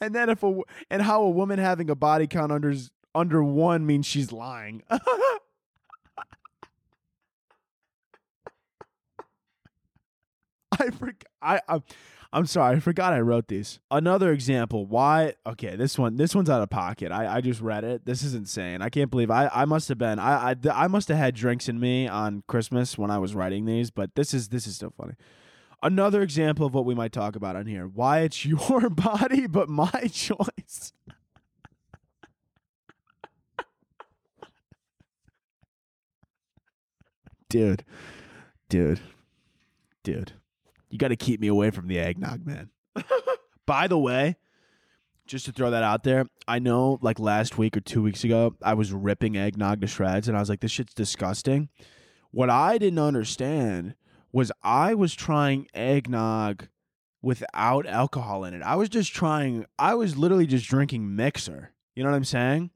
and 0.00 0.14
then 0.14 0.28
if 0.30 0.42
a 0.42 0.60
and 0.90 1.02
how 1.02 1.22
a 1.22 1.30
woman 1.30 1.58
having 1.58 1.90
a 1.90 1.94
body 1.94 2.26
count 2.26 2.50
under 2.50 2.74
under 3.14 3.42
one 3.42 3.86
means 3.86 4.06
she's 4.06 4.32
lying 4.32 4.82
I 10.80 10.90
forgot. 10.90 11.26
I, 11.42 11.60
I 11.68 11.80
I'm 12.32 12.46
sorry, 12.46 12.76
I 12.76 12.80
forgot 12.80 13.12
I 13.12 13.20
wrote 13.20 13.48
these. 13.48 13.78
Another 13.90 14.32
example. 14.32 14.84
Why? 14.84 15.34
Okay, 15.46 15.76
this 15.76 15.98
one. 15.98 16.16
This 16.16 16.34
one's 16.34 16.50
out 16.50 16.60
of 16.60 16.68
pocket. 16.68 17.12
I, 17.12 17.36
I 17.36 17.40
just 17.40 17.60
read 17.60 17.84
it. 17.84 18.04
This 18.04 18.22
is 18.22 18.34
insane. 18.34 18.82
I 18.82 18.88
can't 18.88 19.10
believe 19.10 19.30
I, 19.30 19.48
I 19.54 19.64
must 19.64 19.88
have 19.88 19.98
been. 19.98 20.18
I, 20.18 20.50
I 20.50 20.54
I 20.72 20.88
must 20.88 21.08
have 21.08 21.16
had 21.18 21.34
drinks 21.34 21.68
in 21.68 21.78
me 21.80 22.08
on 22.08 22.42
Christmas 22.46 22.98
when 22.98 23.10
I 23.10 23.18
was 23.18 23.34
writing 23.34 23.64
these. 23.64 23.90
But 23.90 24.14
this 24.16 24.34
is 24.34 24.48
this 24.48 24.66
is 24.66 24.76
so 24.76 24.90
funny. 24.90 25.14
Another 25.82 26.20
example 26.20 26.66
of 26.66 26.74
what 26.74 26.84
we 26.84 26.94
might 26.94 27.12
talk 27.12 27.36
about 27.36 27.54
on 27.56 27.66
here. 27.66 27.86
Why 27.86 28.20
it's 28.20 28.44
your 28.44 28.90
body 28.90 29.46
but 29.46 29.68
my 29.68 29.90
choice. 30.12 30.92
dude, 37.48 37.84
dude, 38.68 39.00
dude. 40.02 40.32
You 40.88 40.98
got 40.98 41.08
to 41.08 41.16
keep 41.16 41.40
me 41.40 41.48
away 41.48 41.70
from 41.70 41.88
the 41.88 41.98
eggnog, 41.98 42.46
man. 42.46 42.70
By 43.66 43.88
the 43.88 43.98
way, 43.98 44.36
just 45.26 45.46
to 45.46 45.52
throw 45.52 45.70
that 45.70 45.82
out 45.82 46.04
there, 46.04 46.26
I 46.46 46.58
know 46.58 46.98
like 47.02 47.18
last 47.18 47.58
week 47.58 47.76
or 47.76 47.80
two 47.80 48.02
weeks 48.02 48.24
ago, 48.24 48.54
I 48.62 48.74
was 48.74 48.92
ripping 48.92 49.36
eggnog 49.36 49.80
to 49.80 49.86
shreds 49.86 50.28
and 50.28 50.36
I 50.36 50.40
was 50.40 50.48
like, 50.48 50.60
this 50.60 50.70
shit's 50.70 50.94
disgusting. 50.94 51.68
What 52.30 52.50
I 52.50 52.78
didn't 52.78 52.98
understand 52.98 53.94
was 54.32 54.52
I 54.62 54.94
was 54.94 55.14
trying 55.14 55.66
eggnog 55.74 56.68
without 57.22 57.86
alcohol 57.86 58.44
in 58.44 58.54
it. 58.54 58.62
I 58.62 58.76
was 58.76 58.88
just 58.88 59.12
trying, 59.12 59.66
I 59.78 59.94
was 59.94 60.16
literally 60.16 60.46
just 60.46 60.68
drinking 60.68 61.16
mixer. 61.16 61.72
You 61.94 62.04
know 62.04 62.10
what 62.10 62.16
I'm 62.16 62.24
saying? 62.24 62.70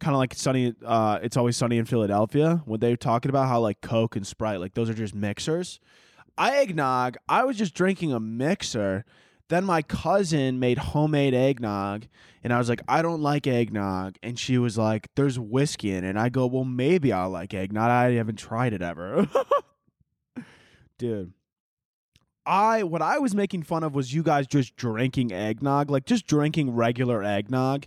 Kind 0.00 0.14
of 0.14 0.18
like 0.18 0.34
sunny, 0.34 0.74
uh, 0.84 1.18
it's 1.22 1.36
always 1.36 1.56
sunny 1.56 1.78
in 1.78 1.86
Philadelphia 1.86 2.62
when 2.66 2.80
they're 2.80 2.96
talking 2.96 3.30
about 3.30 3.48
how 3.48 3.60
like 3.60 3.80
Coke 3.80 4.16
and 4.16 4.26
Sprite, 4.26 4.60
like 4.60 4.74
those 4.74 4.90
are 4.90 4.94
just 4.94 5.14
mixers. 5.14 5.80
I 6.38 6.58
eggnog, 6.58 7.16
I 7.28 7.44
was 7.44 7.56
just 7.56 7.74
drinking 7.74 8.12
a 8.12 8.20
mixer 8.20 9.04
then 9.48 9.64
my 9.64 9.82
cousin 9.82 10.58
made 10.58 10.78
homemade 10.78 11.32
eggnog, 11.32 12.06
and 12.42 12.52
I 12.52 12.58
was 12.58 12.68
like, 12.68 12.82
I 12.88 13.00
don't 13.00 13.22
like 13.22 13.46
eggnog. 13.46 14.16
And 14.22 14.38
she 14.38 14.58
was 14.58 14.76
like, 14.76 15.08
There's 15.14 15.38
whiskey 15.38 15.92
in 15.92 16.04
it. 16.04 16.10
And 16.10 16.18
I 16.18 16.28
go, 16.28 16.46
Well, 16.46 16.64
maybe 16.64 17.12
I'll 17.12 17.30
like 17.30 17.54
eggnog. 17.54 17.90
I 17.90 18.12
haven't 18.12 18.36
tried 18.36 18.72
it 18.72 18.82
ever. 18.82 19.28
Dude. 20.98 21.32
I 22.44 22.84
what 22.84 23.02
I 23.02 23.18
was 23.18 23.34
making 23.34 23.64
fun 23.64 23.82
of 23.82 23.94
was 23.94 24.14
you 24.14 24.22
guys 24.22 24.46
just 24.46 24.76
drinking 24.76 25.32
eggnog, 25.32 25.90
like 25.90 26.06
just 26.06 26.26
drinking 26.26 26.74
regular 26.74 27.22
eggnog 27.22 27.86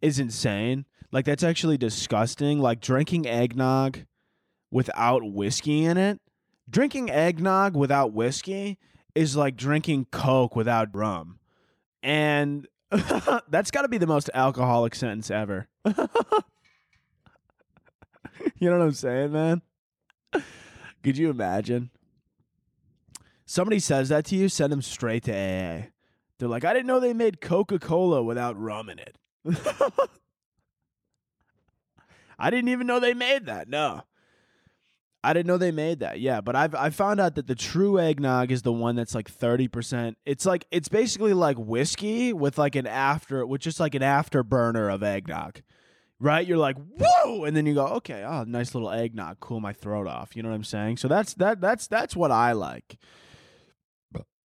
is 0.00 0.18
insane. 0.18 0.86
Like 1.12 1.24
that's 1.24 1.44
actually 1.44 1.78
disgusting. 1.78 2.58
Like 2.58 2.80
drinking 2.80 3.26
eggnog 3.26 4.00
without 4.70 5.22
whiskey 5.24 5.84
in 5.84 5.96
it. 5.96 6.20
Drinking 6.68 7.10
eggnog 7.10 7.76
without 7.76 8.12
whiskey 8.12 8.78
is 9.14 9.36
like 9.36 9.56
drinking 9.56 10.06
Coke 10.10 10.56
without 10.56 10.94
rum. 10.94 11.38
And 12.02 12.66
that's 13.48 13.70
got 13.70 13.82
to 13.82 13.88
be 13.88 13.98
the 13.98 14.06
most 14.06 14.30
alcoholic 14.34 14.94
sentence 14.94 15.30
ever. 15.30 15.68
you 15.84 15.92
know 18.60 18.78
what 18.78 18.84
I'm 18.84 18.92
saying, 18.92 19.32
man? 19.32 19.62
Could 21.02 21.18
you 21.18 21.30
imagine? 21.30 21.90
Somebody 23.44 23.80
says 23.80 24.08
that 24.08 24.24
to 24.26 24.36
you, 24.36 24.48
send 24.48 24.72
them 24.72 24.82
straight 24.82 25.24
to 25.24 25.32
AA. 25.32 25.88
They're 26.38 26.48
like, 26.48 26.64
I 26.64 26.72
didn't 26.72 26.86
know 26.86 27.00
they 27.00 27.12
made 27.12 27.40
Coca 27.40 27.78
Cola 27.78 28.22
without 28.22 28.58
rum 28.58 28.88
in 28.88 28.98
it. 28.98 29.16
I 32.38 32.50
didn't 32.50 32.70
even 32.70 32.86
know 32.86 32.98
they 32.98 33.14
made 33.14 33.46
that. 33.46 33.68
No. 33.68 34.02
I 35.24 35.32
didn't 35.32 35.46
know 35.46 35.56
they 35.56 35.70
made 35.70 36.00
that. 36.00 36.20
Yeah, 36.20 36.40
but 36.40 36.56
I've 36.56 36.74
I 36.74 36.90
found 36.90 37.20
out 37.20 37.36
that 37.36 37.46
the 37.46 37.54
true 37.54 38.00
eggnog 38.00 38.50
is 38.50 38.62
the 38.62 38.72
one 38.72 38.96
that's 38.96 39.14
like 39.14 39.30
thirty 39.30 39.68
percent. 39.68 40.18
It's 40.26 40.44
like 40.44 40.66
it's 40.70 40.88
basically 40.88 41.32
like 41.32 41.56
whiskey 41.58 42.32
with 42.32 42.58
like 42.58 42.74
an 42.74 42.86
after, 42.86 43.46
with 43.46 43.60
just 43.60 43.78
like 43.78 43.94
an 43.94 44.02
afterburner 44.02 44.92
of 44.92 45.02
eggnog. 45.02 45.60
Right? 46.18 46.46
You're 46.46 46.58
like 46.58 46.76
whoa, 46.76 47.44
and 47.44 47.56
then 47.56 47.66
you 47.66 47.74
go 47.74 47.86
okay, 47.86 48.24
oh, 48.24 48.44
nice 48.44 48.74
little 48.74 48.90
eggnog, 48.90 49.38
cool 49.40 49.60
my 49.60 49.72
throat 49.72 50.08
off. 50.08 50.34
You 50.34 50.42
know 50.42 50.48
what 50.48 50.56
I'm 50.56 50.64
saying? 50.64 50.96
So 50.96 51.06
that's 51.06 51.34
that 51.34 51.60
that's 51.60 51.86
that's 51.86 52.16
what 52.16 52.32
I 52.32 52.52
like. 52.52 52.98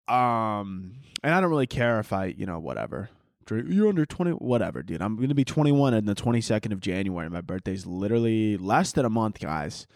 Um, 0.07 0.93
and 1.23 1.33
I 1.33 1.41
don't 1.41 1.49
really 1.49 1.67
care 1.67 1.99
if 1.99 2.13
I 2.13 2.25
you 2.25 2.45
know 2.45 2.59
whatever. 2.59 3.09
You're 3.49 3.87
under 3.87 4.05
20, 4.05 4.31
whatever, 4.31 4.83
dude. 4.83 5.01
I'm 5.01 5.15
going 5.15 5.29
to 5.29 5.35
be 5.35 5.45
21 5.45 5.93
on 5.93 6.03
the 6.03 6.15
22nd 6.15 6.73
of 6.73 6.81
January. 6.81 7.29
My 7.29 7.39
birthday's 7.39 7.85
literally 7.85 8.57
less 8.57 8.91
than 8.91 9.05
a 9.05 9.09
month, 9.09 9.39
guys. 9.39 9.87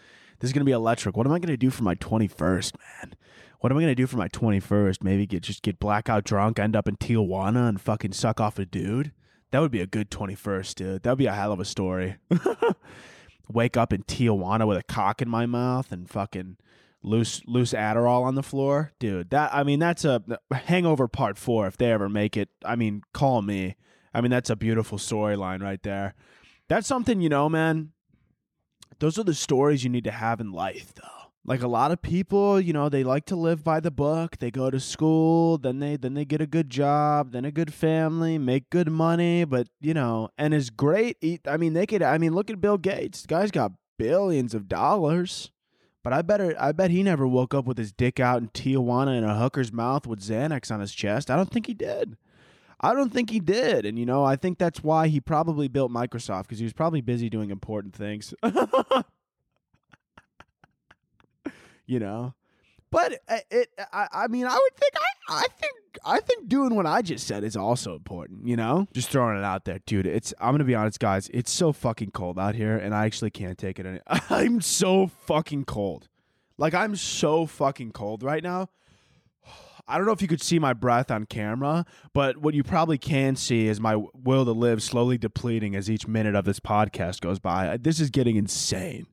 This 0.42 0.48
is 0.48 0.54
gonna 0.54 0.64
be 0.64 0.72
electric. 0.72 1.16
What 1.16 1.24
am 1.24 1.32
I 1.32 1.38
gonna 1.38 1.56
do 1.56 1.70
for 1.70 1.84
my 1.84 1.94
twenty 1.94 2.26
first, 2.26 2.74
man? 2.76 3.14
What 3.60 3.70
am 3.70 3.78
I 3.78 3.82
gonna 3.82 3.94
do 3.94 4.08
for 4.08 4.16
my 4.16 4.26
twenty 4.26 4.58
first? 4.58 5.04
Maybe 5.04 5.24
get 5.24 5.44
just 5.44 5.62
get 5.62 5.78
blackout 5.78 6.24
drunk, 6.24 6.58
end 6.58 6.74
up 6.74 6.88
in 6.88 6.96
Tijuana, 6.96 7.68
and 7.68 7.80
fucking 7.80 8.10
suck 8.10 8.40
off 8.40 8.58
a 8.58 8.64
dude. 8.64 9.12
That 9.52 9.60
would 9.60 9.70
be 9.70 9.80
a 9.80 9.86
good 9.86 10.10
twenty 10.10 10.34
first, 10.34 10.78
dude. 10.78 11.04
That 11.04 11.12
would 11.12 11.18
be 11.18 11.26
a 11.26 11.32
hell 11.32 11.52
of 11.52 11.60
a 11.60 11.64
story. 11.64 12.16
Wake 13.48 13.76
up 13.76 13.92
in 13.92 14.02
Tijuana 14.02 14.66
with 14.66 14.78
a 14.78 14.82
cock 14.82 15.22
in 15.22 15.28
my 15.28 15.46
mouth 15.46 15.92
and 15.92 16.10
fucking 16.10 16.56
loose 17.04 17.42
loose 17.46 17.72
Adderall 17.72 18.24
on 18.24 18.34
the 18.34 18.42
floor, 18.42 18.90
dude. 18.98 19.30
That 19.30 19.54
I 19.54 19.62
mean, 19.62 19.78
that's 19.78 20.04
a 20.04 20.24
Hangover 20.50 21.06
Part 21.06 21.38
Four. 21.38 21.68
If 21.68 21.76
they 21.76 21.92
ever 21.92 22.08
make 22.08 22.36
it, 22.36 22.48
I 22.64 22.74
mean, 22.74 23.02
call 23.14 23.42
me. 23.42 23.76
I 24.12 24.20
mean, 24.20 24.32
that's 24.32 24.50
a 24.50 24.56
beautiful 24.56 24.98
storyline 24.98 25.62
right 25.62 25.84
there. 25.84 26.16
That's 26.66 26.88
something 26.88 27.20
you 27.20 27.28
know, 27.28 27.48
man. 27.48 27.92
Those 29.02 29.18
are 29.18 29.24
the 29.24 29.34
stories 29.34 29.82
you 29.82 29.90
need 29.90 30.04
to 30.04 30.12
have 30.12 30.40
in 30.40 30.52
life, 30.52 30.94
though. 30.94 31.32
Like 31.44 31.60
a 31.60 31.66
lot 31.66 31.90
of 31.90 32.00
people, 32.02 32.60
you 32.60 32.72
know, 32.72 32.88
they 32.88 33.02
like 33.02 33.24
to 33.26 33.34
live 33.34 33.64
by 33.64 33.80
the 33.80 33.90
book. 33.90 34.38
They 34.38 34.52
go 34.52 34.70
to 34.70 34.78
school, 34.78 35.58
then 35.58 35.80
they 35.80 35.96
then 35.96 36.14
they 36.14 36.24
get 36.24 36.40
a 36.40 36.46
good 36.46 36.70
job, 36.70 37.32
then 37.32 37.44
a 37.44 37.50
good 37.50 37.74
family, 37.74 38.38
make 38.38 38.70
good 38.70 38.88
money, 38.88 39.44
but 39.44 39.66
you 39.80 39.92
know, 39.92 40.28
and 40.38 40.54
is 40.54 40.70
great. 40.70 41.16
I 41.48 41.56
mean, 41.56 41.72
they 41.72 41.84
could. 41.84 42.00
I 42.00 42.16
mean, 42.16 42.32
look 42.32 42.48
at 42.48 42.60
Bill 42.60 42.78
Gates. 42.78 43.22
The 43.22 43.26
guy's 43.26 43.50
got 43.50 43.72
billions 43.98 44.54
of 44.54 44.68
dollars. 44.68 45.50
But 46.04 46.12
I 46.12 46.22
better 46.22 46.54
I 46.56 46.70
bet 46.70 46.92
he 46.92 47.02
never 47.02 47.26
woke 47.26 47.54
up 47.54 47.64
with 47.64 47.78
his 47.78 47.90
dick 47.90 48.20
out 48.20 48.40
in 48.40 48.50
Tijuana 48.50 49.18
in 49.18 49.24
a 49.24 49.36
hooker's 49.36 49.72
mouth 49.72 50.06
with 50.06 50.20
Xanax 50.20 50.70
on 50.70 50.78
his 50.78 50.94
chest. 50.94 51.28
I 51.28 51.34
don't 51.34 51.50
think 51.50 51.66
he 51.66 51.74
did. 51.74 52.16
I 52.82 52.94
don't 52.94 53.12
think 53.12 53.30
he 53.30 53.38
did. 53.38 53.86
And, 53.86 53.98
you 53.98 54.06
know, 54.06 54.24
I 54.24 54.36
think 54.36 54.58
that's 54.58 54.82
why 54.82 55.06
he 55.08 55.20
probably 55.20 55.68
built 55.68 55.92
Microsoft 55.92 56.42
because 56.44 56.58
he 56.58 56.64
was 56.64 56.72
probably 56.72 57.00
busy 57.00 57.30
doing 57.30 57.50
important 57.50 57.94
things. 57.94 58.34
you 61.86 62.00
know? 62.00 62.34
But 62.90 63.20
uh, 63.28 63.38
it, 63.50 63.68
I, 63.92 64.08
I 64.12 64.26
mean, 64.26 64.46
I 64.46 64.54
would 64.54 64.76
think, 64.76 64.92
I, 64.96 65.34
I 65.34 65.46
think, 65.58 65.72
I 66.04 66.20
think 66.20 66.48
doing 66.48 66.74
what 66.74 66.84
I 66.84 67.00
just 67.00 67.26
said 67.26 67.44
is 67.44 67.56
also 67.56 67.94
important, 67.94 68.46
you 68.46 68.56
know? 68.56 68.86
Just 68.92 69.10
throwing 69.10 69.38
it 69.38 69.44
out 69.44 69.64
there, 69.64 69.78
dude. 69.86 70.06
It's, 70.06 70.34
I'm 70.40 70.50
going 70.50 70.58
to 70.58 70.64
be 70.64 70.74
honest, 70.74 70.98
guys. 71.00 71.30
It's 71.32 71.50
so 71.50 71.72
fucking 71.72 72.10
cold 72.10 72.38
out 72.38 72.54
here 72.54 72.76
and 72.76 72.94
I 72.94 73.06
actually 73.06 73.30
can't 73.30 73.56
take 73.56 73.78
it. 73.78 73.86
Any- 73.86 74.00
I'm 74.28 74.60
so 74.60 75.06
fucking 75.06 75.64
cold. 75.64 76.08
Like, 76.58 76.74
I'm 76.74 76.96
so 76.96 77.46
fucking 77.46 77.92
cold 77.92 78.22
right 78.22 78.42
now. 78.42 78.68
I 79.88 79.96
don't 79.96 80.06
know 80.06 80.12
if 80.12 80.22
you 80.22 80.28
could 80.28 80.42
see 80.42 80.58
my 80.58 80.72
breath 80.72 81.10
on 81.10 81.26
camera, 81.26 81.84
but 82.12 82.38
what 82.38 82.54
you 82.54 82.62
probably 82.62 82.98
can 82.98 83.36
see 83.36 83.66
is 83.66 83.80
my 83.80 83.96
will 84.14 84.44
to 84.44 84.52
live 84.52 84.82
slowly 84.82 85.18
depleting 85.18 85.74
as 85.74 85.90
each 85.90 86.06
minute 86.06 86.34
of 86.34 86.44
this 86.44 86.60
podcast 86.60 87.20
goes 87.20 87.38
by. 87.38 87.76
This 87.76 88.00
is 88.00 88.10
getting 88.10 88.36
insane. 88.36 89.06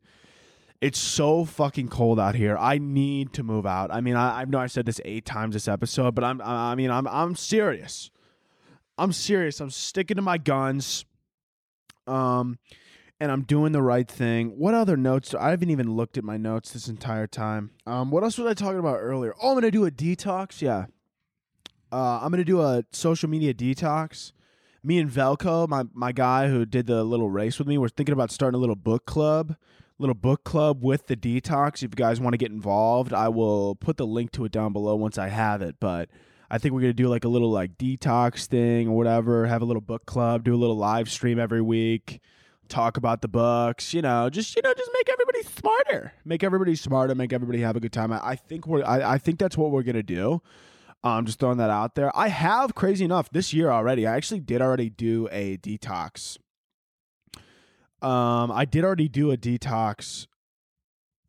It's 0.82 1.00
so 1.00 1.44
fucking 1.44 1.90
cold 1.90 2.20
out 2.20 2.36
here. 2.36 2.58
I 2.58 2.78
need 2.78 3.34
to 3.34 3.44
move 3.44 3.66
out. 3.66 3.92
I 3.92 4.00
mean, 4.00 4.16
I, 4.16 4.42
I 4.42 4.46
know 4.46 4.60
I 4.60 4.68
said 4.68 4.86
this 4.86 5.02
eight 5.04 5.26
times 5.26 5.54
this 5.54 5.68
episode, 5.68 6.16
but 6.16 6.24
I'm 6.24 6.42
I 6.42 6.76
mean 6.76 6.90
I'm 6.90 7.08
I'm 7.08 7.36
serious. 7.36 8.10
I'm 8.98 9.12
serious. 9.12 9.60
I'm 9.60 9.72
sticking 9.72 10.16
to 10.16 10.22
my 10.22 10.38
guns. 10.38 11.04
Um 12.08 12.60
and 13.20 13.32
I'm 13.32 13.42
doing 13.42 13.74
the 13.74 13.82
right 13.82 14.08
thing. 14.08 14.58
What 14.58 14.74
other 14.74 14.96
notes? 14.96 15.34
I 15.34 15.50
haven't 15.50 15.70
even 15.70 15.96
looked 15.96 16.18
at 16.18 16.24
my 16.24 16.38
notes 16.38 16.72
this 16.72 16.88
entire 16.88 17.28
time. 17.28 17.72
Um, 17.86 18.12
what 18.12 18.24
else 18.24 18.38
was 18.38 18.48
I 18.48 18.54
talking 18.54 18.80
about 18.80 18.98
earlier? 18.98 19.34
Oh, 19.42 19.50
I'm 19.50 19.56
gonna 19.56 19.72
do 19.72 19.86
a 19.86 19.92
detox. 19.92 20.62
Yeah, 20.62 20.86
uh, 21.92 22.20
I'm 22.22 22.32
gonna 22.32 22.46
do 22.46 22.62
a 22.62 22.84
social 22.92 23.30
media 23.30 23.54
detox. 23.54 24.32
Me 24.84 24.98
and 24.98 25.10
Velko, 25.10 25.68
my 25.68 25.84
my 25.94 26.12
guy 26.12 26.48
who 26.48 26.66
did 26.66 26.88
the 26.88 27.04
little 27.04 27.30
race 27.30 27.60
with 27.60 27.68
me, 27.68 27.78
we're 27.78 27.90
thinking 27.90 28.14
about 28.14 28.32
starting 28.32 28.56
a 28.58 28.62
little 28.62 28.78
book 28.78 29.06
club, 29.06 29.56
little 29.98 30.16
book 30.16 30.46
club 30.46 30.82
with 30.82 31.08
the 31.08 31.18
detox. 31.18 31.78
If 31.78 31.84
you 31.84 31.90
guys 31.90 32.22
want 32.22 32.34
to 32.34 32.38
get 32.38 32.52
involved, 32.52 33.12
I 33.12 33.28
will 33.28 33.76
put 33.76 33.98
the 33.98 34.08
link 34.08 34.32
to 34.34 34.46
it 34.46 34.52
down 34.54 34.72
below 34.72 34.96
once 34.96 35.18
I 35.18 35.28
have 35.28 35.62
it. 35.62 35.76
But 35.82 36.08
I 36.50 36.58
think 36.58 36.74
we're 36.74 36.82
gonna 36.82 36.94
do 36.94 37.10
like 37.10 37.26
a 37.26 37.30
little 37.30 37.52
like 37.52 37.78
detox 37.78 38.46
thing 38.46 38.88
or 38.88 38.96
whatever. 38.96 39.46
Have 39.46 39.62
a 39.62 39.66
little 39.66 39.82
book 39.82 40.06
club, 40.06 40.46
do 40.46 40.56
a 40.56 40.58
little 40.58 40.78
live 40.78 41.10
stream 41.10 41.38
every 41.38 41.62
week 41.62 42.22
talk 42.70 42.98
about 42.98 43.22
the 43.22 43.28
books, 43.28 43.94
you 43.94 44.02
know, 44.02 44.30
just 44.30 44.56
you 44.56 44.62
know, 44.62 44.74
just 44.74 44.90
make 44.94 45.10
everybody 45.10 45.44
smarter, 45.44 46.14
make 46.24 46.44
everybody 46.44 46.76
smarter, 46.76 47.16
make 47.16 47.34
everybody 47.34 47.62
have 47.62 47.76
a 47.76 47.80
good 47.80 47.94
time. 47.94 48.12
I, 48.14 48.20
I 48.24 48.36
think 48.36 48.68
we're, 48.68 48.84
I, 48.84 49.14
I 49.14 49.18
think 49.18 49.40
that's 49.40 49.58
what 49.58 49.72
we're 49.72 49.84
gonna 49.84 50.04
do. 50.04 50.42
Um, 51.04 51.26
just 51.26 51.40
throwing 51.40 51.58
that 51.58 51.70
out 51.70 51.96
there. 51.96 52.16
I 52.18 52.28
have 52.28 52.76
crazy 52.76 53.06
enough 53.06 53.30
this 53.32 53.54
year 53.54 53.72
already. 53.72 54.06
I 54.06 54.16
actually 54.16 54.42
did 54.42 54.62
already 54.62 54.90
do 54.90 55.30
a 55.32 55.58
detox. 55.58 56.38
Um, 58.02 58.52
I 58.52 58.66
did 58.66 58.84
already 58.84 59.08
do 59.08 59.32
a 59.32 59.38
detox 59.38 60.28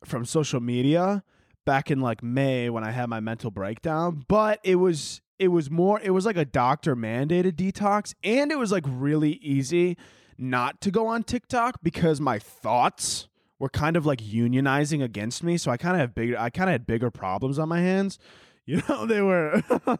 from 0.05 0.25
social 0.25 0.59
media 0.59 1.23
back 1.65 1.91
in 1.91 1.99
like 2.01 2.23
May 2.23 2.69
when 2.69 2.83
I 2.83 2.91
had 2.91 3.09
my 3.09 3.19
mental 3.19 3.51
breakdown, 3.51 4.25
but 4.27 4.59
it 4.63 4.75
was 4.75 5.21
it 5.39 5.49
was 5.49 5.71
more 5.71 5.99
it 6.01 6.11
was 6.11 6.25
like 6.25 6.37
a 6.37 6.45
doctor 6.45 6.95
mandated 6.95 7.53
detox 7.53 8.13
and 8.23 8.51
it 8.51 8.59
was 8.59 8.71
like 8.71 8.83
really 8.87 9.33
easy 9.41 9.97
not 10.41 10.81
to 10.81 10.91
go 10.91 11.07
on 11.07 11.23
TikTok 11.23 11.79
because 11.83 12.19
my 12.19 12.39
thoughts 12.39 13.27
were 13.59 13.69
kind 13.69 13.95
of 13.95 14.05
like 14.05 14.19
unionizing 14.19 15.03
against 15.03 15.43
me. 15.43 15.55
So 15.57 15.69
I 15.71 15.77
kind 15.77 15.95
of 15.95 15.99
have 16.01 16.15
bigger 16.15 16.37
I 16.37 16.49
kind 16.49 16.69
of 16.69 16.73
had 16.73 16.87
bigger 16.87 17.11
problems 17.11 17.59
on 17.59 17.69
my 17.69 17.79
hands. 17.79 18.19
You 18.63 18.83
know, 18.87 19.07
they 19.07 19.21
were 19.21 19.63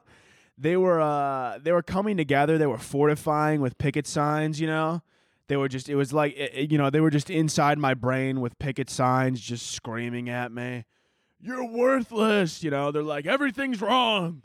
they 0.58 0.78
were 0.78 1.02
uh 1.02 1.58
they 1.62 1.72
were 1.72 1.82
coming 1.82 2.16
together, 2.16 2.60
they 2.60 2.68
were 2.68 2.78
fortifying 2.78 3.60
with 3.60 3.80
picket 3.80 4.06
signs, 4.06 4.62
you 4.62 4.68
know. 4.68 5.02
They 5.48 5.58
were 5.58 5.68
just 5.68 5.90
it 5.90 5.96
was 5.96 6.14
like 6.14 6.38
it, 6.38 6.72
you 6.72 6.78
know, 6.78 6.92
they 6.92 7.02
were 7.02 7.10
just 7.10 7.32
inside 7.32 7.80
my 7.80 7.96
brain 7.96 8.40
with 8.40 8.58
picket 8.60 8.88
signs 8.88 9.42
just 9.42 9.72
screaming 9.72 10.30
at 10.30 10.52
me. 10.52 10.86
You're 11.42 11.66
worthless, 11.66 12.64
you 12.64 12.70
know. 12.70 12.92
They're 12.92 13.02
like 13.02 13.26
everything's 13.26 13.82
wrong. 13.82 14.44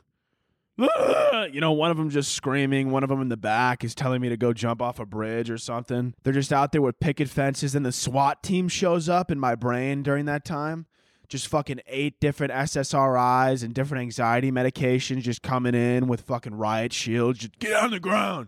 you 1.51 1.59
know, 1.59 1.71
one 1.71 1.89
of 1.89 1.97
them 1.97 2.09
just 2.09 2.33
screaming, 2.33 2.91
one 2.91 3.03
of 3.03 3.09
them 3.09 3.21
in 3.21 3.29
the 3.29 3.37
back 3.37 3.83
is 3.83 3.95
telling 3.95 4.21
me 4.21 4.29
to 4.29 4.37
go 4.37 4.53
jump 4.53 4.81
off 4.81 4.99
a 4.99 5.05
bridge 5.05 5.49
or 5.49 5.57
something. 5.57 6.13
They're 6.23 6.33
just 6.33 6.53
out 6.53 6.71
there 6.71 6.81
with 6.81 6.99
picket 6.99 7.29
fences, 7.29 7.73
and 7.73 7.85
the 7.85 7.91
SWAT 7.91 8.43
team 8.43 8.67
shows 8.67 9.09
up 9.09 9.31
in 9.31 9.39
my 9.39 9.55
brain 9.55 10.03
during 10.03 10.25
that 10.25 10.45
time. 10.45 10.85
Just 11.27 11.47
fucking 11.47 11.81
eight 11.87 12.19
different 12.19 12.53
SSRIs 12.53 13.63
and 13.63 13.73
different 13.73 14.03
anxiety 14.03 14.51
medications 14.51 15.21
just 15.21 15.41
coming 15.41 15.75
in 15.75 16.07
with 16.07 16.21
fucking 16.21 16.55
riot 16.55 16.93
shields. 16.93 17.39
Just 17.39 17.59
get 17.59 17.73
on 17.73 17.91
the 17.91 17.99
ground. 17.99 18.47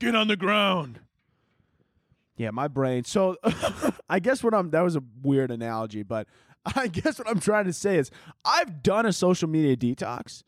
Get 0.00 0.16
on 0.16 0.26
the 0.26 0.36
ground. 0.36 1.00
Yeah, 2.36 2.50
my 2.50 2.68
brain. 2.68 3.04
So 3.04 3.36
I 4.08 4.18
guess 4.18 4.42
what 4.42 4.54
I'm 4.54 4.70
that 4.70 4.80
was 4.80 4.96
a 4.96 5.02
weird 5.22 5.50
analogy, 5.50 6.02
but 6.02 6.26
I 6.74 6.88
guess 6.88 7.18
what 7.18 7.28
I'm 7.28 7.38
trying 7.38 7.66
to 7.66 7.72
say 7.72 7.98
is 7.98 8.10
I've 8.44 8.82
done 8.82 9.06
a 9.06 9.12
social 9.12 9.48
media 9.48 9.76
detox 9.76 10.42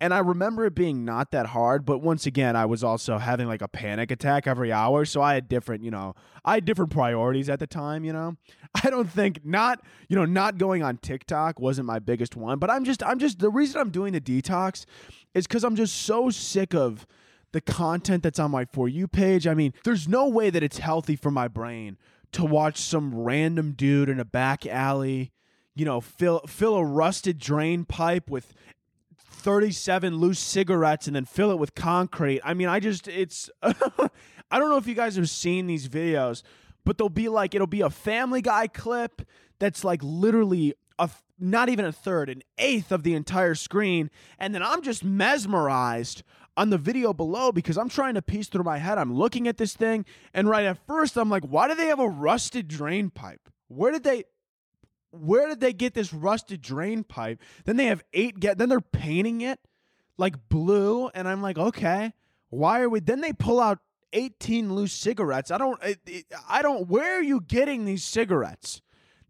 and 0.00 0.14
I 0.14 0.18
remember 0.18 0.64
it 0.64 0.74
being 0.74 1.04
not 1.04 1.32
that 1.32 1.46
hard, 1.46 1.84
but 1.84 1.98
once 1.98 2.24
again, 2.24 2.54
I 2.54 2.66
was 2.66 2.84
also 2.84 3.18
having 3.18 3.48
like 3.48 3.62
a 3.62 3.68
panic 3.68 4.10
attack 4.10 4.46
every 4.46 4.72
hour. 4.72 5.04
So 5.04 5.20
I 5.20 5.34
had 5.34 5.48
different, 5.48 5.82
you 5.82 5.90
know, 5.90 6.14
I 6.44 6.54
had 6.54 6.64
different 6.64 6.92
priorities 6.92 7.48
at 7.48 7.58
the 7.58 7.66
time, 7.66 8.04
you 8.04 8.12
know. 8.12 8.36
I 8.84 8.90
don't 8.90 9.10
think 9.10 9.44
not, 9.44 9.82
you 10.08 10.14
know, 10.14 10.24
not 10.24 10.56
going 10.56 10.82
on 10.82 10.98
TikTok 10.98 11.58
wasn't 11.58 11.86
my 11.86 11.98
biggest 11.98 12.36
one, 12.36 12.58
but 12.58 12.70
I'm 12.70 12.84
just, 12.84 13.02
I'm 13.02 13.18
just, 13.18 13.40
the 13.40 13.50
reason 13.50 13.80
I'm 13.80 13.90
doing 13.90 14.12
the 14.12 14.20
detox 14.20 14.84
is 15.34 15.46
because 15.46 15.64
I'm 15.64 15.76
just 15.76 15.96
so 15.96 16.30
sick 16.30 16.74
of 16.74 17.06
the 17.52 17.60
content 17.60 18.22
that's 18.22 18.38
on 18.38 18.50
my 18.50 18.66
For 18.66 18.88
You 18.88 19.08
page. 19.08 19.46
I 19.46 19.54
mean, 19.54 19.74
there's 19.84 20.06
no 20.06 20.28
way 20.28 20.50
that 20.50 20.62
it's 20.62 20.78
healthy 20.78 21.16
for 21.16 21.30
my 21.30 21.48
brain 21.48 21.96
to 22.32 22.44
watch 22.44 22.76
some 22.76 23.14
random 23.14 23.72
dude 23.72 24.08
in 24.08 24.20
a 24.20 24.24
back 24.24 24.66
alley 24.66 25.32
you 25.78 25.84
know, 25.84 26.00
fill 26.00 26.40
fill 26.48 26.74
a 26.74 26.84
rusted 26.84 27.38
drain 27.38 27.84
pipe 27.84 28.28
with 28.28 28.52
37 29.38 30.16
loose 30.16 30.38
cigarettes 30.38 31.06
and 31.06 31.16
then 31.16 31.24
fill 31.24 31.50
it 31.50 31.58
with 31.58 31.74
concrete. 31.74 32.40
I 32.44 32.54
mean, 32.54 32.68
I 32.68 32.80
just 32.80 33.08
it's 33.08 33.48
I 33.62 34.58
don't 34.58 34.70
know 34.70 34.76
if 34.76 34.86
you 34.86 34.94
guys 34.94 35.16
have 35.16 35.30
seen 35.30 35.66
these 35.66 35.88
videos, 35.88 36.42
but 36.84 36.98
they'll 36.98 37.08
be 37.08 37.28
like 37.28 37.54
it'll 37.54 37.66
be 37.66 37.80
a 37.80 37.90
family 37.90 38.42
guy 38.42 38.66
clip 38.66 39.22
that's 39.58 39.84
like 39.84 40.00
literally 40.02 40.74
a 40.98 41.10
not 41.38 41.68
even 41.68 41.84
a 41.84 41.92
third, 41.92 42.28
an 42.28 42.42
eighth 42.58 42.90
of 42.90 43.02
the 43.02 43.14
entire 43.14 43.54
screen, 43.54 44.10
and 44.38 44.54
then 44.54 44.62
I'm 44.62 44.82
just 44.82 45.04
mesmerized 45.04 46.22
on 46.56 46.70
the 46.70 46.78
video 46.78 47.12
below 47.12 47.52
because 47.52 47.78
I'm 47.78 47.88
trying 47.88 48.14
to 48.14 48.22
piece 48.22 48.48
through 48.48 48.64
my 48.64 48.78
head. 48.78 48.98
I'm 48.98 49.14
looking 49.14 49.46
at 49.46 49.56
this 49.56 49.74
thing, 49.74 50.04
and 50.34 50.48
right 50.48 50.66
at 50.66 50.84
first 50.86 51.16
I'm 51.16 51.30
like, 51.30 51.44
why 51.44 51.68
do 51.68 51.74
they 51.74 51.86
have 51.86 52.00
a 52.00 52.08
rusted 52.08 52.66
drain 52.66 53.10
pipe? 53.10 53.48
Where 53.68 53.92
did 53.92 54.02
they 54.02 54.24
where 55.10 55.48
did 55.48 55.60
they 55.60 55.72
get 55.72 55.94
this 55.94 56.12
rusted 56.12 56.60
drain 56.60 57.04
pipe? 57.04 57.40
Then 57.64 57.76
they 57.76 57.86
have 57.86 58.02
eight 58.12 58.40
get 58.40 58.58
then 58.58 58.68
they're 58.68 58.80
painting 58.80 59.40
it 59.40 59.58
like 60.16 60.48
blue 60.48 61.08
and 61.08 61.28
I'm 61.28 61.42
like, 61.42 61.58
"Okay, 61.58 62.12
why 62.50 62.80
are 62.80 62.88
we 62.88 63.00
Then 63.00 63.20
they 63.20 63.32
pull 63.32 63.60
out 63.60 63.78
18 64.12 64.74
loose 64.74 64.92
cigarettes. 64.92 65.50
I 65.50 65.58
don't 65.58 65.80
I 66.48 66.62
don't 66.62 66.88
where 66.88 67.18
are 67.18 67.22
you 67.22 67.40
getting 67.40 67.84
these 67.84 68.04
cigarettes? 68.04 68.80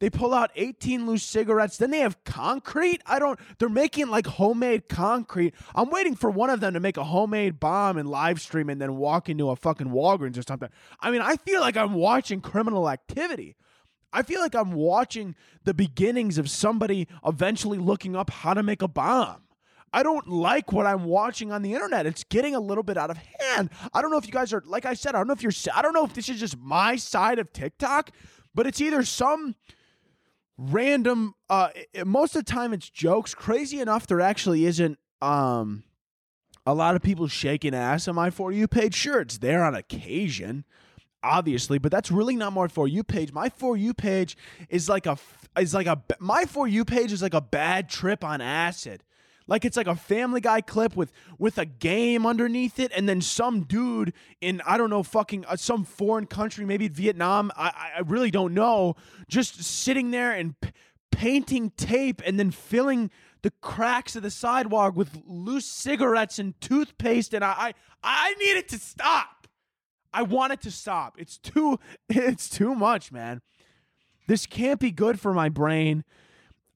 They 0.00 0.10
pull 0.10 0.32
out 0.32 0.50
18 0.54 1.06
loose 1.06 1.24
cigarettes. 1.24 1.76
Then 1.76 1.90
they 1.90 1.98
have 1.98 2.22
concrete. 2.24 3.02
I 3.04 3.18
don't, 3.18 3.38
they're 3.58 3.68
making 3.68 4.08
like 4.08 4.26
homemade 4.26 4.88
concrete. 4.88 5.54
I'm 5.74 5.90
waiting 5.90 6.14
for 6.14 6.30
one 6.30 6.50
of 6.50 6.60
them 6.60 6.74
to 6.74 6.80
make 6.80 6.96
a 6.96 7.04
homemade 7.04 7.58
bomb 7.58 7.98
and 7.98 8.08
live 8.08 8.40
stream 8.40 8.70
and 8.70 8.80
then 8.80 8.96
walk 8.96 9.28
into 9.28 9.50
a 9.50 9.56
fucking 9.56 9.88
Walgreens 9.88 10.38
or 10.38 10.42
something. 10.42 10.68
I 11.00 11.10
mean, 11.10 11.20
I 11.20 11.36
feel 11.36 11.60
like 11.60 11.76
I'm 11.76 11.94
watching 11.94 12.40
criminal 12.40 12.88
activity. 12.88 13.56
I 14.12 14.22
feel 14.22 14.40
like 14.40 14.54
I'm 14.54 14.72
watching 14.72 15.34
the 15.64 15.74
beginnings 15.74 16.38
of 16.38 16.48
somebody 16.48 17.08
eventually 17.26 17.78
looking 17.78 18.16
up 18.16 18.30
how 18.30 18.54
to 18.54 18.62
make 18.62 18.82
a 18.82 18.88
bomb. 18.88 19.42
I 19.92 20.02
don't 20.02 20.28
like 20.28 20.72
what 20.72 20.86
I'm 20.86 21.04
watching 21.04 21.50
on 21.50 21.62
the 21.62 21.72
internet. 21.74 22.06
It's 22.06 22.24
getting 22.24 22.54
a 22.54 22.60
little 22.60 22.82
bit 22.82 22.96
out 22.96 23.10
of 23.10 23.16
hand. 23.16 23.70
I 23.94 24.02
don't 24.02 24.10
know 24.10 24.18
if 24.18 24.26
you 24.26 24.32
guys 24.32 24.52
are, 24.52 24.62
like 24.66 24.84
I 24.84 24.94
said, 24.94 25.14
I 25.14 25.18
don't 25.18 25.28
know 25.28 25.32
if 25.32 25.42
you're, 25.42 25.52
I 25.74 25.82
don't 25.82 25.94
know 25.94 26.04
if 26.04 26.14
this 26.14 26.28
is 26.28 26.38
just 26.40 26.58
my 26.58 26.96
side 26.96 27.38
of 27.38 27.52
TikTok, 27.52 28.10
but 28.54 28.66
it's 28.66 28.80
either 28.80 29.02
some 29.02 29.54
random, 30.58 31.34
uh, 31.48 31.70
most 32.04 32.36
of 32.36 32.44
the 32.44 32.52
time 32.52 32.72
it's 32.74 32.90
jokes. 32.90 33.34
Crazy 33.34 33.80
enough, 33.80 34.06
there 34.06 34.20
actually 34.20 34.66
isn't, 34.66 34.98
um, 35.22 35.84
a 36.66 36.74
lot 36.74 36.94
of 36.94 37.00
people 37.00 37.26
shaking 37.28 37.74
ass 37.74 38.08
on 38.08 38.14
my 38.14 38.28
For 38.28 38.52
You 38.52 38.68
page. 38.68 38.94
Sure, 38.94 39.20
it's 39.20 39.38
there 39.38 39.64
on 39.64 39.74
occasion 39.74 40.66
obviously, 41.22 41.78
but 41.78 41.90
that's 41.92 42.10
really 42.10 42.36
not 42.36 42.52
my 42.52 42.68
for 42.68 42.88
you 42.88 43.04
page. 43.04 43.32
My 43.32 43.48
for 43.48 43.76
you 43.76 43.94
page 43.94 44.36
is 44.68 44.88
like 44.88 45.06
a 45.06 45.18
is 45.58 45.74
like 45.74 45.86
a 45.86 46.02
my 46.18 46.44
for 46.44 46.66
you 46.68 46.84
page 46.84 47.12
is 47.12 47.22
like 47.22 47.34
a 47.34 47.40
bad 47.40 47.88
trip 47.88 48.24
on 48.24 48.40
acid. 48.40 49.02
Like 49.46 49.64
it's 49.64 49.78
like 49.78 49.86
a 49.86 49.96
Family 49.96 50.42
Guy 50.42 50.60
clip 50.60 50.94
with 50.94 51.10
with 51.38 51.56
a 51.58 51.64
game 51.64 52.26
underneath 52.26 52.78
it, 52.78 52.92
and 52.94 53.08
then 53.08 53.20
some 53.22 53.62
dude 53.62 54.12
in 54.40 54.60
I 54.66 54.76
don't 54.76 54.90
know 54.90 55.02
fucking 55.02 55.46
uh, 55.46 55.56
some 55.56 55.84
foreign 55.84 56.26
country, 56.26 56.66
maybe 56.66 56.86
Vietnam. 56.88 57.50
I 57.56 57.92
I 57.96 58.00
really 58.00 58.30
don't 58.30 58.52
know. 58.52 58.94
Just 59.26 59.64
sitting 59.64 60.10
there 60.10 60.32
and 60.32 60.60
p- 60.60 60.70
painting 61.10 61.70
tape, 61.70 62.20
and 62.26 62.38
then 62.38 62.50
filling 62.50 63.10
the 63.40 63.50
cracks 63.62 64.16
of 64.16 64.22
the 64.22 64.30
sidewalk 64.30 64.94
with 64.94 65.18
loose 65.26 65.64
cigarettes 65.64 66.38
and 66.38 66.60
toothpaste, 66.60 67.32
and 67.32 67.42
I 67.42 67.48
I, 67.58 67.74
I 68.02 68.34
need 68.34 68.58
it 68.58 68.68
to 68.68 68.78
stop. 68.78 69.37
I 70.12 70.22
want 70.22 70.52
it 70.52 70.60
to 70.62 70.70
stop. 70.70 71.16
It's 71.18 71.38
too 71.38 71.78
it's 72.08 72.48
too 72.48 72.74
much, 72.74 73.12
man. 73.12 73.40
This 74.26 74.46
can't 74.46 74.80
be 74.80 74.90
good 74.90 75.18
for 75.18 75.32
my 75.32 75.48
brain. 75.48 76.04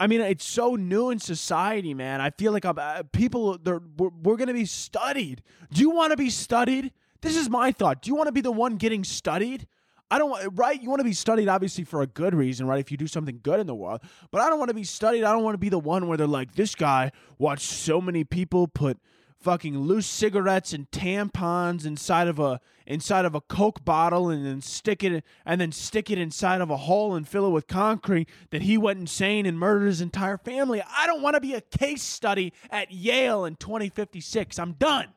I 0.00 0.06
mean, 0.08 0.20
it's 0.20 0.44
so 0.44 0.74
new 0.74 1.10
in 1.10 1.20
society, 1.20 1.94
man. 1.94 2.20
I 2.20 2.30
feel 2.30 2.50
like 2.50 2.64
I'm, 2.64 2.78
uh, 2.78 3.04
people 3.12 3.58
they're 3.58 3.82
we're, 3.96 4.10
we're 4.22 4.36
going 4.36 4.48
to 4.48 4.54
be 4.54 4.64
studied. 4.64 5.42
Do 5.72 5.80
you 5.80 5.90
want 5.90 6.10
to 6.10 6.16
be 6.16 6.30
studied? 6.30 6.92
This 7.20 7.36
is 7.36 7.48
my 7.48 7.70
thought. 7.70 8.02
Do 8.02 8.10
you 8.10 8.16
want 8.16 8.26
to 8.26 8.32
be 8.32 8.40
the 8.40 8.50
one 8.50 8.76
getting 8.76 9.04
studied? 9.04 9.66
I 10.10 10.18
don't 10.18 10.28
want 10.28 10.48
right. 10.54 10.82
You 10.82 10.90
want 10.90 11.00
to 11.00 11.04
be 11.04 11.12
studied, 11.12 11.48
obviously, 11.48 11.84
for 11.84 12.02
a 12.02 12.06
good 12.06 12.34
reason, 12.34 12.66
right? 12.66 12.80
If 12.80 12.90
you 12.90 12.96
do 12.96 13.06
something 13.06 13.40
good 13.42 13.60
in 13.60 13.66
the 13.66 13.74
world, 13.74 14.00
but 14.30 14.40
I 14.40 14.50
don't 14.50 14.58
want 14.58 14.68
to 14.68 14.74
be 14.74 14.84
studied. 14.84 15.24
I 15.24 15.32
don't 15.32 15.42
want 15.42 15.54
to 15.54 15.58
be 15.58 15.68
the 15.68 15.78
one 15.78 16.08
where 16.08 16.18
they're 16.18 16.26
like, 16.26 16.54
this 16.54 16.74
guy 16.74 17.12
watched 17.38 17.70
so 17.70 18.00
many 18.00 18.24
people 18.24 18.68
put 18.68 18.98
fucking 19.42 19.78
loose 19.78 20.06
cigarettes 20.06 20.72
and 20.72 20.90
tampons 20.90 21.84
inside 21.84 22.28
of 22.28 22.38
a 22.38 22.60
inside 22.86 23.24
of 23.24 23.34
a 23.34 23.40
coke 23.40 23.84
bottle 23.84 24.28
and 24.28 24.44
then 24.46 24.60
stick 24.60 25.02
it 25.04 25.24
and 25.44 25.60
then 25.60 25.72
stick 25.72 26.10
it 26.10 26.18
inside 26.18 26.60
of 26.60 26.70
a 26.70 26.76
hole 26.76 27.14
and 27.14 27.28
fill 27.28 27.46
it 27.46 27.50
with 27.50 27.66
concrete 27.66 28.28
that 28.50 28.62
he 28.62 28.76
went 28.78 28.98
insane 28.98 29.46
and 29.46 29.58
murdered 29.58 29.86
his 29.86 30.00
entire 30.00 30.38
family. 30.38 30.82
I 30.82 31.06
don't 31.06 31.22
want 31.22 31.34
to 31.34 31.40
be 31.40 31.54
a 31.54 31.60
case 31.60 32.02
study 32.02 32.52
at 32.70 32.90
Yale 32.90 33.44
in 33.44 33.56
2056. 33.56 34.58
I'm 34.58 34.72
done. 34.72 35.08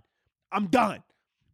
I'm 0.52 0.68
done. 0.68 1.04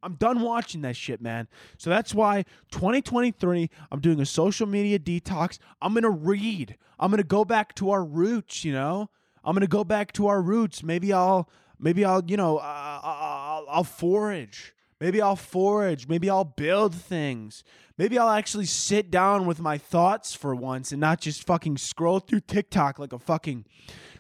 I'm 0.04 0.16
done 0.16 0.42
watching 0.42 0.82
that 0.82 0.96
shit, 0.96 1.22
man. 1.22 1.48
So 1.78 1.90
that's 1.90 2.14
why 2.14 2.44
2023, 2.72 3.70
I'm 3.92 4.00
doing 4.00 4.20
a 4.20 4.26
social 4.26 4.68
media 4.68 4.98
detox. 4.98 5.60
I'm 5.82 5.94
going 5.94 6.04
to 6.04 6.10
read. 6.10 6.78
I'm 7.00 7.12
going 7.12 7.22
to 7.22 7.24
go 7.24 7.46
back 7.46 7.76
to 7.76 7.92
our 7.92 8.04
roots, 8.04 8.66
you 8.66 8.74
know? 8.74 9.10
I'm 9.44 9.54
going 9.54 9.62
to 9.62 9.68
go 9.68 9.84
back 9.84 10.12
to 10.14 10.28
our 10.28 10.42
roots. 10.42 10.84
Maybe 10.84 11.12
I'll 11.12 11.50
Maybe 11.82 12.06
I'll, 12.06 12.24
you 12.26 12.38
know, 12.38 12.60
I'll, 12.60 13.66
I'll 13.70 13.84
forage. 13.84 14.74
Maybe 15.00 15.20
I'll 15.20 15.36
forage. 15.36 16.08
Maybe 16.08 16.30
I'll 16.30 16.46
build 16.46 16.94
things. 16.94 17.64
Maybe 17.98 18.20
I'll 18.20 18.30
actually 18.30 18.66
sit 18.66 19.10
down 19.10 19.48
with 19.48 19.60
my 19.60 19.78
thoughts 19.78 20.36
for 20.36 20.54
once 20.56 20.92
and 20.92 21.02
not 21.02 21.20
just 21.20 21.46
fucking 21.46 21.78
scroll 21.78 22.20
through 22.20 22.42
TikTok 22.42 23.00
like 23.00 23.12
a 23.12 23.20
fucking, 23.20 23.66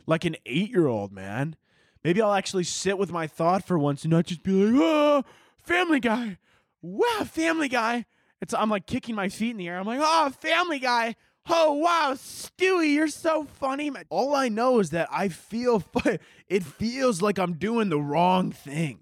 like 0.07 0.25
an 0.25 0.35
eight 0.47 0.71
year 0.71 0.87
old, 0.87 1.11
man. 1.11 1.55
Maybe 2.03 2.19
I'll 2.19 2.33
actually 2.33 2.63
sit 2.63 2.97
with 2.97 3.11
my 3.11 3.27
thought 3.27 3.63
for 3.63 3.77
once 3.77 4.03
and 4.03 4.11
not 4.11 4.25
just 4.25 4.41
be 4.41 4.51
like, 4.51 4.81
oh, 4.83 5.23
Family 5.63 5.99
Guy. 5.99 6.39
Wow, 6.81 7.25
Family 7.25 7.69
Guy. 7.69 8.05
It's, 8.41 8.55
I'm 8.55 8.71
like 8.71 8.87
kicking 8.87 9.13
my 9.13 9.29
feet 9.29 9.51
in 9.51 9.57
the 9.57 9.67
air. 9.67 9.77
I'm 9.77 9.85
like, 9.85 9.99
oh, 10.01 10.31
Family 10.39 10.79
Guy. 10.79 11.15
Oh 11.53 11.73
wow, 11.73 12.13
Stewie, 12.15 12.93
you're 12.93 13.09
so 13.09 13.43
funny. 13.43 13.91
All 14.09 14.33
I 14.33 14.47
know 14.47 14.79
is 14.79 14.91
that 14.91 15.09
I 15.11 15.27
feel 15.27 15.83
it 16.47 16.63
feels 16.63 17.21
like 17.21 17.37
I'm 17.37 17.53
doing 17.53 17.89
the 17.89 17.99
wrong 17.99 18.53
thing 18.53 18.99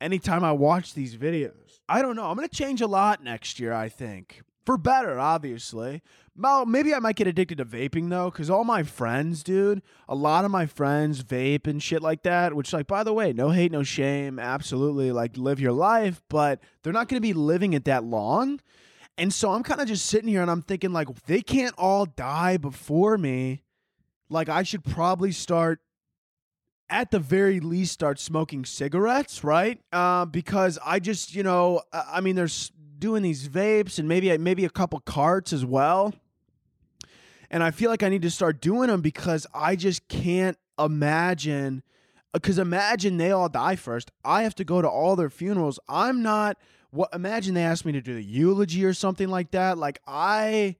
anytime 0.00 0.44
I 0.44 0.52
watch 0.52 0.94
these 0.94 1.16
videos. 1.16 1.80
I 1.88 2.00
don't 2.00 2.14
know. 2.14 2.26
I'm 2.26 2.38
to 2.38 2.48
change 2.48 2.80
a 2.80 2.86
lot 2.86 3.24
next 3.24 3.58
year, 3.58 3.72
I 3.72 3.88
think. 3.88 4.42
For 4.64 4.78
better, 4.78 5.18
obviously. 5.18 6.02
Well, 6.36 6.66
maybe 6.66 6.94
I 6.94 7.00
might 7.00 7.16
get 7.16 7.26
addicted 7.26 7.58
to 7.58 7.64
vaping 7.64 8.10
though, 8.10 8.30
because 8.30 8.48
all 8.48 8.62
my 8.62 8.84
friends, 8.84 9.42
dude, 9.42 9.82
a 10.08 10.14
lot 10.14 10.44
of 10.44 10.52
my 10.52 10.66
friends 10.66 11.24
vape 11.24 11.66
and 11.66 11.82
shit 11.82 12.00
like 12.00 12.22
that, 12.22 12.54
which, 12.54 12.72
like, 12.72 12.86
by 12.86 13.02
the 13.02 13.12
way, 13.12 13.32
no 13.32 13.50
hate, 13.50 13.72
no 13.72 13.82
shame. 13.82 14.38
Absolutely, 14.38 15.10
like, 15.10 15.36
live 15.36 15.58
your 15.58 15.72
life, 15.72 16.22
but 16.28 16.60
they're 16.82 16.92
not 16.92 17.08
going 17.08 17.20
to 17.20 17.26
be 17.26 17.32
living 17.32 17.72
it 17.72 17.86
that 17.86 18.04
long. 18.04 18.60
And 19.18 19.34
so 19.34 19.50
I'm 19.50 19.64
kind 19.64 19.80
of 19.80 19.88
just 19.88 20.06
sitting 20.06 20.28
here 20.28 20.40
and 20.42 20.50
I'm 20.50 20.62
thinking, 20.62 20.92
like, 20.92 21.08
they 21.26 21.42
can't 21.42 21.74
all 21.76 22.06
die 22.06 22.56
before 22.56 23.18
me. 23.18 23.64
Like, 24.30 24.48
I 24.48 24.62
should 24.62 24.84
probably 24.84 25.32
start, 25.32 25.80
at 26.88 27.10
the 27.10 27.18
very 27.18 27.58
least, 27.58 27.92
start 27.92 28.20
smoking 28.20 28.64
cigarettes, 28.64 29.42
right? 29.42 29.80
Uh, 29.92 30.24
because 30.24 30.78
I 30.84 31.00
just, 31.00 31.34
you 31.34 31.42
know, 31.42 31.82
I 31.92 32.20
mean, 32.20 32.36
there's 32.36 32.70
doing 32.98 33.22
these 33.22 33.48
vapes 33.48 33.98
and 33.98 34.08
maybe 34.08 34.36
maybe 34.38 34.64
a 34.64 34.70
couple 34.70 35.00
carts 35.00 35.52
as 35.52 35.64
well. 35.64 36.14
And 37.50 37.62
I 37.62 37.72
feel 37.72 37.90
like 37.90 38.02
I 38.02 38.08
need 38.08 38.22
to 38.22 38.30
start 38.30 38.60
doing 38.60 38.88
them 38.88 39.00
because 39.00 39.46
I 39.52 39.74
just 39.76 40.06
can't 40.08 40.56
imagine 40.78 41.82
Because 42.32 42.58
imagine 42.58 43.16
they 43.16 43.32
all 43.32 43.48
die 43.48 43.76
first. 43.76 44.10
I 44.24 44.42
have 44.42 44.54
to 44.56 44.64
go 44.64 44.82
to 44.82 44.88
all 44.88 45.16
their 45.16 45.30
funerals. 45.30 45.80
I'm 45.88 46.22
not. 46.22 46.56
What? 46.90 47.10
Imagine 47.12 47.54
they 47.54 47.64
asked 47.64 47.84
me 47.84 47.92
to 47.92 48.00
do 48.00 48.14
the 48.14 48.22
eulogy 48.22 48.84
or 48.84 48.94
something 48.94 49.28
like 49.28 49.50
that. 49.50 49.78
Like 49.78 50.00
I, 50.06 50.76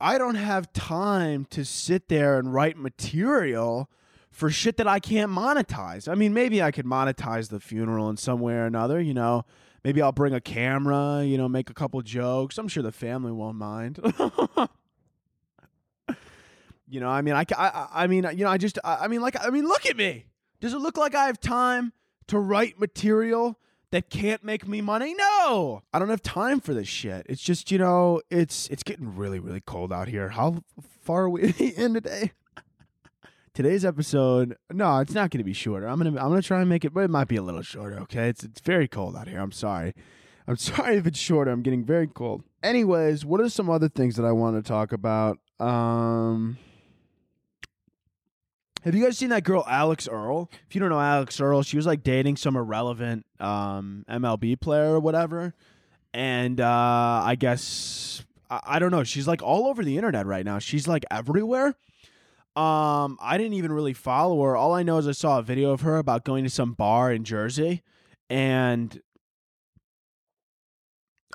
I 0.00 0.18
don't 0.18 0.36
have 0.36 0.72
time 0.72 1.46
to 1.46 1.64
sit 1.64 2.08
there 2.08 2.38
and 2.38 2.52
write 2.54 2.76
material 2.76 3.90
for 4.30 4.50
shit 4.50 4.76
that 4.76 4.86
I 4.86 5.00
can't 5.00 5.32
monetize. 5.32 6.08
I 6.08 6.14
mean, 6.14 6.32
maybe 6.32 6.62
I 6.62 6.70
could 6.70 6.86
monetize 6.86 7.48
the 7.48 7.58
funeral 7.58 8.08
in 8.08 8.16
some 8.16 8.40
way 8.40 8.54
or 8.54 8.66
another. 8.66 9.00
You 9.00 9.14
know, 9.14 9.44
maybe 9.82 10.00
I'll 10.00 10.12
bring 10.12 10.32
a 10.32 10.40
camera. 10.40 11.24
You 11.24 11.36
know, 11.38 11.48
make 11.48 11.70
a 11.70 11.74
couple 11.74 12.00
jokes. 12.02 12.56
I'm 12.58 12.68
sure 12.68 12.82
the 12.82 12.92
family 12.92 13.32
won't 13.32 13.56
mind. 13.56 13.98
you 16.88 17.00
know, 17.00 17.08
I 17.08 17.22
mean, 17.22 17.34
I, 17.34 17.44
I, 17.56 17.88
I 17.92 18.06
mean, 18.06 18.28
you 18.34 18.44
know, 18.44 18.50
I 18.50 18.58
just, 18.58 18.78
I, 18.84 18.98
I 19.02 19.08
mean, 19.08 19.20
like, 19.20 19.36
I 19.44 19.50
mean, 19.50 19.66
look 19.66 19.86
at 19.86 19.96
me. 19.96 20.26
Does 20.60 20.72
it 20.72 20.78
look 20.78 20.96
like 20.96 21.14
I 21.14 21.26
have 21.26 21.40
time 21.40 21.92
to 22.28 22.38
write 22.38 22.78
material 22.78 23.58
that 23.90 24.10
can't 24.10 24.44
make 24.44 24.66
me 24.66 24.80
money? 24.80 25.14
No, 25.14 25.82
I 25.92 25.98
don't 25.98 26.10
have 26.10 26.22
time 26.22 26.60
for 26.60 26.74
this 26.74 26.88
shit. 26.88 27.26
It's 27.28 27.42
just, 27.42 27.70
you 27.70 27.78
know, 27.78 28.20
it's 28.30 28.68
it's 28.68 28.82
getting 28.82 29.16
really, 29.16 29.38
really 29.38 29.60
cold 29.60 29.92
out 29.92 30.08
here. 30.08 30.30
How 30.30 30.62
far 31.02 31.22
are 31.24 31.30
we 31.30 31.42
in 31.76 31.94
today? 31.94 32.32
Today's 33.54 33.84
episode, 33.84 34.56
no, 34.72 34.98
it's 35.00 35.14
not 35.14 35.30
going 35.30 35.38
to 35.38 35.44
be 35.44 35.52
shorter. 35.52 35.88
I'm 35.88 35.98
gonna, 35.98 36.10
I'm 36.10 36.28
gonna 36.28 36.42
try 36.42 36.60
and 36.60 36.68
make 36.68 36.84
it, 36.84 36.94
but 36.94 37.00
it 37.00 37.10
might 37.10 37.26
be 37.26 37.36
a 37.36 37.42
little 37.42 37.62
shorter. 37.62 37.98
Okay, 38.00 38.28
it's 38.28 38.44
it's 38.44 38.60
very 38.60 38.86
cold 38.86 39.16
out 39.16 39.26
here. 39.26 39.40
I'm 39.40 39.52
sorry. 39.52 39.94
I'm 40.46 40.56
sorry 40.58 40.96
if 40.96 41.06
it's 41.06 41.18
shorter. 41.18 41.50
I'm 41.50 41.62
getting 41.62 41.84
very 41.84 42.06
cold. 42.06 42.44
Anyways, 42.62 43.24
what 43.24 43.40
are 43.40 43.48
some 43.48 43.68
other 43.68 43.88
things 43.88 44.16
that 44.16 44.24
I 44.24 44.32
want 44.32 44.56
to 44.56 44.68
talk 44.68 44.92
about? 44.92 45.38
Um. 45.58 46.58
Have 48.84 48.94
you 48.94 49.04
guys 49.04 49.18
seen 49.18 49.30
that 49.30 49.44
girl 49.44 49.64
Alix 49.66 50.08
Earle? 50.08 50.50
If 50.68 50.74
you 50.74 50.80
don't 50.80 50.90
know 50.90 51.00
Alix 51.00 51.40
Earle, 51.40 51.62
she 51.62 51.76
was 51.76 51.86
like 51.86 52.02
dating 52.02 52.36
some 52.36 52.56
irrelevant 52.56 53.26
um, 53.40 54.04
MLB 54.08 54.60
player 54.60 54.94
or 54.94 55.00
whatever, 55.00 55.54
and 56.14 56.60
uh, 56.60 57.22
I 57.24 57.36
guess 57.38 58.24
I, 58.48 58.60
I 58.64 58.78
don't 58.78 58.90
know. 58.90 59.04
She's 59.04 59.26
like 59.26 59.42
all 59.42 59.66
over 59.66 59.82
the 59.84 59.96
internet 59.96 60.26
right 60.26 60.44
now. 60.44 60.58
She's 60.58 60.86
like 60.86 61.04
everywhere. 61.10 61.74
Um, 62.54 63.18
I 63.20 63.36
didn't 63.36 63.54
even 63.54 63.72
really 63.72 63.94
follow 63.94 64.42
her. 64.42 64.56
All 64.56 64.74
I 64.74 64.82
know 64.82 64.98
is 64.98 65.06
I 65.08 65.12
saw 65.12 65.38
a 65.38 65.42
video 65.42 65.70
of 65.70 65.82
her 65.82 65.96
about 65.96 66.24
going 66.24 66.44
to 66.44 66.50
some 66.50 66.72
bar 66.72 67.12
in 67.12 67.24
Jersey, 67.24 67.82
and 68.30 69.00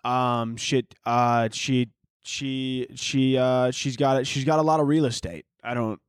um, 0.05 0.55
shit, 0.55 0.95
uh, 1.05 1.49
she 1.51 1.89
she 2.23 2.87
she 2.95 3.37
uh 3.37 3.69
she's 3.71 3.97
got 3.97 4.25
she's 4.25 4.45
got 4.45 4.59
a 4.59 4.61
lot 4.61 4.79
of 4.79 4.87
real 4.87 5.05
estate. 5.05 5.45
I 5.61 5.73
don't 5.73 5.99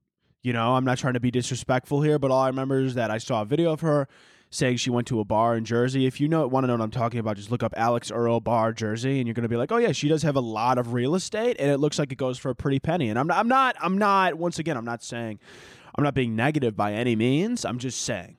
you 0.45 0.53
know, 0.53 0.75
I'm 0.75 0.85
not 0.85 0.99
trying 0.99 1.15
to 1.15 1.21
be 1.21 1.31
disrespectful 1.31 2.03
here, 2.03 2.19
but 2.19 2.31
all 2.31 2.43
I 2.43 2.49
remember 2.49 2.79
is 2.79 2.95
that 2.95 3.11
I 3.11 3.17
saw 3.17 3.43
a 3.43 3.45
video 3.47 3.73
of 3.73 3.81
her 3.81 4.07
saying 4.51 4.77
she 4.77 4.91
went 4.91 5.09
to 5.09 5.19
a 5.19 5.25
bar 5.25 5.57
in 5.57 5.65
Jersey. 5.65 6.07
If 6.07 6.21
you 6.21 6.29
know 6.29 6.47
want 6.47 6.65
to 6.65 6.69
know 6.69 6.75
what 6.75 6.83
I'm 6.83 6.91
talking 6.91 7.19
about, 7.19 7.37
just 7.37 7.51
look 7.51 7.63
up 7.63 7.73
Alix 7.77 8.13
Earle 8.13 8.41
Bar 8.41 8.75
Jersey, 8.75 9.19
and 9.19 9.27
you're 9.27 9.35
gonna 9.35 9.49
be 9.49 9.57
like, 9.57 9.73
oh 9.73 9.79
yeah, 9.79 9.93
she 9.93 10.07
does 10.07 10.23
have 10.23 10.37
a 10.37 10.41
lot 10.41 10.77
of 10.77 10.93
real 10.93 11.15
estate, 11.15 11.57
and 11.59 11.71
it 11.71 11.79
looks 11.79 11.99
like 11.99 12.13
it 12.13 12.19
goes 12.19 12.39
for 12.39 12.51
a 12.51 12.55
pretty 12.55 12.79
penny. 12.79 13.09
And 13.09 13.19
I'm 13.19 13.27
not, 13.27 13.39
I'm 13.39 13.49
not, 13.49 13.77
I'm 13.81 13.99
not. 13.99 14.35
Once 14.35 14.59
again, 14.59 14.77
I'm 14.77 14.85
not 14.85 15.03
saying, 15.03 15.41
I'm 15.97 16.05
not 16.05 16.15
being 16.15 16.37
negative 16.37 16.77
by 16.77 16.93
any 16.93 17.17
means. 17.17 17.65
I'm 17.65 17.79
just 17.79 18.03
saying, 18.03 18.37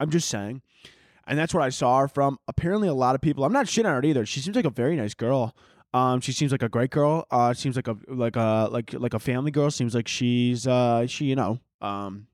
I'm 0.00 0.10
just 0.10 0.28
saying, 0.28 0.62
and 1.28 1.38
that's 1.38 1.54
where 1.54 1.62
I 1.62 1.68
saw 1.68 2.00
her 2.00 2.08
from. 2.08 2.38
Apparently, 2.48 2.88
a 2.88 2.94
lot 2.94 3.14
of 3.14 3.20
people. 3.20 3.44
I'm 3.44 3.52
not 3.52 3.66
shitting 3.66 3.86
on 3.86 4.02
her 4.02 4.04
either. 4.04 4.26
She 4.26 4.40
seems 4.40 4.56
like 4.56 4.64
a 4.64 4.70
very 4.70 4.96
nice 4.96 5.14
girl. 5.14 5.54
Um, 5.94 6.20
she 6.20 6.32
seems 6.32 6.52
like 6.52 6.62
a 6.62 6.68
great 6.68 6.90
girl. 6.90 7.26
Uh, 7.30 7.54
seems 7.54 7.76
like 7.76 7.88
a 7.88 7.96
like 8.08 8.36
a 8.36 8.68
like 8.70 8.92
like 8.92 9.14
a 9.14 9.18
family 9.18 9.50
girl. 9.50 9.70
Seems 9.70 9.94
like 9.94 10.08
she's 10.08 10.66
uh 10.66 11.06
she 11.06 11.26
you 11.26 11.36
know 11.36 11.58
um 11.80 12.26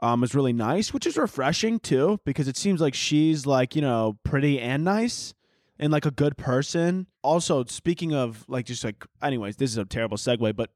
um 0.00 0.24
is 0.24 0.34
really 0.34 0.52
nice, 0.52 0.94
which 0.94 1.06
is 1.06 1.16
refreshing 1.16 1.78
too 1.78 2.20
because 2.24 2.48
it 2.48 2.56
seems 2.56 2.80
like 2.80 2.94
she's 2.94 3.46
like 3.46 3.76
you 3.76 3.82
know 3.82 4.18
pretty 4.24 4.58
and 4.60 4.84
nice 4.84 5.34
and 5.78 5.92
like 5.92 6.06
a 6.06 6.10
good 6.10 6.36
person. 6.36 7.06
Also, 7.22 7.64
speaking 7.64 8.14
of 8.14 8.44
like 8.48 8.66
just 8.66 8.84
like 8.84 9.04
anyways, 9.22 9.56
this 9.56 9.70
is 9.70 9.78
a 9.78 9.84
terrible 9.84 10.16
segue, 10.16 10.54
but 10.56 10.70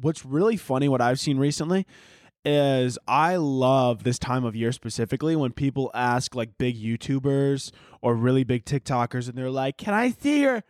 what's 0.00 0.24
really 0.24 0.56
funny 0.56 0.88
what 0.88 1.00
I've 1.00 1.20
seen 1.20 1.38
recently 1.38 1.86
is 2.44 2.98
I 3.08 3.36
love 3.36 4.04
this 4.04 4.18
time 4.18 4.44
of 4.44 4.54
year 4.54 4.72
specifically 4.72 5.34
when 5.36 5.52
people 5.52 5.90
ask 5.94 6.34
like 6.34 6.58
big 6.58 6.80
YouTubers 6.80 7.72
or 8.02 8.14
really 8.14 8.44
big 8.44 8.64
TikTokers 8.64 9.28
and 9.28 9.36
they're 9.36 9.50
like, 9.50 9.78
"Can 9.78 9.94
I 9.94 10.10
see 10.10 10.42
your 10.42 10.62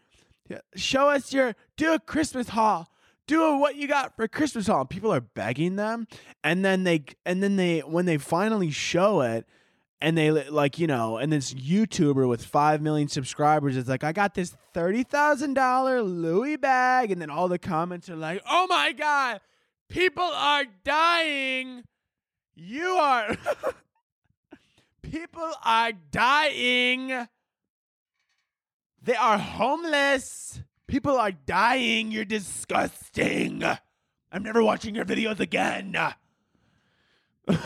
show 0.76 1.10
us 1.10 1.32
your 1.32 1.54
do 1.76 1.94
a 1.94 1.98
Christmas 1.98 2.50
haul. 2.50 2.88
Do 3.26 3.58
what 3.58 3.76
you 3.76 3.88
got 3.88 4.14
for 4.16 4.28
Christmas 4.28 4.66
haul." 4.66 4.84
People 4.84 5.12
are 5.12 5.20
begging 5.20 5.76
them 5.76 6.06
and 6.42 6.64
then 6.64 6.84
they 6.84 7.04
and 7.26 7.42
then 7.42 7.56
they 7.56 7.80
when 7.80 8.06
they 8.06 8.18
finally 8.18 8.70
show 8.70 9.20
it 9.22 9.46
and 10.00 10.18
they 10.18 10.30
like 10.30 10.78
you 10.78 10.86
know 10.86 11.16
and 11.16 11.32
this 11.32 11.54
youtuber 11.54 12.28
with 12.28 12.44
5 12.44 12.82
million 12.82 13.08
subscribers 13.08 13.76
is 13.76 13.88
like 13.88 14.04
i 14.04 14.12
got 14.12 14.34
this 14.34 14.54
$30000 14.74 16.20
louis 16.20 16.56
bag 16.56 17.10
and 17.10 17.22
then 17.22 17.30
all 17.30 17.48
the 17.48 17.58
comments 17.58 18.10
are 18.10 18.16
like 18.16 18.42
oh 18.48 18.66
my 18.68 18.92
god 18.92 19.40
People 19.88 20.24
are 20.24 20.64
dying. 20.84 21.84
You 22.54 22.86
are. 22.96 23.36
People 25.02 25.52
are 25.64 25.92
dying. 26.10 27.28
They 29.02 29.14
are 29.14 29.38
homeless. 29.38 30.62
People 30.86 31.16
are 31.16 31.32
dying. 31.32 32.10
You're 32.10 32.24
disgusting. 32.24 33.62
I'm 34.32 34.42
never 34.42 34.62
watching 34.62 34.94
your 34.94 35.04
videos 35.04 35.40
again. 35.40 35.96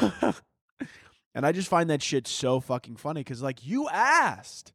and 1.35 1.46
I 1.46 1.52
just 1.52 1.68
find 1.68 1.88
that 1.90 2.02
shit 2.02 2.26
so 2.26 2.61
fucking 2.61 2.96
funny 2.96 3.20
because, 3.20 3.42
like, 3.42 3.64
you 3.64 3.88
asked. 3.88 4.72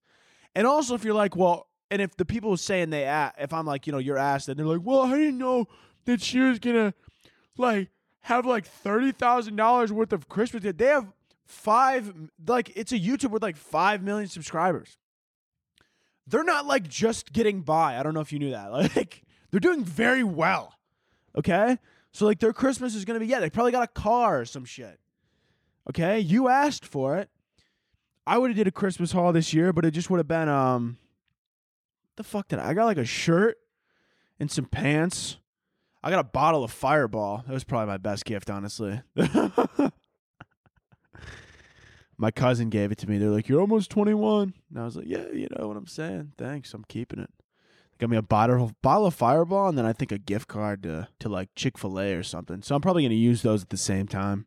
And 0.56 0.66
also, 0.66 0.96
if 0.96 1.04
you're 1.04 1.14
like, 1.14 1.36
well, 1.36 1.68
and 1.92 2.02
if 2.02 2.16
the 2.16 2.26
people 2.26 2.56
saying 2.58 2.90
they 2.90 3.04
asked, 3.04 3.36
if 3.40 3.54
I'm 3.54 3.66
like, 3.66 3.86
you 3.86 3.94
know, 3.94 4.00
you're 4.00 4.18
asked, 4.18 4.48
and 4.48 4.58
they're 4.58 4.66
like, 4.66 4.82
well, 4.84 5.02
I 5.02 5.12
didn't 5.18 5.38
know 5.38 5.68
that 6.06 6.22
she 6.22 6.40
was 6.40 6.60
gonna 6.60 6.94
like 7.58 7.90
have 8.22 8.46
like 8.46 8.66
thirty 8.66 9.12
thousand 9.12 9.56
dollars 9.56 9.92
worth 9.92 10.14
of 10.14 10.30
Christmas. 10.30 10.64
They 10.64 10.86
have 10.86 11.08
five 11.46 12.14
like 12.48 12.72
it's 12.76 12.92
a 12.92 13.00
YouTube 13.00 13.32
with 13.32 13.44
like 13.44 13.58
five 13.58 14.02
million 14.02 14.28
subscribers. 14.28 14.98
They're 16.26 16.44
not 16.44 16.66
like 16.66 16.88
just 16.88 17.34
getting 17.34 17.62
by. 17.62 17.98
I 17.98 18.04
don't 18.04 18.14
know 18.14 18.22
if 18.22 18.32
you 18.32 18.40
knew 18.40 18.52
that. 18.52 18.72
Like 18.96 19.24
they're 19.52 19.60
doing 19.60 19.84
very 19.84 20.24
well. 20.24 20.74
Okay? 21.38 21.78
So 22.12 22.26
like 22.26 22.40
their 22.40 22.54
Christmas 22.54 22.96
is 22.96 23.06
gonna 23.06 23.20
be 23.20 23.28
yeah, 23.28 23.40
they 23.40 23.50
probably 23.50 23.72
got 23.72 23.84
a 23.84 23.88
car 23.88 24.42
or 24.42 24.46
some 24.46 24.66
shit. 24.66 25.00
Okay? 25.90 26.20
You 26.20 26.48
asked 26.48 26.86
for 26.86 27.18
it. 27.18 27.30
I 28.26 28.38
would 28.38 28.52
have 28.52 28.58
did 28.58 28.68
a 28.68 28.72
Christmas 28.72 29.12
haul 29.12 29.34
this 29.34 29.54
year, 29.54 29.74
but 29.74 29.84
it 29.84 29.92
just 29.92 30.10
would 30.10 30.18
have 30.18 30.28
been 30.28 30.50
um 30.50 30.98
the 32.16 32.24
fuck 32.24 32.48
did 32.48 32.60
I? 32.60 32.70
I 32.70 32.74
got 32.74 32.86
like 32.86 32.98
a 32.98 33.06
shirt 33.06 33.58
and 34.40 34.50
some 34.50 34.66
pants 34.66 35.38
I 36.04 36.10
got 36.10 36.20
a 36.20 36.24
bottle 36.26 36.64
of 36.64 36.72
Fireball. 36.72 37.44
That 37.48 37.54
was 37.54 37.64
probably 37.64 37.88
my 37.88 37.98
best 37.98 38.26
gift, 38.26 38.50
honestly. 38.50 39.02
my 42.18 42.30
cousin 42.30 42.70
gave 42.70 42.92
it 42.92 42.98
to 43.00 43.10
me. 43.10 43.18
They're 43.18 43.30
like, 43.30 43.48
"You're 43.48 43.62
almost 43.62 43.90
21," 43.90 44.54
and 44.70 44.80
I 44.80 44.84
was 44.84 44.98
like, 44.98 45.08
"Yeah, 45.08 45.30
you 45.34 45.48
know 45.58 45.68
what 45.68 45.78
I'm 45.78 45.88
saying. 45.88 46.34
Thanks, 46.38 46.74
I'm 46.74 46.84
keeping 46.90 47.20
it." 47.20 47.30
Got 48.00 48.10
me 48.10 48.18
a 48.18 48.22
bottle 48.22 48.74
bottle 48.82 49.06
of 49.06 49.14
Fireball, 49.14 49.70
and 49.70 49.78
then 49.78 49.86
I 49.86 49.94
think 49.94 50.12
a 50.12 50.18
gift 50.18 50.50
card 50.50 50.84
to 50.84 51.08
to 51.20 51.30
like 51.30 51.50
Chick 51.56 51.78
Fil 51.78 52.00
A 52.00 52.14
or 52.16 52.24
something. 52.24 52.62
So 52.62 52.76
I'm 52.76 52.82
probably 52.82 53.04
gonna 53.04 53.16
use 53.16 53.42
those 53.42 53.62
at 53.62 53.70
the 53.70 53.78
same 53.78 54.08
time. 54.08 54.46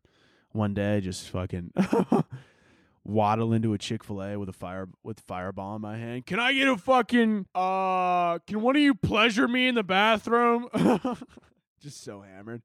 One 0.53 0.75
day, 0.75 1.01
just 1.01 1.29
fucking 1.31 1.73
waddle 3.05 3.53
into 3.53 3.73
a 3.73 3.79
Chick 3.79 4.05
Fil 4.05 4.23
A 4.23 4.39
with 4.39 4.51
a 4.51 4.53
fire 4.53 4.89
with 5.03 5.21
Fireball 5.21 5.77
in 5.77 5.83
my 5.83 5.97
hand. 5.97 6.27
Can 6.27 6.39
I 6.39 6.53
get 6.53 6.69
a 6.69 6.77
fucking 6.77 7.47
uh? 7.55 8.41
Can 8.41 8.61
one 8.61 8.77
of 8.77 8.83
you 8.83 8.95
pleasure 8.95 9.49
me 9.49 9.69
in 9.69 9.75
the 9.75 9.83
bathroom? 9.83 10.69
Just 11.81 12.03
so 12.03 12.21
hammered. 12.23 12.63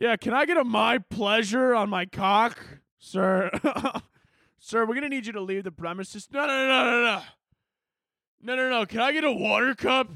Yeah, 0.00 0.16
can 0.16 0.32
I 0.32 0.44
get 0.44 0.56
a 0.56 0.64
my 0.64 0.98
pleasure 0.98 1.74
on 1.74 1.90
my 1.90 2.06
cock, 2.06 2.58
sir? 2.98 3.50
sir, 4.58 4.86
we're 4.86 4.94
gonna 4.94 5.08
need 5.08 5.26
you 5.26 5.32
to 5.32 5.40
leave 5.40 5.64
the 5.64 5.72
premises. 5.72 6.28
No, 6.32 6.46
no, 6.46 6.68
no, 6.68 6.90
no, 6.90 7.02
no, 7.02 7.22
no, 8.42 8.56
no, 8.56 8.70
no. 8.70 8.86
Can 8.86 9.00
I 9.00 9.12
get 9.12 9.24
a 9.24 9.32
water 9.32 9.74
cup? 9.74 10.08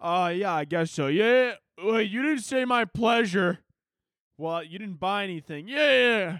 Uh, 0.00 0.32
yeah, 0.34 0.54
I 0.54 0.64
guess 0.64 0.90
so. 0.90 1.08
Yeah. 1.08 1.54
Wait, 1.80 2.10
you 2.10 2.22
didn't 2.22 2.42
say 2.42 2.64
my 2.64 2.84
pleasure. 2.84 3.60
Well, 4.36 4.62
you 4.62 4.78
didn't 4.78 5.00
buy 5.00 5.24
anything. 5.24 5.68
Yeah, 5.68 5.90
yeah. 5.90 6.38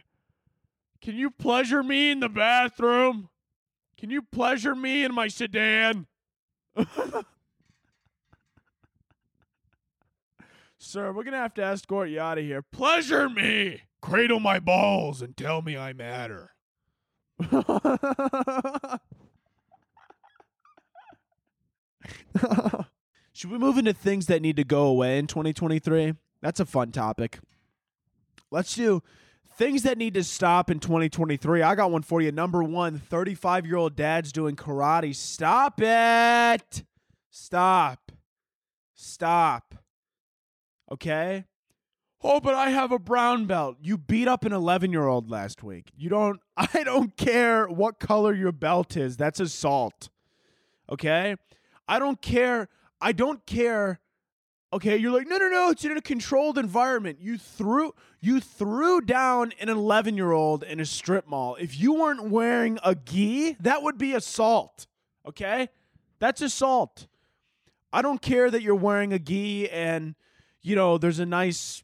Can 1.01 1.17
you 1.17 1.31
pleasure 1.31 1.83
me 1.83 2.11
in 2.11 2.21
the 2.21 2.29
bathroom? 2.29 3.29
Can 3.99 4.11
you 4.11 4.23
pleasure 4.23 4.75
me 4.75 5.05
in 5.05 5.13
my 5.13 5.29
sedan? 5.29 6.07
Sir, 10.79 11.13
we're 11.13 11.25
going 11.25 11.33
to 11.33 11.39
have 11.39 11.55
to 11.55 11.65
escort 11.65 12.09
you 12.09 12.21
out 12.21 12.39
of 12.39 12.45
here. 12.45 12.63
Pleasure 12.63 13.29
me! 13.29 13.83
Cradle 14.01 14.39
my 14.39 14.61
balls 14.61 15.21
and 15.21 15.37
tell 15.37 15.61
me 15.61 15.77
I 15.77 15.93
matter. 15.93 16.53
Should 23.33 23.51
we 23.51 23.59
move 23.59 23.77
into 23.77 23.93
things 23.93 24.27
that 24.27 24.41
need 24.41 24.57
to 24.57 24.65
go 24.65 24.87
away 24.87 25.19
in 25.19 25.27
2023? 25.27 26.15
That's 26.41 26.61
a 26.61 26.67
fun 26.67 26.93
topic. 26.93 27.41
Let's 28.51 28.75
do 28.75 29.03
things 29.57 29.83
that 29.83 29.99
need 29.99 30.15
to 30.15 30.23
stop 30.23 30.71
in 30.71 30.79
2023. 30.79 31.63
I 31.63 31.75
got 31.75 31.91
one 31.91 32.03
for 32.03 32.21
you. 32.21 32.31
Number 32.31 32.63
one, 32.63 32.99
35 32.99 33.67
year 33.67 33.77
old 33.77 33.97
dads 33.97 34.31
doing 34.33 34.55
karate. 34.55 35.15
Stop 35.15 35.81
it. 35.81 36.85
Stop. 37.31 38.13
Stop. 38.95 39.75
Okay? 40.91 41.45
Oh, 42.23 42.41
but 42.41 42.55
I 42.55 42.71
have 42.71 42.91
a 42.91 42.99
brown 42.99 43.47
belt. 43.47 43.77
You 43.81 43.97
beat 43.97 44.27
up 44.27 44.45
an 44.45 44.53
11 44.53 44.91
year 44.91 45.07
old 45.07 45.31
last 45.31 45.63
week. 45.63 45.91
You 45.97 46.09
don't, 46.09 46.41
I 46.57 46.83
don't 46.83 47.17
care 47.17 47.67
what 47.67 48.01
color 48.01 48.35
your 48.35 48.53
belt 48.53 48.97
is. 48.97 49.17
That's 49.17 49.41
assault. 49.41 50.09
Okay? 50.91 51.37
I 51.87 51.99
don't 51.99 52.21
care. 52.21 52.69
I 53.01 53.13
don't 53.13 53.45
care. 53.47 54.01
Okay, 54.71 54.99
you're 54.99 55.13
like, 55.13 55.27
no, 55.27 55.39
no, 55.39 55.49
no, 55.49 55.71
it's 55.71 55.85
in 55.87 55.97
a 55.97 56.03
controlled 56.03 56.59
environment. 56.59 57.19
You 57.23 57.39
threw 57.39 57.95
you 58.21 58.39
threw 58.39 59.01
down 59.01 59.53
an 59.61 59.71
11 59.71 60.17
year 60.17 60.33
old 60.33 60.63
in 60.63 60.79
a 60.79 60.85
strip 60.85 61.27
mall. 61.27 61.57
If 61.59 61.79
you 61.79 61.95
weren't 61.95 62.29
wearing 62.29 62.79
a 62.85 62.95
gi, 62.95 63.57
that 63.61 63.83
would 63.83 63.97
be 63.97 64.13
assault. 64.13 64.87
Okay? 65.27 65.69
That's 66.19 66.43
assault. 66.43 67.07
I 67.93 68.03
don't 68.03 68.21
care 68.21 68.51
that 68.51 68.61
you're 68.61 68.75
wearing 68.75 69.15
a 69.15 69.19
gi 69.19 69.71
and 69.71 70.15
you 70.69 70.77
know 70.77 70.99
there's 70.99 71.19
a 71.19 71.27
nice 71.27 71.83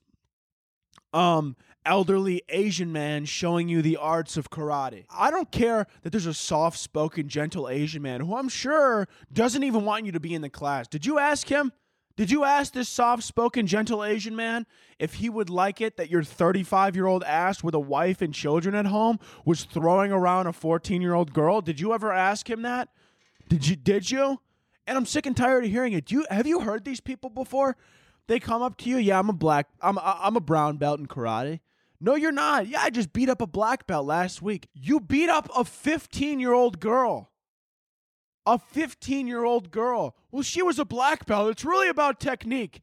um 1.12 1.56
elderly 1.86 2.42
Asian 2.48 2.92
man 2.92 3.24
showing 3.24 3.68
you 3.68 3.82
the 3.82 3.96
arts 3.96 4.36
of 4.36 4.50
karate. 4.50 5.04
I 5.10 5.30
don't 5.30 5.50
care 5.50 5.86
that 6.02 6.10
there's 6.10 6.26
a 6.26 6.34
soft 6.34 6.78
spoken, 6.78 7.28
gentle 7.28 7.68
Asian 7.68 8.02
man 8.02 8.20
who 8.20 8.36
I'm 8.36 8.48
sure 8.48 9.06
doesn't 9.32 9.62
even 9.62 9.84
want 9.84 10.06
you 10.06 10.12
to 10.12 10.20
be 10.20 10.34
in 10.34 10.42
the 10.42 10.48
class. 10.48 10.88
Did 10.88 11.04
you 11.04 11.18
ask 11.18 11.48
him? 11.48 11.72
Did 12.16 12.30
you 12.30 12.44
ask 12.44 12.72
this 12.72 12.88
soft 12.88 13.24
spoken, 13.24 13.66
gentle 13.66 14.04
Asian 14.04 14.36
man 14.36 14.66
if 15.00 15.14
he 15.14 15.28
would 15.28 15.50
like 15.50 15.80
it 15.80 15.96
that 15.96 16.10
your 16.10 16.22
35 16.22 16.94
year 16.94 17.06
old 17.06 17.24
ass 17.24 17.62
with 17.62 17.74
a 17.74 17.80
wife 17.80 18.22
and 18.22 18.32
children 18.32 18.74
at 18.74 18.86
home 18.86 19.18
was 19.44 19.64
throwing 19.64 20.12
around 20.12 20.46
a 20.46 20.52
14 20.52 21.02
year 21.02 21.14
old 21.14 21.32
girl? 21.32 21.60
Did 21.60 21.80
you 21.80 21.92
ever 21.92 22.12
ask 22.12 22.48
him 22.48 22.62
that? 22.62 22.88
Did 23.48 23.66
you? 23.66 23.76
Did 23.76 24.10
you? 24.10 24.40
And 24.86 24.96
I'm 24.96 25.06
sick 25.06 25.26
and 25.26 25.36
tired 25.36 25.64
of 25.64 25.70
hearing 25.70 25.92
it. 25.92 26.06
Do 26.06 26.14
you 26.14 26.26
have 26.30 26.46
you 26.46 26.60
heard 26.60 26.84
these 26.84 27.00
people 27.00 27.30
before? 27.30 27.76
They 28.26 28.40
come 28.40 28.62
up 28.62 28.78
to 28.78 28.88
you, 28.88 28.96
yeah, 28.96 29.18
I'm 29.18 29.28
a 29.28 29.34
black, 29.34 29.68
I'm 29.80 29.98
I'm 29.98 30.36
a 30.36 30.40
brown 30.40 30.78
belt 30.78 30.98
in 31.00 31.06
karate. 31.06 31.60
No, 32.00 32.14
you're 32.14 32.32
not. 32.32 32.66
Yeah, 32.66 32.80
I 32.82 32.90
just 32.90 33.12
beat 33.12 33.28
up 33.28 33.40
a 33.40 33.46
black 33.46 33.86
belt 33.86 34.06
last 34.06 34.42
week. 34.42 34.68
You 34.74 35.00
beat 35.00 35.30
up 35.30 35.48
a 35.56 35.64
15 35.64 36.40
year 36.40 36.52
old 36.52 36.80
girl. 36.80 37.30
A 38.46 38.58
15 38.58 39.26
year 39.26 39.44
old 39.44 39.70
girl. 39.70 40.14
Well, 40.30 40.42
she 40.42 40.62
was 40.62 40.78
a 40.78 40.84
black 40.84 41.24
belt. 41.26 41.50
It's 41.50 41.64
really 41.64 41.88
about 41.88 42.20
technique. 42.20 42.82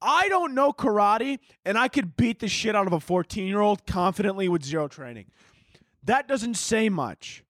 I 0.00 0.28
don't 0.28 0.54
know 0.54 0.72
karate, 0.72 1.38
and 1.64 1.76
I 1.78 1.88
could 1.88 2.16
beat 2.16 2.40
the 2.40 2.48
shit 2.48 2.76
out 2.76 2.86
of 2.86 2.92
a 2.92 3.00
14 3.00 3.46
year 3.46 3.60
old 3.60 3.86
confidently 3.86 4.48
with 4.48 4.64
zero 4.64 4.86
training. 4.86 5.26
That 6.04 6.28
doesn't 6.28 6.54
say 6.54 6.88
much. 6.88 7.44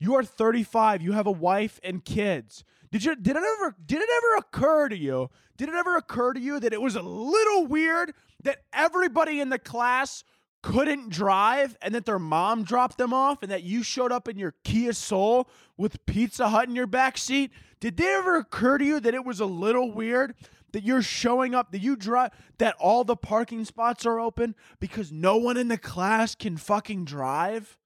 You 0.00 0.14
are 0.14 0.24
35. 0.24 1.02
You 1.02 1.12
have 1.12 1.26
a 1.26 1.32
wife 1.32 1.80
and 1.82 2.04
kids. 2.04 2.64
Did 2.90 3.04
you 3.04 3.16
did 3.16 3.36
it 3.36 3.42
ever 3.42 3.76
did 3.84 4.00
it 4.00 4.08
ever 4.16 4.36
occur 4.38 4.88
to 4.88 4.96
you? 4.96 5.30
Did 5.56 5.68
it 5.68 5.74
ever 5.74 5.96
occur 5.96 6.32
to 6.32 6.40
you 6.40 6.60
that 6.60 6.72
it 6.72 6.80
was 6.80 6.96
a 6.96 7.02
little 7.02 7.66
weird 7.66 8.14
that 8.44 8.62
everybody 8.72 9.40
in 9.40 9.50
the 9.50 9.58
class 9.58 10.24
couldn't 10.62 11.10
drive 11.10 11.76
and 11.82 11.94
that 11.94 12.06
their 12.06 12.18
mom 12.18 12.64
dropped 12.64 12.98
them 12.98 13.12
off 13.12 13.42
and 13.42 13.52
that 13.52 13.62
you 13.62 13.82
showed 13.82 14.12
up 14.12 14.28
in 14.28 14.38
your 14.38 14.54
Kia 14.64 14.92
Soul 14.92 15.48
with 15.76 16.04
Pizza 16.06 16.48
Hut 16.48 16.68
in 16.68 16.74
your 16.74 16.86
back 16.86 17.18
seat? 17.18 17.52
Did 17.80 18.00
it 18.00 18.06
ever 18.06 18.36
occur 18.36 18.78
to 18.78 18.84
you 18.84 19.00
that 19.00 19.14
it 19.14 19.24
was 19.24 19.40
a 19.40 19.46
little 19.46 19.92
weird 19.92 20.34
that 20.72 20.82
you're 20.82 21.02
showing 21.02 21.54
up 21.54 21.72
that 21.72 21.80
you 21.80 21.96
drive 21.96 22.30
that 22.58 22.76
all 22.78 23.04
the 23.04 23.16
parking 23.16 23.64
spots 23.64 24.04
are 24.04 24.18
open 24.18 24.54
because 24.80 25.12
no 25.12 25.36
one 25.36 25.56
in 25.56 25.68
the 25.68 25.78
class 25.78 26.34
can 26.34 26.56
fucking 26.56 27.04
drive? 27.04 27.78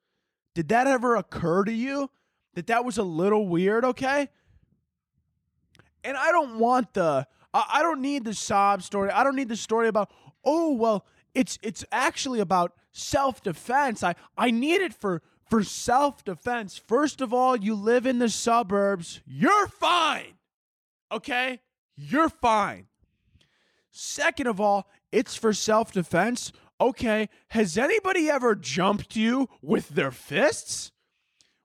Did 0.54 0.68
that 0.68 0.86
ever 0.86 1.16
occur 1.16 1.64
to 1.64 1.72
you? 1.72 2.10
That 2.54 2.66
that 2.66 2.84
was 2.84 2.98
a 2.98 3.02
little 3.02 3.48
weird, 3.48 3.84
okay? 3.84 4.28
And 6.04 6.16
I 6.16 6.30
don't 6.32 6.58
want 6.58 6.94
the 6.94 7.26
I, 7.54 7.82
don't 7.82 8.00
need 8.00 8.24
the 8.24 8.34
sob 8.34 8.82
story. 8.82 9.10
I 9.10 9.22
don't 9.24 9.36
need 9.36 9.48
the 9.48 9.56
story 9.56 9.88
about, 9.88 10.10
oh 10.44 10.72
well, 10.72 11.04
it's 11.34 11.58
it's 11.62 11.84
actually 11.92 12.40
about 12.40 12.72
self-defense. 12.92 14.02
I 14.02 14.14
I 14.36 14.50
need 14.50 14.80
it 14.80 14.94
for 14.94 15.22
for 15.48 15.62
self-defense. 15.62 16.78
First 16.78 17.20
of 17.20 17.34
all, 17.34 17.56
you 17.56 17.74
live 17.74 18.06
in 18.06 18.18
the 18.18 18.28
suburbs. 18.30 19.20
You're 19.26 19.68
fine. 19.68 20.34
Okay? 21.10 21.60
You're 21.94 22.30
fine. 22.30 22.86
Second 23.90 24.46
of 24.46 24.60
all, 24.60 24.88
it's 25.10 25.36
for 25.36 25.52
self-defense. 25.52 26.52
Okay, 26.80 27.28
has 27.48 27.78
anybody 27.78 28.28
ever 28.28 28.54
jumped 28.54 29.14
you 29.14 29.48
with 29.60 29.90
their 29.90 30.10
fists? 30.10 30.90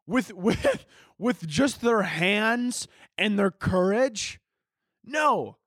With 0.06 0.34
with 0.36 0.86
with 1.18 1.48
just 1.48 1.82
their 1.82 2.04
hands 2.04 2.88
and 3.18 3.38
their 3.38 3.52
courage? 3.52 4.40
No. 5.04 5.58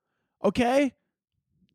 Okay? 0.43 0.93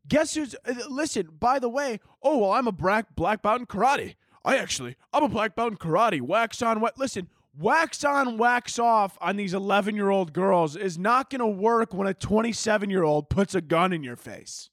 Guess 0.09 0.35
who's 0.35 0.55
uh, 0.65 0.75
listen, 0.89 1.29
by 1.39 1.59
the 1.59 1.69
way, 1.69 2.01
oh 2.23 2.39
well 2.39 2.53
I'm 2.53 2.69
a 2.69 2.73
black 2.73 3.15
black 3.17 3.43
belt 3.43 3.61
in 3.61 3.67
karate. 3.67 4.15
I 4.45 4.57
actually 4.57 4.97
I'm 5.13 5.25
a 5.25 5.29
black 5.29 5.57
belt 5.57 5.73
in 5.73 5.79
karate. 5.79 6.21
Wax 6.21 6.63
on 6.63 6.81
what 6.81 6.99
listen, 6.99 7.29
wax 7.59 8.05
on, 8.05 8.39
wax 8.39 8.79
off 8.79 9.19
on 9.21 9.37
these 9.37 9.55
11 9.55 9.97
year 9.97 10.11
old 10.11 10.33
girls 10.33 10.77
is 10.77 10.99
not 10.99 11.31
going 11.31 11.41
to 11.41 11.47
work 11.47 11.93
when 11.93 12.07
a 12.07 12.15
27 12.15 12.91
year 12.91 13.03
old 13.03 13.29
puts 13.29 13.55
a 13.55 13.61
gun 13.61 13.93
in 13.93 14.03
your 14.05 14.17
face. 14.17 14.71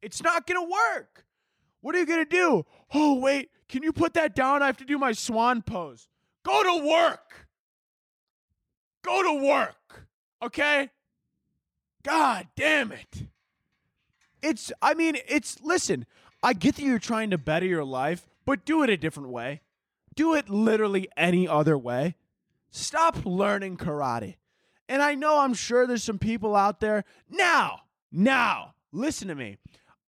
It's 0.00 0.22
not 0.22 0.46
going 0.46 0.60
to 0.64 0.70
work. 0.70 1.24
What 1.80 1.94
are 1.94 1.98
you 1.98 2.06
going 2.06 2.24
to 2.24 2.30
do? 2.30 2.64
Oh, 2.92 3.18
wait, 3.18 3.50
can 3.68 3.82
you 3.82 3.92
put 3.92 4.14
that 4.14 4.34
down? 4.34 4.62
I 4.62 4.66
have 4.66 4.76
to 4.78 4.84
do 4.84 4.98
my 4.98 5.12
swan 5.12 5.62
pose. 5.62 6.08
Go 6.44 6.62
to 6.62 6.86
work. 6.86 7.47
Go 9.08 9.22
to 9.22 9.46
work. 9.46 10.06
Okay? 10.42 10.90
God 12.04 12.46
damn 12.54 12.92
it. 12.92 13.26
It's, 14.42 14.70
I 14.82 14.92
mean, 14.92 15.16
it's, 15.26 15.58
listen, 15.62 16.04
I 16.42 16.52
get 16.52 16.76
that 16.76 16.82
you're 16.82 16.98
trying 16.98 17.30
to 17.30 17.38
better 17.38 17.64
your 17.64 17.86
life, 17.86 18.28
but 18.44 18.66
do 18.66 18.82
it 18.82 18.90
a 18.90 18.98
different 18.98 19.30
way. 19.30 19.62
Do 20.14 20.34
it 20.34 20.50
literally 20.50 21.08
any 21.16 21.48
other 21.48 21.78
way. 21.78 22.16
Stop 22.70 23.24
learning 23.24 23.78
karate. 23.78 24.36
And 24.90 25.02
I 25.02 25.14
know 25.14 25.38
I'm 25.38 25.54
sure 25.54 25.86
there's 25.86 26.04
some 26.04 26.18
people 26.18 26.54
out 26.54 26.80
there. 26.80 27.04
Now, 27.30 27.80
now, 28.12 28.74
listen 28.92 29.28
to 29.28 29.34
me. 29.34 29.56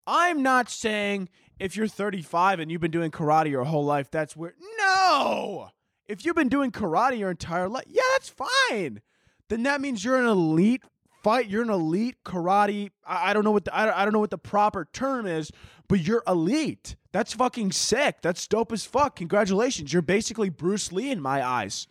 I'm 0.07 0.43
not 0.43 0.69
saying 0.69 1.31
if 1.59 1.75
you're 1.75 1.89
35 1.89 2.61
and 2.61 2.71
you've 2.71 2.83
been 2.83 2.91
doing 2.91 3.11
karate 3.11 3.51
your 3.51 3.65
whole 3.65 3.85
life, 3.85 4.11
that's 4.11 4.37
weird. 4.37 4.57
No! 4.79 5.71
If 6.11 6.25
you've 6.25 6.37
been 6.37 6.49
doing 6.49 6.73
karate 6.73 7.19
your 7.19 7.31
entire 7.31 7.69
life, 7.69 7.85
yeah, 7.87 8.03
that's 8.13 8.29
fine. 8.29 9.01
Then 9.49 9.63
that 9.63 9.81
means 9.81 10.05
you're 10.05 10.19
an 10.19 10.27
elite 10.27 10.83
fight. 11.23 11.49
You're 11.49 11.63
an 11.63 11.71
elite 11.71 12.17
karate. 12.25 12.91
I, 13.07 13.31
I 13.31 13.33
don't 13.33 13.45
know 13.45 13.51
what 13.51 13.65
the, 13.65 13.75
I, 13.75 14.03
I 14.03 14.05
don't 14.05 14.13
know 14.13 14.21
what 14.21 14.31
the 14.31 14.39
proper 14.39 14.89
term 14.93 15.27
is, 15.27 15.51
but 15.89 16.01
you're 16.01 16.23
elite. 16.27 16.97
That's 17.13 17.33
fucking 17.33 17.73
sick. 17.73 18.23
That's 18.23 18.47
dope 18.47 18.73
as 18.73 18.85
fuck. 18.85 19.17
Congratulations. 19.17 19.93
You're 19.93 20.03
basically 20.03 20.49
Bruce 20.49 20.93
Lee 20.93 21.11
in 21.11 21.21
my 21.21 21.47
eyes. 21.47 21.87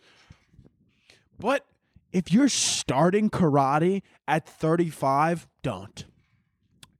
But 1.38 1.66
if 2.12 2.32
you're 2.32 2.48
starting 2.48 3.30
karate 3.30 4.02
at 4.28 4.46
35, 4.46 5.48
don't. 5.62 6.04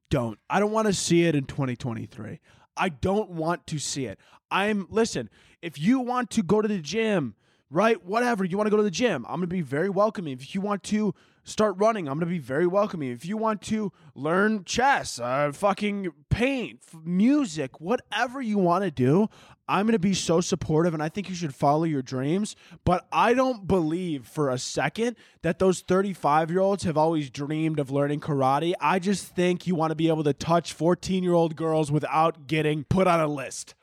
Don't. 0.09 0.39
I 0.49 0.61
don't 0.61 0.73
want 0.73 0.87
to 0.87 0.95
see 0.95 1.25
it 1.25 1.35
in 1.35 1.45
2023. 1.45 2.41
I 2.77 2.89
don't 2.89 3.31
want 3.31 3.67
to 3.69 3.79
see 3.79 4.07
it. 4.07 4.19
I'm 4.51 4.87
listen, 4.91 5.31
if 5.63 5.79
you 5.79 6.01
want 6.01 6.31
to 6.31 6.43
go 6.43 6.61
to 6.61 6.69
the 6.69 6.79
gym, 6.79 7.35
right? 7.71 8.05
Whatever, 8.05 8.45
you 8.45 8.57
want 8.57 8.67
to 8.67 8.71
go 8.71 8.77
to 8.77 8.83
the 8.83 8.91
gym, 8.91 9.25
I'm 9.29 9.37
going 9.37 9.43
to 9.43 9.47
be 9.47 9.61
very 9.61 9.89
welcoming. 9.89 10.33
If 10.33 10.55
you 10.55 10.61
want 10.61 10.83
to 10.85 11.15
start 11.45 11.77
running, 11.79 12.09
I'm 12.09 12.15
going 12.15 12.29
to 12.29 12.35
be 12.35 12.39
very 12.39 12.67
welcoming. 12.67 13.11
If 13.11 13.25
you 13.25 13.37
want 13.37 13.63
to 13.63 13.93
learn 14.15 14.65
chess, 14.65 15.19
uh, 15.19 15.53
fucking 15.53 16.13
paint, 16.29 16.81
f- 16.87 17.01
music, 17.05 17.81
whatever 17.81 18.41
you 18.41 18.59
want 18.59 18.85
to 18.85 18.91
do, 18.91 19.29
I'm 19.69 19.87
going 19.87 19.93
to 19.93 20.01
be 20.01 20.15
so 20.15 20.41
supportive 20.41 20.95
and 20.95 21.03
I 21.03 21.09
think 21.09 21.29
you 21.29 21.35
should 21.35 21.55
follow 21.55 21.85
your 21.85 22.03
dreams. 22.03 22.57
But 22.85 23.07
I 23.13 23.35
don't 23.35 23.69
believe 23.69 24.27
for 24.27 24.51
a 24.51 24.59
second 24.59 25.17
that 25.43 25.59
those 25.59 25.81
35 25.81 26.51
year 26.51 26.61
olds 26.61 26.85
have 26.85 26.97
always 26.97 27.31
dreamed 27.31 27.79
of 27.79 27.91
learning 27.91 28.21
karate. 28.21 28.75
I 28.81 28.99
just 28.99 29.27
think 29.27 29.67
you 29.67 29.75
want 29.75 29.93
to 29.93 29.97
be 29.97 30.09
able 30.09 30.25
to 30.25 30.33
touch 30.33 30.73
14 30.73 31.23
year 31.23 31.35
old 31.35 31.55
girls 31.57 31.93
without 31.93 32.47
getting 32.49 32.85
put 32.85 33.07
on 33.07 33.21
a 33.21 33.29
list. 33.29 33.75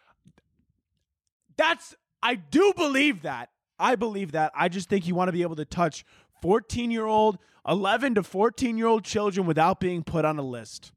That's, 1.58 1.96
I 2.22 2.36
do 2.36 2.74
believe 2.76 3.24
that. 3.24 3.50
I 3.80 3.96
believe 3.96 4.32
that. 4.32 4.52
I 4.56 4.70
just 4.70 4.90
think 4.90 5.08
you 5.08 5.16
want 5.16 5.28
to 5.28 5.32
be 5.32 5.42
able 5.42 5.56
to 5.58 5.66
touch 5.66 6.06
14 6.42 6.92
year 6.92 7.06
old, 7.06 7.38
11 7.68 8.16
to 8.16 8.24
14 8.24 8.78
year 8.78 8.88
old 8.88 9.04
children 9.04 9.46
without 9.46 9.80
being 9.80 10.04
put 10.04 10.26
on 10.26 10.38
a 10.40 10.44
list. 10.44 10.92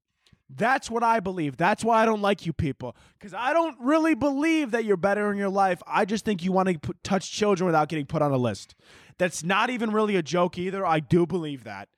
That's 0.52 0.90
what 0.90 1.02
I 1.04 1.20
believe. 1.20 1.56
That's 1.56 1.84
why 1.84 2.02
I 2.02 2.06
don't 2.06 2.22
like 2.22 2.44
you 2.44 2.52
people. 2.52 2.96
Because 3.18 3.32
I 3.32 3.52
don't 3.52 3.76
really 3.80 4.14
believe 4.14 4.72
that 4.72 4.84
you're 4.84 4.96
better 4.96 5.30
in 5.30 5.38
your 5.38 5.48
life. 5.48 5.80
I 5.86 6.04
just 6.04 6.24
think 6.24 6.42
you 6.42 6.50
want 6.50 6.68
to 6.68 6.78
put, 6.78 7.02
touch 7.04 7.30
children 7.30 7.66
without 7.66 7.88
getting 7.88 8.06
put 8.06 8.20
on 8.20 8.32
a 8.32 8.36
list. 8.36 8.74
That's 9.18 9.44
not 9.44 9.70
even 9.70 9.92
really 9.92 10.16
a 10.16 10.22
joke 10.22 10.58
either. 10.58 10.84
I 10.84 10.98
do 10.98 11.24
believe 11.26 11.64
that. 11.64 11.88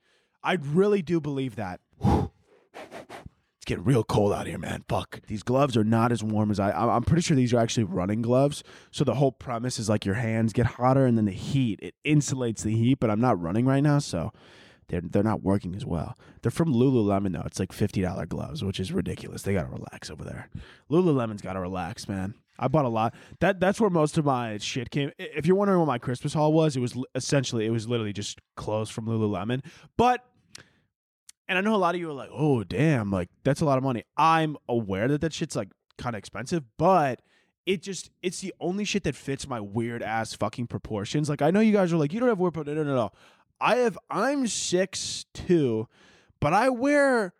I 0.43 0.57
really 0.61 1.01
do 1.01 1.19
believe 1.19 1.55
that. 1.55 1.79
It's 3.63 3.69
getting 3.69 3.85
real 3.85 4.03
cold 4.03 4.33
out 4.33 4.45
here, 4.45 4.57
man. 4.57 4.83
Fuck. 4.89 5.21
These 5.27 5.41
gloves 5.41 5.77
are 5.77 5.85
not 5.85 6.11
as 6.11 6.21
warm 6.21 6.51
as 6.51 6.59
I. 6.59 6.71
I'm 6.71 7.03
pretty 7.03 7.21
sure 7.21 7.37
these 7.37 7.53
are 7.53 7.59
actually 7.59 7.85
running 7.85 8.21
gloves. 8.21 8.61
So 8.91 9.05
the 9.05 9.15
whole 9.15 9.31
premise 9.31 9.79
is 9.79 9.87
like 9.87 10.03
your 10.03 10.15
hands 10.15 10.51
get 10.51 10.65
hotter, 10.65 11.05
and 11.05 11.17
then 11.17 11.23
the 11.23 11.31
heat 11.31 11.79
it 11.81 11.95
insulates 12.03 12.63
the 12.63 12.75
heat. 12.75 12.99
But 12.99 13.09
I'm 13.09 13.21
not 13.21 13.41
running 13.41 13.65
right 13.65 13.79
now, 13.79 13.99
so 13.99 14.33
they're 14.89 14.99
they're 14.99 15.23
not 15.23 15.43
working 15.43 15.77
as 15.77 15.85
well. 15.85 16.17
They're 16.41 16.51
from 16.51 16.73
Lululemon 16.73 17.31
though. 17.31 17.43
It's 17.45 17.57
like 17.57 17.71
fifty 17.71 18.01
dollar 18.01 18.25
gloves, 18.25 18.65
which 18.65 18.81
is 18.81 18.91
ridiculous. 18.91 19.43
They 19.43 19.53
gotta 19.53 19.69
relax 19.69 20.09
over 20.09 20.25
there. 20.25 20.49
Lululemon's 20.91 21.41
gotta 21.41 21.61
relax, 21.61 22.09
man. 22.09 22.33
I 22.59 22.67
bought 22.67 22.83
a 22.83 22.89
lot. 22.89 23.15
That 23.39 23.61
that's 23.61 23.79
where 23.79 23.89
most 23.89 24.17
of 24.17 24.25
my 24.25 24.57
shit 24.57 24.91
came. 24.91 25.11
If 25.17 25.45
you're 25.45 25.55
wondering 25.55 25.79
what 25.79 25.87
my 25.87 25.99
Christmas 25.99 26.33
haul 26.33 26.51
was, 26.51 26.75
it 26.75 26.81
was 26.81 26.97
essentially 27.15 27.65
it 27.65 27.71
was 27.71 27.87
literally 27.87 28.11
just 28.11 28.41
clothes 28.57 28.89
from 28.89 29.05
Lululemon. 29.05 29.63
But 29.95 30.25
and 31.47 31.57
I 31.57 31.61
know 31.61 31.75
a 31.75 31.77
lot 31.77 31.95
of 31.95 32.01
you 32.01 32.09
are 32.09 32.13
like, 32.13 32.29
"Oh, 32.31 32.63
damn, 32.63 33.11
like 33.11 33.29
that's 33.43 33.61
a 33.61 33.65
lot 33.65 33.77
of 33.77 33.83
money." 33.83 34.03
I'm 34.17 34.57
aware 34.67 35.07
that 35.07 35.21
that 35.21 35.33
shit's 35.33 35.55
like 35.55 35.69
kind 35.97 36.15
of 36.15 36.19
expensive, 36.19 36.63
but 36.77 37.21
it 37.65 37.81
just 37.81 38.09
it's 38.21 38.41
the 38.41 38.53
only 38.59 38.85
shit 38.85 39.03
that 39.03 39.15
fits 39.15 39.47
my 39.47 39.59
weird 39.59 40.03
ass 40.03 40.33
fucking 40.33 40.67
proportions. 40.67 41.29
Like 41.29 41.41
I 41.41 41.51
know 41.51 41.59
you 41.59 41.73
guys 41.73 41.91
are 41.93 41.97
like, 41.97 42.13
"You 42.13 42.19
don't 42.19 42.29
have 42.29 42.39
weird," 42.39 42.55
no, 42.55 42.63
no, 42.63 42.83
no, 42.83 42.95
no. 42.95 43.11
I 43.59 43.77
have. 43.77 43.97
I'm 44.09 44.47
six 44.47 45.25
two, 45.33 45.87
but 46.39 46.53
I 46.53 46.69
wear 46.69 47.33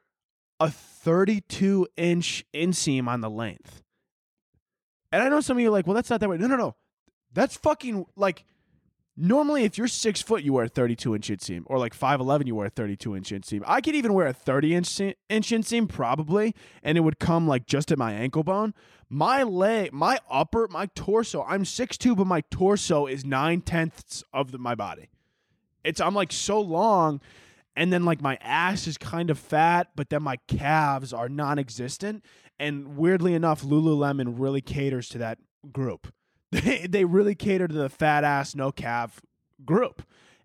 a 0.60 0.70
32 0.70 1.88
inch 1.97 2.45
inseam 2.54 3.08
on 3.08 3.22
the 3.22 3.30
length. 3.30 3.84
And 5.12 5.22
I 5.22 5.30
know 5.30 5.41
some 5.41 5.58
of 5.58 5.62
you 5.62 5.70
are 5.70 5.72
like, 5.72 5.88
"Well, 5.88 5.95
that's 5.95 6.10
not 6.10 6.20
that 6.22 6.30
way." 6.30 6.38
No, 6.38 6.47
no, 6.47 6.56
no. 6.56 6.76
That's 7.34 7.58
fucking 7.58 8.06
like 8.16 8.45
Normally, 9.16 9.64
if 9.64 9.78
you're 9.78 9.88
six 9.88 10.24
foot, 10.24 10.41
you 10.43 10.53
wear 10.53 10.66
a 10.66 10.70
32 10.70 11.14
inch 11.14 11.30
inseam, 11.30 11.64
or 11.68 11.78
like 11.78 11.95
5'11, 11.97 12.47
you 12.47 12.55
wear 12.55 12.66
a 12.66 12.72
32 12.72 13.16
inch 13.16 13.30
inseam. 13.30 13.61
I 13.68 13.80
could 13.80 13.93
even 13.93 14.14
wear 14.14 14.26
a 14.26 14.34
30 14.34 14.74
inch 14.74 14.99
inch 14.99 15.16
inseam, 15.30 15.88
probably, 15.88 16.55
and 16.82 16.97
it 16.97 17.01
would 17.01 17.20
come 17.20 17.47
like 17.47 17.68
just 17.68 17.91
at 17.91 17.99
my 17.99 18.14
ankle 18.14 18.43
bone. 18.43 18.74
My 19.09 19.43
leg, 19.43 19.93
my 19.93 20.18
upper, 20.30 20.68
my 20.68 20.88
torso, 20.95 21.43
I'm 21.43 21.64
6'2, 21.64 22.18
but 22.18 22.26
my 22.26 22.41
torso 22.49 23.05
is 23.05 23.24
nine 23.24 23.61
tenths 23.61 24.24
of 24.34 24.51
the, 24.51 24.57
my 24.57 24.74
body. 24.74 25.09
It's, 25.84 26.01
I'm 26.01 26.16
like 26.16 26.32
so 26.32 26.59
long, 26.59 27.22
and 27.76 27.93
then 27.93 28.05
like 28.05 28.20
my 28.20 28.39
ass 28.41 28.88
is 28.88 28.97
kind 28.97 29.30
of 29.30 29.38
fat, 29.38 29.89
but 29.95 30.09
then 30.09 30.24
my 30.24 30.38
calves 30.47 31.14
are 31.14 31.30
non 31.30 31.59
existent. 31.59 32.26
And 32.57 32.97
weirdly 32.97 33.36
enough, 33.36 33.61
Lululemon 33.61 34.39
really 34.39 34.61
caters 34.61 35.07
to 35.09 35.20
that 35.20 35.38
group 35.72 36.11
they 36.54 36.88
they 36.88 37.06
really 37.06 37.36
cater 37.36 37.68
to 37.68 37.74
the 37.74 37.89
fat 37.89 38.24
ass 38.24 38.56
no 38.56 38.72
calf 38.72 39.22
group. 39.66 40.04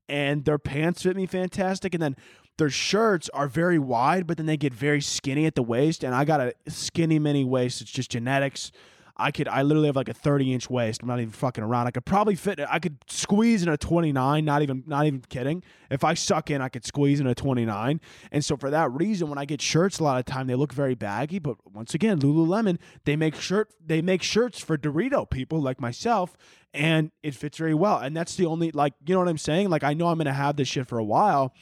And 0.09 0.45
their 0.45 0.59
pants 0.59 1.03
fit 1.03 1.17
me 1.17 1.27
fantastic. 1.27 1.93
And 1.93 2.03
then 2.03 2.17
their 2.57 2.71
shirts 2.71 3.29
are 3.35 3.47
very 3.47 3.79
wide 3.79 4.27
but 4.27 4.37
then 4.37 4.47
they 4.47 4.57
get 4.57 4.75
very 4.75 5.01
skinny 5.01 5.47
at 5.47 5.55
the 5.55 5.63
waist. 5.63 6.03
And 6.03 6.15
i 6.15 6.25
got 6.25 6.41
a 6.41 6.55
skinny 6.67 7.19
mini 7.19 7.45
waist. 7.45 7.81
It's 7.81 7.91
just 7.91 8.11
genetics 8.11 8.73
i 9.19 9.31
could 9.31 9.49
i 9.49 9.63
literally 9.63 9.87
have 9.89 9.97
like 9.97 10.09
a 10.09 10.15
30 10.15 10.53
inch 10.53 10.71
waist. 10.71 11.03
I'm 11.03 11.09
not 11.09 11.21
even 11.21 11.33
fucking 11.33 11.65
around. 11.65 11.87
I 11.87 11.91
could 11.91 12.05
probably 12.05 12.35
fit 12.35 12.61
i 12.69 12.79
could 12.79 12.99
squeeze 13.09 13.63
in 13.63 13.69
a 13.69 13.77
29 13.77 14.45
not 14.45 14.63
even 14.63 14.85
not 14.87 15.07
even 15.07 15.21
kidding. 15.29 15.63
If 15.91 16.05
i 16.05 16.15
suck 16.15 16.51
in 16.51 16.61
i 16.61 16.69
could 16.69 16.85
squeeze 16.85 17.21
in 17.21 17.27
a 17.27 17.35
29 17.35 18.01
and 18.33 18.45
so 18.45 18.57
for 18.57 18.71
that 18.71 18.91
reason 18.93 19.29
when 19.29 19.39
i 19.39 19.45
get 19.45 19.61
shirts 19.61 19.99
a 19.99 20.05
lot 20.05 20.19
of 20.19 20.25
time 20.25 20.47
they 20.47 20.55
look 20.55 20.73
very 20.73 20.95
baggy. 20.95 21.39
But 21.39 21.57
once 21.73 21.95
again 21.95 22.21
lululemon 22.21 22.79
they 23.05 23.17
make 23.17 23.35
shirt 23.37 23.73
they 23.85 24.03
make 24.03 24.23
shirts 24.23 24.61
for 24.61 24.77
dorito 24.77 25.29
people 25.29 25.61
like 25.61 25.81
myself 25.81 26.37
and 26.75 27.11
it 27.23 27.35
fits 27.35 27.57
very 27.57 27.75
well. 27.75 27.99
And 27.99 28.17
that's 28.17 28.37
the 28.37 28.47
only 28.47 28.71
like 28.71 28.95
you 29.07 29.15
know 29.15 29.21
what 29.21 29.29
i'm 29.29 29.39
saying? 29.39 29.71
Like 29.71 29.85
i 29.85 29.95
know 29.95 30.09
i'm 30.09 30.19
gonna 30.19 30.33
have 30.33 30.57
this 30.57 30.69
shit 30.69 30.87
for 30.87 30.99
a 30.99 31.05
while 31.05 31.55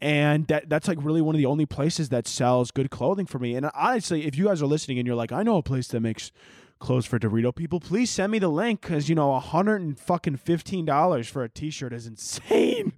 and 0.00 0.46
that 0.46 0.68
that's 0.68 0.88
like 0.88 0.98
really 1.02 1.20
one 1.20 1.34
of 1.34 1.38
the 1.38 1.46
only 1.46 1.66
places 1.66 2.08
that 2.08 2.26
sells 2.26 2.70
good 2.70 2.90
clothing 2.90 3.26
for 3.26 3.38
me. 3.38 3.54
And 3.54 3.70
honestly, 3.74 4.26
if 4.26 4.36
you 4.36 4.46
guys 4.46 4.62
are 4.62 4.66
listening 4.66 4.98
and 4.98 5.06
you're 5.06 5.16
like, 5.16 5.32
I 5.32 5.42
know 5.42 5.58
a 5.58 5.62
place 5.62 5.88
that 5.88 6.00
makes 6.00 6.32
clothes 6.80 7.06
for 7.06 7.18
Dorito 7.18 7.54
people, 7.54 7.78
please 7.78 8.10
send 8.10 8.32
me 8.32 8.38
the 8.38 8.48
link 8.48 8.80
because 8.80 9.08
you 9.08 9.14
know, 9.14 9.34
a 9.34 9.40
hundred 9.40 9.82
and 9.82 9.98
fucking 9.98 10.36
fifteen 10.36 10.84
dollars 10.84 11.28
for 11.28 11.44
a 11.44 11.48
T-shirt 11.48 11.92
is 11.92 12.06
insane. 12.06 12.94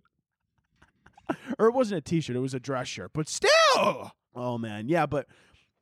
or 1.59 1.67
it 1.67 1.75
wasn't 1.75 1.99
a 1.99 2.01
T-shirt; 2.01 2.37
it 2.37 2.41
was 2.41 2.55
a 2.55 2.61
dress 2.61 2.89
shirt, 2.89 3.11
but 3.13 3.29
still. 3.29 4.13
Oh 4.35 4.57
man, 4.59 4.89
yeah, 4.89 5.07
but 5.07 5.27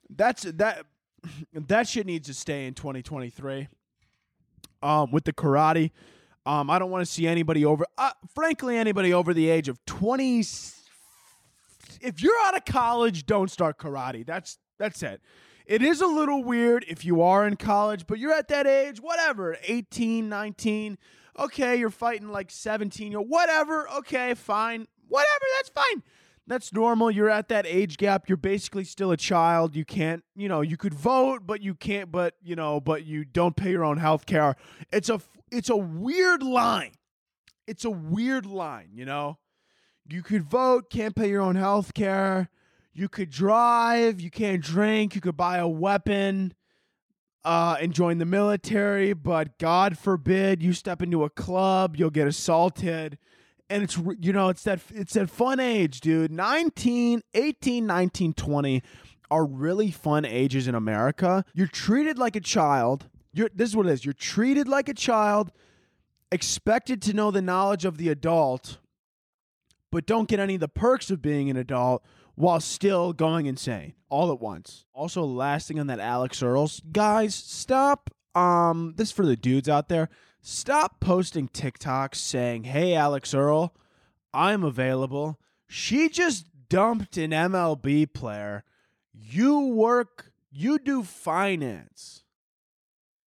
that's 0.09 0.43
that. 0.43 0.87
That 1.53 1.87
shit 1.87 2.07
needs 2.07 2.29
to 2.29 2.35
stay 2.35 2.67
in 2.67 2.73
2023. 2.73 3.69
Um, 4.83 5.11
with 5.13 5.25
the 5.25 5.35
karate, 5.35 5.91
um, 6.47 6.71
I 6.71 6.79
don't 6.79 6.91
want 6.91 7.05
to 7.05 7.13
see 7.13 7.27
anybody 7.27 7.63
over. 7.67 7.85
Uh, 7.99 8.13
frankly, 8.35 8.79
anybody 8.79 9.13
over 9.13 9.35
the 9.35 9.51
age 9.51 9.69
of 9.69 9.85
20 9.85 10.43
if 12.01 12.23
you're 12.23 12.39
out 12.45 12.57
of 12.57 12.65
college, 12.65 13.27
don't 13.27 13.51
start 13.51 13.79
karate. 13.79 14.25
That's 14.25 14.59
that's 14.79 15.03
it. 15.03 15.21
It 15.71 15.83
is 15.83 16.01
a 16.01 16.07
little 16.09 16.43
weird 16.43 16.85
if 16.89 17.05
you 17.05 17.23
are 17.23 17.47
in 17.47 17.55
college, 17.55 18.05
but 18.09 18.19
you're 18.19 18.33
at 18.33 18.49
that 18.49 18.67
age, 18.67 19.01
whatever, 19.01 19.57
18, 19.63 20.29
19. 20.29 20.99
Okay, 21.39 21.77
you're 21.77 21.91
fighting 21.91 22.33
like 22.33 22.51
17 22.51 23.15
or 23.15 23.25
whatever. 23.25 23.89
Okay, 23.99 24.35
fine. 24.35 24.89
Whatever, 25.07 25.45
that's 25.57 25.69
fine. 25.69 26.03
That's 26.45 26.73
normal. 26.73 27.13
You're 27.13 27.31
at 27.31 27.47
that 27.51 27.69
age 27.69 27.99
gap. 27.99 28.29
You're 28.29 28.37
basically 28.37 28.83
still 28.83 29.13
a 29.13 29.17
child. 29.17 29.77
You 29.77 29.85
can't, 29.85 30.25
you 30.35 30.49
know, 30.49 30.61
you 30.61 30.77
could 30.77 30.93
vote, 30.93 31.43
but 31.47 31.63
you 31.63 31.77
can't, 31.77 32.11
but, 32.11 32.35
you 32.43 32.57
know, 32.57 32.81
but 32.81 33.05
you 33.05 33.25
don't 33.25 33.55
pay 33.55 33.71
your 33.71 33.85
own 33.85 33.99
health 33.99 34.27
care. 34.27 34.57
It's 34.93 35.09
a 35.09 35.21
it's 35.53 35.71
a 35.71 35.77
weird 35.77 36.43
line. 36.43 36.95
It's 37.69 37.85
a 37.85 37.91
weird 37.91 38.45
line, 38.45 38.89
you 38.93 39.05
know? 39.05 39.39
You 40.05 40.25
could 40.25 40.43
vote, 40.43 40.91
can't 40.91 41.15
pay 41.15 41.29
your 41.29 41.43
own 41.43 41.55
health 41.55 41.95
care. 41.95 42.51
You 42.93 43.09
could 43.09 43.31
drive, 43.31 44.21
you 44.21 44.31
can't 44.31 44.63
drink, 44.63 45.15
you 45.15 45.21
could 45.21 45.37
buy 45.37 45.59
a 45.59 45.69
weapon 45.69 46.55
uh, 47.45 47.77
and 47.81 47.93
join 47.93 48.19
the 48.19 48.25
military, 48.25 49.13
but 49.13 49.59
God 49.59 49.97
forbid 49.97 50.63
you 50.63 50.73
step 50.73 51.01
into 51.01 51.25
a 51.25 51.31
club, 51.31 51.97
you'll 51.97 52.11
get 52.11 52.27
assaulted. 52.27 53.19
And 53.69 53.85
it's 53.85 53.97
you 54.19 54.33
know, 54.33 54.49
it's 54.49 54.65
that 54.65 54.81
it's 54.93 55.15
that 55.15 55.31
fun 55.31 55.61
age, 55.61 56.01
dude. 56.01 56.33
19, 56.33 57.23
18, 57.35 57.87
19, 57.87 58.35
20 58.35 58.83
are 59.31 59.47
really 59.47 59.93
fun 59.93 60.25
ages 60.25 60.67
in 60.67 60.75
America. 60.75 61.45
You're 61.55 61.69
treated 61.69 62.19
like 62.19 62.35
a 62.35 62.41
child. 62.41 63.09
You're 63.33 63.49
this 63.55 63.71
is 63.71 63.77
what 63.77 63.87
it 63.87 63.93
is. 63.93 64.05
You're 64.05 64.13
treated 64.13 64.67
like 64.67 64.89
a 64.89 64.95
child, 64.95 65.53
expected 66.33 67.01
to 67.03 67.13
know 67.15 67.31
the 67.31 67.41
knowledge 67.41 67.85
of 67.85 67.97
the 67.97 68.09
adult 68.09 68.79
but 69.91 70.07
don't 70.07 70.29
get 70.29 70.41
any 70.41 70.55
of 70.55 70.61
the 70.61 70.69
perks 70.69 71.11
of 71.11 71.21
being 71.21 71.51
an 71.51 71.57
adult 71.57 72.05
while 72.41 72.59
still 72.59 73.13
going 73.13 73.45
insane 73.45 73.93
all 74.09 74.33
at 74.33 74.41
once. 74.41 74.87
Also, 74.95 75.23
last 75.23 75.69
thing 75.69 75.79
on 75.79 75.87
that 75.89 76.01
Alix 76.01 76.43
Earles, 76.43 76.81
guys, 76.91 77.35
stop. 77.35 78.11
Um, 78.35 78.95
this 78.97 79.09
is 79.09 79.13
for 79.13 79.27
the 79.27 79.37
dudes 79.37 79.69
out 79.69 79.89
there. 79.89 80.09
Stop 80.41 81.01
posting 81.01 81.49
TikToks 81.49 82.15
saying, 82.15 82.65
"Hey, 82.65 82.95
Alix 82.95 83.35
Earle, 83.35 83.75
I'm 84.33 84.65
available." 84.65 85.39
She 85.67 86.09
just 86.09 86.47
dumped 86.69 87.19
an 87.19 87.33
MLB 87.33 88.07
player. 88.07 88.65
You 89.13 89.61
work. 89.61 90.33
You 90.51 90.79
do 90.79 91.03
finance. 91.03 92.25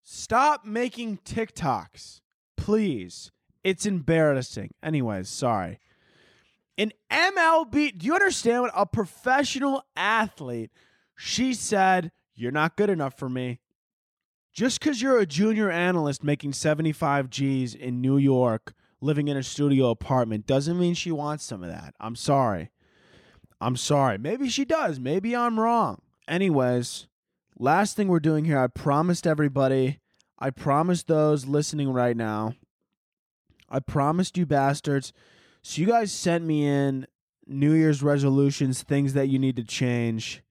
Stop 0.04 0.66
making 0.66 1.18
TikToks, 1.26 2.22
please. 2.56 3.32
It's 3.64 3.86
embarrassing. 3.86 4.74
Anyways, 4.84 5.30
sorry 5.30 5.80
an 6.80 6.94
MLB. 7.12 7.98
Do 7.98 8.08
you 8.08 8.16
understand 8.16 8.64
what 8.64 8.72
a 8.74 8.86
professional 8.86 9.84
athlete? 9.96 10.72
She 11.16 11.54
said, 11.54 12.12
"You're 12.34 12.52
not 12.52 12.78
good 12.78 12.90
enough 12.90 13.20
for 13.20 13.30
me." 13.30 13.60
Just 14.54 14.80
because 14.80 15.02
you're 15.02 15.20
a 15.20 15.26
junior 15.26 15.70
analyst 15.70 16.24
making 16.24 16.54
75 16.54 17.30
G's 17.30 17.76
in 17.76 18.02
New 18.02 18.18
York, 18.18 18.74
living 19.00 19.28
in 19.28 19.38
a 19.38 19.44
studio 19.44 19.90
apartment, 19.92 20.48
doesn't 20.48 20.80
mean 20.80 20.94
she 20.94 21.12
wants 21.12 21.44
some 21.44 21.62
of 21.64 21.70
that. 21.70 21.94
I'm 22.00 22.16
sorry. 22.16 22.72
I'm 23.62 23.76
sorry. 23.76 24.18
Maybe 24.18 24.50
she 24.50 24.66
does. 24.66 25.00
Maybe 25.00 25.36
I'm 25.36 25.60
wrong. 25.60 26.02
Anyways, 26.28 27.08
last 27.58 27.96
thing 27.96 28.08
we're 28.08 28.20
doing 28.20 28.46
here, 28.46 28.60
I 28.60 28.68
promised 28.68 29.28
everybody, 29.28 30.00
I 30.40 30.50
promised 30.50 31.08
those 31.08 31.46
listening 31.46 31.92
right 31.92 32.16
now, 32.16 32.56
I 33.70 33.80
promised 33.80 34.38
you 34.38 34.46
bastards. 34.46 35.12
So 35.62 35.82
you 35.82 35.88
guys 35.88 36.12
sent 36.12 36.46
me 36.46 36.66
in 36.66 37.06
New 37.46 37.74
Year's 37.74 38.02
resolutions, 38.02 38.84
things 38.84 39.14
that 39.14 39.28
you 39.28 39.40
need 39.40 39.56
to 39.58 39.64
change 39.64 40.42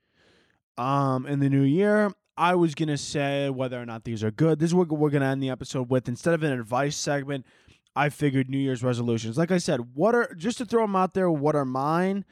um, 0.76 1.26
in 1.26 1.40
the 1.40 1.48
new 1.48 1.62
year. 1.62 2.12
I 2.36 2.54
was 2.54 2.74
gonna 2.74 2.98
say 2.98 3.50
whether 3.50 3.80
or 3.80 3.86
not 3.86 4.04
these 4.04 4.22
are 4.22 4.30
good. 4.30 4.58
This 4.58 4.70
is 4.70 4.74
what 4.74 4.88
we're 4.88 5.10
gonna 5.10 5.26
end 5.26 5.42
the 5.42 5.50
episode 5.50 5.90
with. 5.90 6.08
Instead 6.08 6.34
of 6.34 6.42
an 6.42 6.52
advice 6.52 6.96
segment, 6.96 7.44
I 7.96 8.10
figured 8.10 8.48
New 8.48 8.58
Year's 8.58 8.82
resolutions. 8.82 9.36
Like 9.36 9.50
I 9.50 9.58
said, 9.58 9.94
what 9.94 10.14
are 10.14 10.32
just 10.36 10.58
to 10.58 10.64
throw 10.64 10.82
them 10.82 10.94
out 10.94 11.14
there? 11.14 11.30
What 11.30 11.56
are 11.56 11.64
mine? 11.64 12.24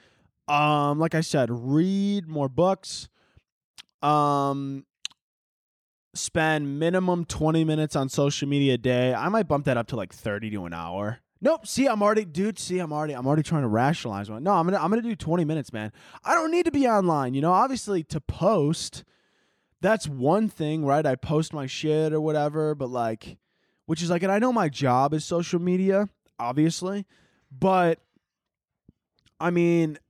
Um, 0.47 1.01
like 1.01 1.17
I 1.17 1.23
said, 1.23 1.49
read 1.51 2.29
more 2.29 2.49
books. 2.49 3.09
Um, 4.01 4.87
spend 6.15 6.79
minimum 6.79 7.25
twenty 7.25 7.65
minutes 7.65 7.97
on 7.97 8.09
social 8.09 8.47
media 8.47 8.75
a 8.75 8.79
day. 8.79 9.13
I 9.13 9.29
might 9.29 9.49
bump 9.49 9.65
that 9.65 9.77
up 9.77 9.89
to 9.89 9.97
like 9.97 10.13
thirty 10.13 10.51
to 10.51 10.67
an 10.67 10.73
hour 10.73 11.21
Nope. 11.47 11.65
See, 11.65 11.87
I'm 11.87 12.03
already, 12.03 12.25
dude. 12.25 12.59
See, 12.59 12.81
I'm 12.81 12.93
already, 12.93 13.15
I'm 13.15 13.25
already 13.25 13.45
trying 13.45 13.63
to 13.63 13.69
rationalize 13.69 14.29
one. 14.29 14.43
No, 14.43 14.55
I'm 14.55 14.67
gonna, 14.67 14.83
I'm 14.83 14.91
gonna 14.91 15.01
do 15.01 15.15
20 15.15 15.45
minutes, 15.45 15.73
man. 15.73 15.93
I 16.25 16.35
don't 16.35 16.51
need 16.51 16.65
to 16.65 16.73
be 16.73 16.89
online. 16.89 17.35
You 17.35 17.41
know, 17.41 17.53
obviously 17.53 18.03
to 18.03 18.21
post, 18.21 19.05
that's 19.81 20.09
one 20.09 20.49
thing, 20.49 20.85
right? 20.85 21.07
I 21.07 21.15
post 21.15 21.53
my 21.53 21.67
shit 21.67 22.13
or 22.13 22.21
whatever, 22.21 22.75
but 22.75 22.91
like, 22.91 23.39
which 23.85 24.03
is 24.03 24.11
like, 24.11 24.25
and 24.25 24.33
I 24.33 24.41
know 24.41 24.53
my 24.53 24.69
job 24.69 25.15
is 25.15 25.25
social 25.25 25.61
media, 25.61 26.09
obviously, 26.37 27.07
but 27.57 28.01
I 29.39 29.51
mean, 29.51 30.01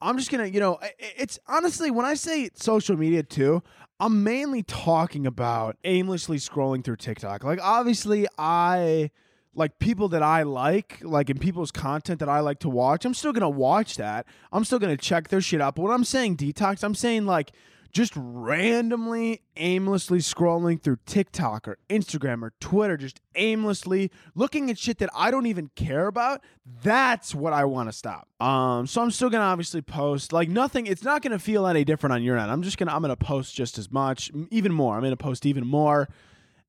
I'm 0.00 0.16
just 0.16 0.30
gonna, 0.30 0.46
you 0.46 0.60
know, 0.60 0.78
it's 0.98 1.38
honestly 1.46 1.90
when 1.90 2.06
I 2.06 2.14
say 2.14 2.48
social 2.54 2.96
media 2.96 3.22
too, 3.22 3.62
I'm 4.00 4.24
mainly 4.24 4.62
talking 4.62 5.26
about 5.26 5.76
aimlessly 5.84 6.38
scrolling 6.38 6.82
through 6.82 6.96
TikTok. 6.96 7.44
Like, 7.44 7.60
obviously, 7.62 8.26
I 8.38 9.10
like 9.54 9.78
people 9.78 10.08
that 10.08 10.22
I 10.22 10.42
like, 10.42 10.98
like 11.02 11.30
in 11.30 11.38
people's 11.38 11.70
content 11.70 12.20
that 12.20 12.28
I 12.28 12.40
like 12.40 12.60
to 12.60 12.68
watch. 12.68 13.04
I'm 13.04 13.14
still 13.14 13.32
gonna 13.32 13.48
watch 13.48 13.96
that. 13.96 14.26
I'm 14.52 14.64
still 14.64 14.78
gonna 14.78 14.96
check 14.96 15.28
their 15.28 15.40
shit 15.40 15.60
out. 15.60 15.74
But 15.74 15.82
when 15.82 15.92
I'm 15.92 16.04
saying 16.04 16.36
detox, 16.36 16.84
I'm 16.84 16.94
saying 16.94 17.26
like 17.26 17.52
just 17.92 18.12
randomly, 18.14 19.42
aimlessly 19.56 20.18
scrolling 20.18 20.80
through 20.80 20.98
TikTok 21.06 21.66
or 21.66 21.78
Instagram 21.88 22.42
or 22.42 22.52
Twitter, 22.60 22.96
just 22.96 23.20
aimlessly 23.34 24.10
looking 24.34 24.70
at 24.70 24.78
shit 24.78 24.98
that 24.98 25.10
I 25.14 25.30
don't 25.30 25.46
even 25.46 25.70
care 25.74 26.06
about. 26.06 26.42
That's 26.82 27.34
what 27.34 27.52
I 27.52 27.64
want 27.64 27.88
to 27.88 27.92
stop. 27.92 28.28
Um, 28.40 28.86
so 28.86 29.02
I'm 29.02 29.10
still 29.10 29.30
gonna 29.30 29.44
obviously 29.44 29.82
post 29.82 30.32
like 30.32 30.48
nothing. 30.48 30.86
It's 30.86 31.02
not 31.02 31.22
gonna 31.22 31.38
feel 31.40 31.66
any 31.66 31.84
different 31.84 32.12
on 32.12 32.22
your 32.22 32.38
end. 32.38 32.50
I'm 32.50 32.62
just 32.62 32.78
gonna 32.78 32.94
I'm 32.94 33.02
gonna 33.02 33.16
post 33.16 33.54
just 33.56 33.78
as 33.78 33.90
much, 33.90 34.30
even 34.50 34.72
more. 34.72 34.96
I'm 34.96 35.02
gonna 35.02 35.16
post 35.16 35.44
even 35.44 35.66
more 35.66 36.08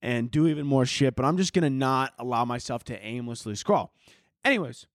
and 0.02 0.32
do 0.32 0.48
even 0.48 0.66
more 0.66 0.86
shit. 0.86 1.16
But 1.16 1.26
I'm 1.26 1.38
just 1.38 1.54
gonna 1.54 1.70
not 1.70 2.14
allow 2.18 2.46
myself 2.46 2.84
to 2.86 3.06
aimlessly 3.06 3.56
scroll. 3.56 3.92
Anyways, 4.44 4.88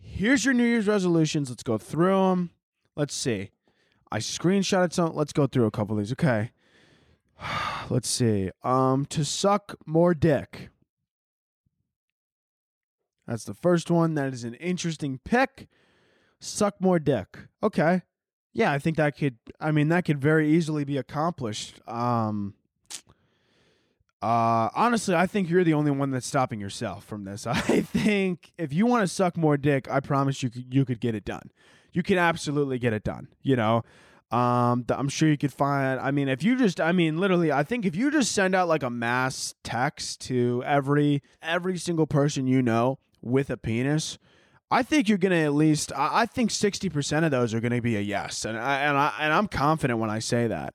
here's 0.00 0.44
your 0.44 0.54
New 0.54 0.64
Year's 0.64 0.86
resolutions. 0.86 1.48
Let's 1.48 1.62
go 1.62 1.78
through 1.78 2.28
them. 2.28 2.50
Let's 2.96 3.14
see. 3.14 3.50
I 4.10 4.18
screenshotted 4.18 4.92
some. 4.92 5.14
Let's 5.14 5.32
go 5.32 5.46
through 5.46 5.66
a 5.66 5.70
couple 5.70 5.96
of 5.96 6.04
these. 6.04 6.12
Okay. 6.12 6.50
Let's 7.90 8.08
see. 8.08 8.50
Um, 8.62 9.06
to 9.06 9.24
suck 9.24 9.74
more 9.86 10.14
dick. 10.14 10.68
That's 13.26 13.44
the 13.44 13.54
first 13.54 13.90
one. 13.90 14.14
That 14.14 14.34
is 14.34 14.44
an 14.44 14.54
interesting 14.54 15.18
pick. 15.24 15.68
Suck 16.40 16.80
more 16.80 16.98
dick. 16.98 17.38
Okay. 17.62 18.02
Yeah, 18.52 18.72
I 18.72 18.78
think 18.78 18.98
that 18.98 19.16
could. 19.16 19.38
I 19.58 19.72
mean, 19.72 19.88
that 19.88 20.04
could 20.04 20.20
very 20.20 20.50
easily 20.50 20.84
be 20.84 20.98
accomplished. 20.98 21.80
Um. 21.88 22.54
Uh, 24.22 24.70
honestly, 24.74 25.16
I 25.16 25.26
think 25.26 25.50
you're 25.50 25.64
the 25.64 25.74
only 25.74 25.90
one 25.90 26.12
that's 26.12 26.26
stopping 26.26 26.60
yourself 26.60 27.04
from 27.04 27.24
this. 27.24 27.46
I 27.46 27.80
think 27.80 28.52
if 28.56 28.72
you 28.72 28.86
want 28.86 29.02
to 29.02 29.08
suck 29.08 29.36
more 29.36 29.56
dick, 29.56 29.90
I 29.90 30.00
promise 30.00 30.42
you 30.42 30.50
you 30.54 30.84
could 30.84 31.00
get 31.00 31.14
it 31.14 31.24
done 31.24 31.50
you 31.92 32.02
can 32.02 32.18
absolutely 32.18 32.78
get 32.78 32.92
it 32.92 33.04
done. 33.04 33.28
You 33.42 33.56
know, 33.56 33.82
um, 34.30 34.84
I'm 34.88 35.08
sure 35.08 35.28
you 35.28 35.38
could 35.38 35.52
find. 35.52 36.00
I 36.00 36.10
mean, 36.10 36.28
if 36.28 36.42
you 36.42 36.56
just, 36.56 36.80
I 36.80 36.92
mean, 36.92 37.18
literally, 37.18 37.52
I 37.52 37.62
think 37.62 37.84
if 37.84 37.94
you 37.94 38.10
just 38.10 38.32
send 38.32 38.54
out 38.54 38.68
like 38.68 38.82
a 38.82 38.90
mass 38.90 39.54
text 39.62 40.20
to 40.22 40.62
every 40.64 41.22
every 41.42 41.78
single 41.78 42.06
person 42.06 42.46
you 42.46 42.62
know 42.62 42.98
with 43.20 43.50
a 43.50 43.56
penis, 43.56 44.18
I 44.70 44.82
think 44.82 45.08
you're 45.08 45.18
gonna 45.18 45.36
at 45.36 45.54
least. 45.54 45.92
I, 45.92 46.22
I 46.22 46.26
think 46.26 46.50
sixty 46.50 46.88
percent 46.88 47.24
of 47.24 47.30
those 47.30 47.52
are 47.54 47.60
gonna 47.60 47.82
be 47.82 47.96
a 47.96 48.00
yes, 48.00 48.44
and 48.44 48.58
I, 48.58 48.80
and 48.80 48.96
I 48.96 49.12
and 49.20 49.32
I'm 49.32 49.48
confident 49.48 49.98
when 49.98 50.10
I 50.10 50.18
say 50.18 50.46
that. 50.46 50.74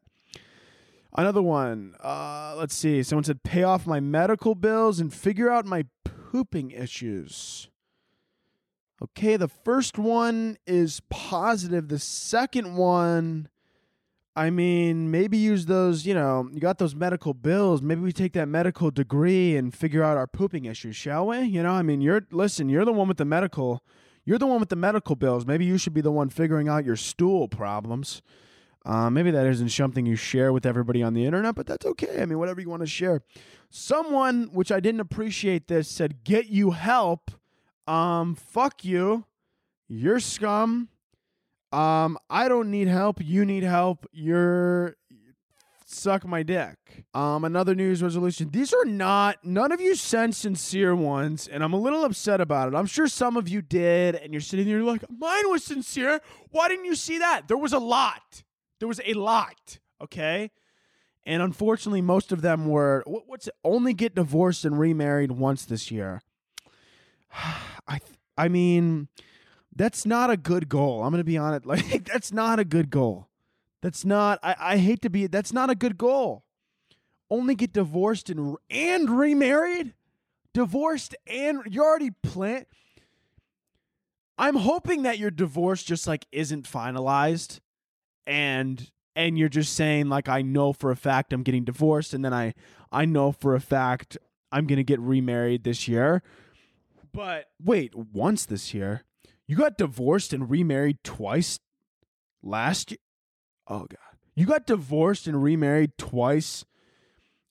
Another 1.16 1.41
one. 1.41 1.95
Uh, 2.03 2.55
let's 2.58 2.76
see. 2.76 3.01
Someone 3.03 3.24
said, 3.24 3.43
"Pay 3.43 3.64
off 3.64 3.88
my 3.88 3.99
medical 3.99 4.55
bills 4.55 4.99
and 4.99 5.14
figure 5.14 5.49
out 5.49 5.66
my 5.66 5.86
pooping 6.03 6.72
issues." 6.72 7.70
Okay, 9.01 9.38
the 9.38 9.47
first 9.47 9.99
one 9.99 10.58
is 10.66 11.01
positive. 11.10 11.88
The 11.88 11.99
second 11.99 12.76
one, 12.76 13.47
I 14.36 14.49
mean, 14.49 15.12
maybe 15.12 15.38
use 15.38 15.68
those, 15.68 16.05
you 16.05 16.16
know, 16.16 16.49
you 16.51 16.60
got 16.60 16.80
those 16.80 16.95
medical 16.95 17.36
bills. 17.36 17.82
Maybe 17.84 18.01
we 18.01 18.12
take 18.12 18.34
that 18.34 18.47
medical 18.47 18.89
degree 18.89 19.55
and 19.55 19.72
figure 19.72 20.03
out 20.03 20.18
our 20.18 20.26
pooping 20.26 20.66
issues, 20.66 20.95
shall 20.95 21.28
we? 21.28 21.41
You 21.41 21.62
know, 21.62 21.72
I 21.72 21.84
mean, 21.84 22.01
you're, 22.01 22.26
listen, 22.32 22.70
you're 22.70 22.86
the 22.86 22.93
one 22.93 23.08
with 23.08 23.18
the 23.18 23.26
medical, 23.26 23.84
you're 24.26 24.39
the 24.39 24.47
one 24.47 24.60
with 24.60 24.70
the 24.70 24.76
medical 24.76 25.16
bills. 25.16 25.45
Maybe 25.45 25.66
you 25.66 25.78
should 25.78 25.93
be 25.93 26.01
the 26.01 26.12
one 26.12 26.30
figuring 26.30 26.68
out 26.68 26.84
your 26.84 26.95
stool 26.95 27.47
problems. 27.47 28.24
Uh, 28.88 29.10
maybe 29.10 29.32
that 29.32 29.46
isn't 29.46 29.70
something 29.70 30.06
you 30.06 30.16
share 30.16 30.54
with 30.54 30.66
everybody 30.66 31.04
on 31.04 31.14
the 31.14 31.26
internet, 31.26 31.56
but 31.56 31.68
that's 31.68 31.86
okay. 31.86 32.22
I 32.22 32.26
mean, 32.26 32.40
whatever 32.40 32.62
you 32.62 32.70
want 32.70 32.84
to 32.84 32.88
share. 32.88 33.22
Someone, 33.70 34.50
which 34.54 34.72
I 34.72 34.80
didn't 34.80 35.02
appreciate 35.02 35.68
this, 35.68 35.90
said, 35.90 36.24
get 36.24 36.48
you 36.48 36.72
help 36.72 37.32
um, 37.86 38.36
fuck 38.36 38.86
you. 38.86 39.26
You're 39.90 40.22
scum. 40.22 40.90
Um, 41.74 42.18
I 42.30 42.48
don't 42.48 42.72
need 42.72 42.88
help. 42.88 43.18
You 43.22 43.46
need 43.46 43.64
help. 43.64 44.06
You're 44.12 44.96
suck 45.86 46.26
my 46.26 46.44
dick. 46.44 47.06
Um, 47.14 47.46
another 47.46 47.74
news 47.74 48.04
resolution. 48.04 48.50
These 48.52 48.74
are 48.74 48.86
not 48.86 49.44
none 49.44 49.72
of 49.72 49.80
you 49.80 49.96
sent 49.96 50.36
sincere 50.36 50.96
ones, 50.96 51.48
and 51.48 51.64
I'm 51.64 51.74
a 51.74 51.80
little 51.80 52.04
upset 52.04 52.42
about 52.42 52.68
it. 52.68 52.76
I'm 52.76 52.86
sure 52.86 53.08
some 53.08 53.38
of 53.38 53.48
you 53.48 53.62
did, 53.62 54.16
and 54.16 54.34
you're 54.34 54.42
sitting 54.42 54.68
there 54.68 54.84
like, 54.84 55.04
mine 55.10 55.50
was 55.50 55.64
sincere. 55.64 56.20
Why 56.52 56.68
didn't 56.68 56.86
you 56.86 56.96
see 56.96 57.20
that? 57.20 57.48
There 57.48 57.58
was 57.58 57.74
a 57.74 57.80
lot. 57.80 58.44
There 58.80 58.88
was 58.88 59.01
a 59.05 59.13
lot. 59.13 59.80
Okay. 60.01 60.51
And 61.25 61.41
unfortunately, 61.41 62.01
most 62.01 62.32
of 62.32 62.41
them 62.41 62.67
were 62.67 63.03
what's 63.05 63.47
it? 63.47 63.55
Only 63.63 63.93
get 63.93 64.15
divorced 64.15 64.63
and 64.63 64.80
remarried 64.80 65.32
once 65.32 65.65
this 65.65 65.91
year. 65.91 66.21
I 67.88 67.99
I 68.38 68.47
mean, 68.47 69.09
that's 69.75 70.05
not 70.05 70.30
a 70.30 70.38
good 70.38 70.69
goal. 70.69 71.03
I'm 71.03 71.11
gonna 71.11 71.23
be 71.23 71.38
honest. 71.38 71.65
Like 71.65 72.05
that's 72.05 72.32
not 72.32 72.59
a 72.59 72.65
good 72.65 72.89
goal. 72.89 73.28
That's 73.82 74.05
not. 74.05 74.39
I, 74.41 74.55
I 74.57 74.78
hate 74.78 75.01
to 75.03 75.09
be. 75.09 75.28
That's 75.28 75.53
not 75.53 75.69
a 75.69 75.75
good 75.75 75.97
goal. 75.97 76.43
Only 77.30 77.55
get 77.55 77.73
divorced 77.73 78.30
and 78.30 78.55
and 78.69 79.09
remarried, 79.09 79.93
divorced 80.53 81.15
and 81.28 81.61
you're 81.69 81.86
already 81.86 82.11
plant. 82.11 82.67
I'm 84.38 84.55
hoping 84.55 85.03
that 85.03 85.17
your 85.17 85.32
divorce 85.32 85.84
just 85.84 86.07
like 86.07 86.25
isn't 86.32 86.69
finalized, 86.69 87.59
and 88.28 88.91
and 89.15 89.39
you're 89.39 89.49
just 89.49 89.73
saying 89.73 90.09
like 90.09 90.30
I 90.30 90.43
know 90.43 90.73
for 90.73 90.91
a 90.91 90.95
fact 90.95 91.34
I'm 91.34 91.41
getting 91.41 91.63
divorced, 91.63 92.13
and 92.13 92.23
then 92.23 92.34
I 92.34 92.53
I 92.91 93.05
know 93.05 93.32
for 93.32 93.55
a 93.55 93.59
fact 93.59 94.17
I'm 94.51 94.67
gonna 94.67 94.84
get 94.84 94.99
remarried 94.99 95.63
this 95.63 95.88
year 95.88 96.21
but 97.17 97.45
wait, 97.59 97.95
once 97.95 98.45
this 98.45 98.75
year, 98.75 99.03
you 99.47 99.55
got 99.55 99.75
divorced 99.75 100.34
and 100.34 100.51
remarried 100.51 101.03
twice 101.03 101.59
last 102.43 102.91
year. 102.91 102.99
Oh 103.67 103.88
god, 103.89 104.19
you 104.36 104.45
got 104.45 104.67
divorced 104.67 105.25
and 105.25 105.41
remarried 105.41 105.97
twice 105.97 106.63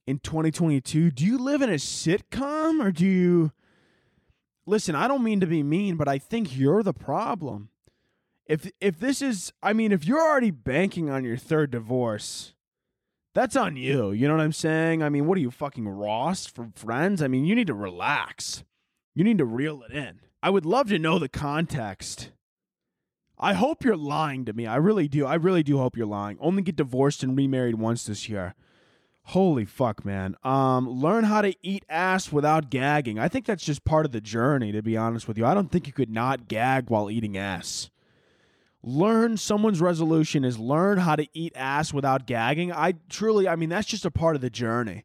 in 0.06 0.20
2022. 0.20 1.10
Do 1.10 1.26
you 1.26 1.36
live 1.36 1.62
in 1.62 1.70
a 1.70 1.74
sitcom 1.74 2.80
or 2.80 2.92
do 2.92 3.04
you? 3.04 3.50
Listen, 4.66 4.94
I 4.94 5.08
don't 5.08 5.24
mean 5.24 5.40
to 5.40 5.48
be 5.48 5.64
mean, 5.64 5.96
but 5.96 6.06
I 6.06 6.18
think 6.18 6.56
you're 6.56 6.84
the 6.84 6.94
problem. 6.94 7.70
If 8.46 8.70
if 8.80 9.00
this 9.00 9.22
is, 9.22 9.52
I 9.62 9.72
mean, 9.72 9.92
if 9.92 10.04
you're 10.06 10.20
already 10.20 10.50
banking 10.50 11.10
on 11.10 11.24
your 11.24 11.36
third 11.36 11.70
divorce, 11.72 12.54
that's 13.34 13.56
on 13.56 13.76
you. 13.76 14.12
You 14.12 14.28
know 14.28 14.36
what 14.36 14.42
I'm 14.42 14.52
saying? 14.52 15.02
I 15.02 15.08
mean, 15.08 15.26
what 15.26 15.36
are 15.36 15.42
you 15.42 15.50
fucking 15.50 15.88
Ross 15.88 16.46
from 16.46 16.72
friends? 16.72 17.20
I 17.22 17.28
mean, 17.28 17.44
you 17.44 17.54
need 17.54 17.66
to 17.66 17.74
relax. 17.74 18.64
You 19.14 19.24
need 19.24 19.38
to 19.38 19.44
reel 19.44 19.82
it 19.82 19.92
in. 19.92 20.20
I 20.42 20.50
would 20.50 20.64
love 20.64 20.88
to 20.88 20.98
know 20.98 21.18
the 21.18 21.28
context. 21.28 22.30
I 23.38 23.52
hope 23.52 23.84
you're 23.84 23.96
lying 23.96 24.44
to 24.46 24.52
me. 24.52 24.66
I 24.66 24.76
really 24.76 25.08
do. 25.08 25.26
I 25.26 25.34
really 25.34 25.62
do 25.62 25.78
hope 25.78 25.96
you're 25.96 26.06
lying. 26.06 26.38
Only 26.40 26.62
get 26.62 26.76
divorced 26.76 27.22
and 27.22 27.36
remarried 27.36 27.74
once 27.74 28.04
this 28.04 28.28
year. 28.28 28.54
Holy 29.24 29.64
fuck, 29.64 30.04
man. 30.04 30.36
Um, 30.44 30.88
learn 30.88 31.24
how 31.24 31.42
to 31.42 31.54
eat 31.60 31.84
ass 31.88 32.30
without 32.30 32.70
gagging. 32.70 33.18
I 33.18 33.28
think 33.28 33.44
that's 33.44 33.64
just 33.64 33.84
part 33.84 34.06
of 34.06 34.12
the 34.12 34.20
journey, 34.20 34.70
to 34.72 34.82
be 34.82 34.96
honest 34.96 35.26
with 35.26 35.36
you. 35.36 35.44
I 35.44 35.52
don't 35.52 35.70
think 35.70 35.86
you 35.88 35.92
could 35.92 36.10
not 36.10 36.46
gag 36.46 36.88
while 36.88 37.10
eating 37.10 37.36
ass. 37.36 37.90
Learn 38.86 39.36
someone's 39.36 39.80
resolution 39.80 40.44
is 40.44 40.58
learn 40.58 40.98
how 40.98 41.16
to 41.16 41.26
eat 41.34 41.52
ass 41.56 41.92
without 41.92 42.26
gagging. 42.26 42.72
I 42.72 42.94
truly, 43.10 43.48
I 43.48 43.56
mean, 43.56 43.68
that's 43.68 43.86
just 43.86 44.06
a 44.06 44.10
part 44.10 44.36
of 44.36 44.42
the 44.42 44.50
journey 44.50 45.04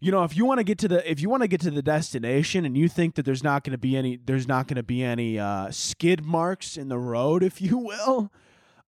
you 0.00 0.10
know, 0.10 0.24
if 0.24 0.34
you 0.34 0.46
want 0.46 0.58
to 0.58 0.64
get 0.64 0.78
to 0.78 0.88
the 0.88 1.08
if 1.08 1.20
you 1.20 1.28
want 1.28 1.42
to 1.42 1.48
get 1.48 1.60
to 1.60 1.70
the 1.70 1.82
destination 1.82 2.64
and 2.64 2.76
you 2.76 2.88
think 2.88 3.16
that 3.16 3.24
there's 3.26 3.44
not 3.44 3.64
going 3.64 3.72
to 3.72 3.78
be 3.78 3.96
any 3.96 4.16
there's 4.16 4.48
not 4.48 4.66
going 4.66 4.76
to 4.76 4.82
be 4.82 5.02
any 5.02 5.38
uh, 5.38 5.70
skid 5.70 6.24
marks 6.24 6.78
in 6.78 6.88
the 6.88 6.98
road, 6.98 7.42
if 7.42 7.60
you 7.60 7.76
will, 7.76 8.32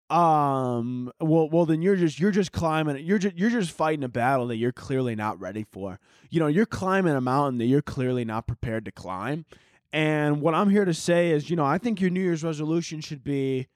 um, 0.08 1.12
well, 1.20 1.50
well, 1.50 1.66
then 1.66 1.82
you're 1.82 1.96
just 1.96 2.18
you're 2.18 2.30
just 2.30 2.52
climbing 2.52 3.04
you're 3.04 3.18
just 3.18 3.36
you're 3.36 3.50
just 3.50 3.70
fighting 3.70 4.04
a 4.04 4.08
battle 4.08 4.46
that 4.48 4.56
you're 4.56 4.72
clearly 4.72 5.14
not 5.14 5.38
ready 5.38 5.66
for. 5.70 6.00
You 6.30 6.40
know, 6.40 6.46
you're 6.46 6.66
climbing 6.66 7.14
a 7.14 7.20
mountain 7.20 7.58
that 7.58 7.66
you're 7.66 7.82
clearly 7.82 8.24
not 8.24 8.46
prepared 8.46 8.86
to 8.86 8.92
climb. 8.92 9.44
And 9.92 10.40
what 10.40 10.54
I'm 10.54 10.70
here 10.70 10.86
to 10.86 10.94
say 10.94 11.30
is, 11.30 11.50
you 11.50 11.56
know, 11.56 11.66
I 11.66 11.76
think 11.76 12.00
your 12.00 12.08
New 12.08 12.22
Year's 12.22 12.42
resolution 12.42 13.02
should 13.02 13.22
be 13.22 13.68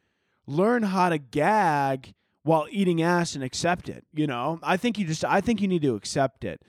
learn 0.46 0.82
how 0.84 1.08
to 1.08 1.18
gag 1.18 2.14
while 2.42 2.66
eating 2.70 3.02
ass 3.02 3.34
and 3.34 3.42
accept 3.42 3.88
it. 3.88 4.04
You 4.14 4.26
know, 4.26 4.58
I 4.62 4.76
think 4.76 4.98
you 4.98 5.06
just 5.06 5.24
I 5.24 5.40
think 5.40 5.60
you 5.60 5.68
need 5.68 5.82
to 5.82 5.94
accept 5.94 6.44
it. 6.44 6.60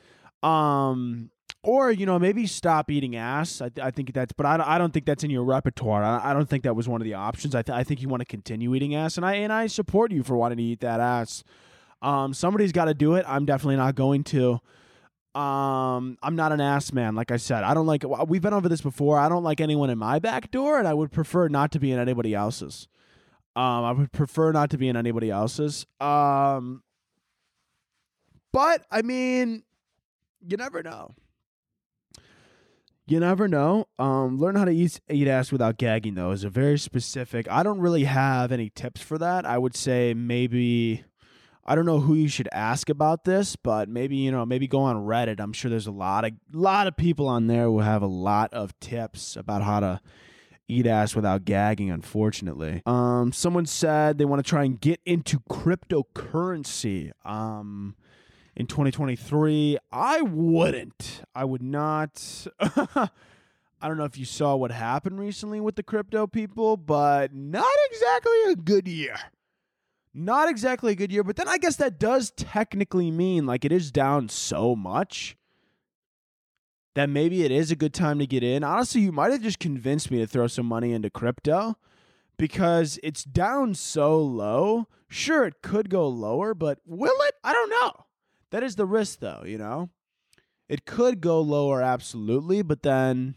Um, 0.44 1.32
or 1.64 1.92
you 1.92 2.06
know 2.06 2.18
maybe 2.20 2.48
stop 2.48 2.90
eating 2.90 3.16
ass. 3.16 3.62
I, 3.62 3.70
I 3.82 3.92
think 3.92 4.14
that's, 4.14 4.32
but 4.34 4.46
I, 4.46 4.58
don't- 4.58 4.68
I 4.68 4.78
don't 4.78 4.94
think 4.94 5.06
that's 5.06 5.24
in 5.24 5.30
your 5.30 5.44
repertoire. 5.44 6.04
I, 6.04 6.32
I 6.32 6.34
don't 6.34 6.48
think 6.50 6.64
that 6.64 6.76
was 6.76 6.88
one 6.88 7.02
of 7.02 7.06
the 7.06 7.16
options. 7.16 7.56
I, 7.56 7.62
th- 7.62 7.76
I 7.76 7.84
think 7.84 8.02
you 8.02 8.08
want 8.08 8.22
to 8.22 8.26
continue 8.26 8.74
eating 8.76 8.96
ass, 8.96 9.18
and 9.18 9.26
I 9.26 9.34
and 9.36 9.52
I 9.52 9.68
support 9.68 10.12
you 10.12 10.24
for 10.24 10.38
wanting 10.38 10.58
to 10.60 10.64
eat 10.64 10.80
that 10.82 11.00
ass. 11.00 11.44
Um, 12.02 12.34
somebody's 12.34 12.72
got 12.72 12.86
to 12.86 12.94
do 12.94 13.16
it. 13.16 13.26
I'm 13.28 13.46
definitely 13.46 13.76
not 13.78 13.96
going 13.96 14.24
to. 14.26 14.60
Um, 15.36 16.18
I'm 16.24 16.36
not 16.36 16.52
an 16.52 16.62
ass 16.62 16.94
man. 16.94 17.16
Like 17.16 17.32
I 17.32 17.38
said, 17.38 17.64
I 17.64 17.74
don't 17.74 17.86
like. 17.86 18.04
We've 18.28 18.42
been 18.42 18.54
over 18.54 18.70
this 18.70 18.82
before. 18.82 19.20
I 19.20 19.28
don't 19.30 19.44
like 19.44 19.60
anyone 19.62 19.90
in 19.90 19.98
my 19.98 20.20
back 20.20 20.50
door, 20.52 20.80
and 20.80 20.88
I 20.88 20.94
would 20.94 21.12
prefer 21.12 21.48
not 21.48 21.72
to 21.74 21.80
be 21.80 21.92
in 21.92 22.00
anybody 22.00 22.34
else's. 22.34 22.88
Um, 23.58 23.86
I 23.86 23.92
would 23.92 24.12
prefer 24.12 24.52
not 24.52 24.70
to 24.70 24.78
be 24.78 24.88
in 24.88 24.96
anybody 24.96 25.32
else's. 25.32 25.88
Um, 26.00 26.84
but 28.54 28.86
I 28.92 29.02
mean, 29.02 29.64
you 30.48 30.58
never 30.58 30.84
know. 30.84 31.16
You 33.08 33.20
never 33.20 33.48
know. 33.48 33.88
Um, 33.98 34.38
learn 34.38 34.56
how 34.56 34.66
to 34.66 34.72
eat 34.72 35.02
eat 35.10 35.28
ass 35.28 35.52
without 35.52 35.78
gagging 35.78 36.14
though 36.14 36.32
is 36.32 36.44
a 36.44 36.52
very 36.52 36.78
specific. 36.78 37.50
I 37.50 37.64
don't 37.64 37.80
really 37.80 38.04
have 38.04 38.52
any 38.52 38.70
tips 38.70 39.02
for 39.02 39.18
that. 39.18 39.44
I 39.44 39.58
would 39.58 39.76
say 39.76 40.14
maybe 40.14 41.04
I 41.66 41.74
don't 41.74 41.88
know 41.88 42.02
who 42.02 42.14
you 42.14 42.28
should 42.28 42.50
ask 42.52 42.90
about 42.90 43.24
this, 43.24 43.56
but 43.56 43.90
maybe 43.90 44.18
you 44.18 44.32
know 44.32 44.46
maybe 44.46 44.68
go 44.68 44.82
on 44.82 44.98
Reddit. 44.98 45.40
I'm 45.40 45.54
sure 45.54 45.72
there's 45.72 45.88
a 45.88 45.92
lot 45.92 46.26
of 46.26 46.34
lot 46.54 46.86
of 46.86 46.96
people 46.96 47.28
on 47.28 47.48
there 47.48 47.64
who 47.64 47.80
have 47.80 48.04
a 48.04 48.08
lot 48.08 48.54
of 48.54 48.80
tips 48.80 49.36
about 49.36 49.64
how 49.64 49.80
to 49.80 50.02
eat 50.68 50.86
ass 50.86 51.16
without 51.16 51.46
gagging. 51.46 51.90
Unfortunately, 51.90 52.82
um, 52.86 53.32
someone 53.32 53.66
said 53.66 54.18
they 54.18 54.26
want 54.26 54.44
to 54.44 54.50
try 54.50 54.64
and 54.64 54.80
get 54.80 55.00
into 55.06 55.40
cryptocurrency. 55.50 57.12
Um 57.26 57.96
in 58.58 58.66
2023. 58.66 59.78
I 59.92 60.22
wouldn't. 60.22 61.22
I 61.34 61.46
would 61.46 61.62
not. 61.62 62.48
I 62.60 63.88
don't 63.88 63.98
know 63.98 64.06
if 64.06 64.18
you 64.18 64.26
saw 64.26 64.56
what 64.56 64.72
happened 64.72 65.20
recently 65.20 65.60
with 65.60 65.76
the 65.76 65.84
crypto 65.84 66.26
people, 66.26 66.76
but 66.76 67.34
not 67.34 67.72
exactly 67.92 68.44
a 68.52 68.56
good 68.56 68.88
year. 68.88 69.16
Not 70.14 70.50
exactly 70.50 70.94
a 70.94 70.96
good 70.96 71.12
year, 71.12 71.24
but 71.24 71.36
then 71.36 71.48
I 71.48 71.60
guess 71.60 71.76
that 71.76 72.00
does 72.00 72.32
technically 72.32 73.12
mean 73.12 73.46
like 73.46 73.64
it 73.64 73.72
is 73.72 73.92
down 73.92 74.30
so 74.30 74.76
much 74.76 75.37
that 76.98 77.10
maybe 77.10 77.44
it 77.44 77.52
is 77.52 77.70
a 77.70 77.76
good 77.76 77.94
time 77.94 78.18
to 78.18 78.26
get 78.26 78.42
in. 78.42 78.64
Honestly, 78.64 79.02
you 79.02 79.12
might 79.12 79.32
have 79.32 79.44
just 79.44 79.60
convinced 79.60 80.10
me 80.10 80.18
to 80.18 80.26
throw 80.26 80.48
some 80.48 80.66
money 80.66 80.94
into 80.94 81.12
crypto 81.12 81.78
because 82.38 83.00
it's 83.04 83.24
down 83.24 83.76
so 83.76 84.20
low. 84.20 84.88
Sure, 85.08 85.46
it 85.46 85.62
could 85.62 85.92
go 85.92 86.08
lower, 86.08 86.56
but 86.56 86.80
will 86.88 87.16
it? 87.28 87.36
I 87.44 87.54
don't 87.54 87.70
know. 87.70 88.06
That 88.50 88.64
is 88.64 88.78
the 88.78 88.88
risk, 88.88 89.20
though, 89.20 89.44
you 89.46 89.60
know? 89.60 89.90
It 90.68 90.86
could 90.86 91.22
go 91.22 91.40
lower, 91.40 91.84
absolutely, 91.84 92.64
but 92.64 92.82
then 92.82 93.36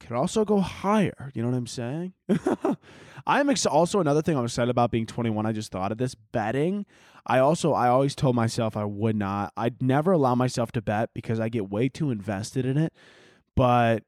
could 0.00 0.16
also 0.16 0.44
go 0.44 0.60
higher. 0.60 1.30
You 1.34 1.42
know 1.42 1.50
what 1.50 1.56
I'm 1.56 1.66
saying? 1.66 2.14
I'm 3.26 3.50
ex- 3.50 3.66
also 3.66 4.00
another 4.00 4.22
thing 4.22 4.36
I'm 4.36 4.44
excited 4.44 4.70
about 4.70 4.90
being 4.90 5.06
21. 5.06 5.46
I 5.46 5.52
just 5.52 5.70
thought 5.70 5.92
of 5.92 5.98
this 5.98 6.14
betting. 6.14 6.86
I 7.26 7.38
also 7.38 7.72
I 7.74 7.88
always 7.88 8.14
told 8.14 8.34
myself 8.34 8.76
I 8.76 8.84
would 8.84 9.14
not. 9.16 9.52
I'd 9.56 9.82
never 9.82 10.12
allow 10.12 10.34
myself 10.34 10.72
to 10.72 10.82
bet 10.82 11.10
because 11.14 11.38
I 11.38 11.48
get 11.48 11.68
way 11.70 11.88
too 11.88 12.10
invested 12.10 12.64
in 12.64 12.78
it. 12.78 12.92
But 13.54 14.04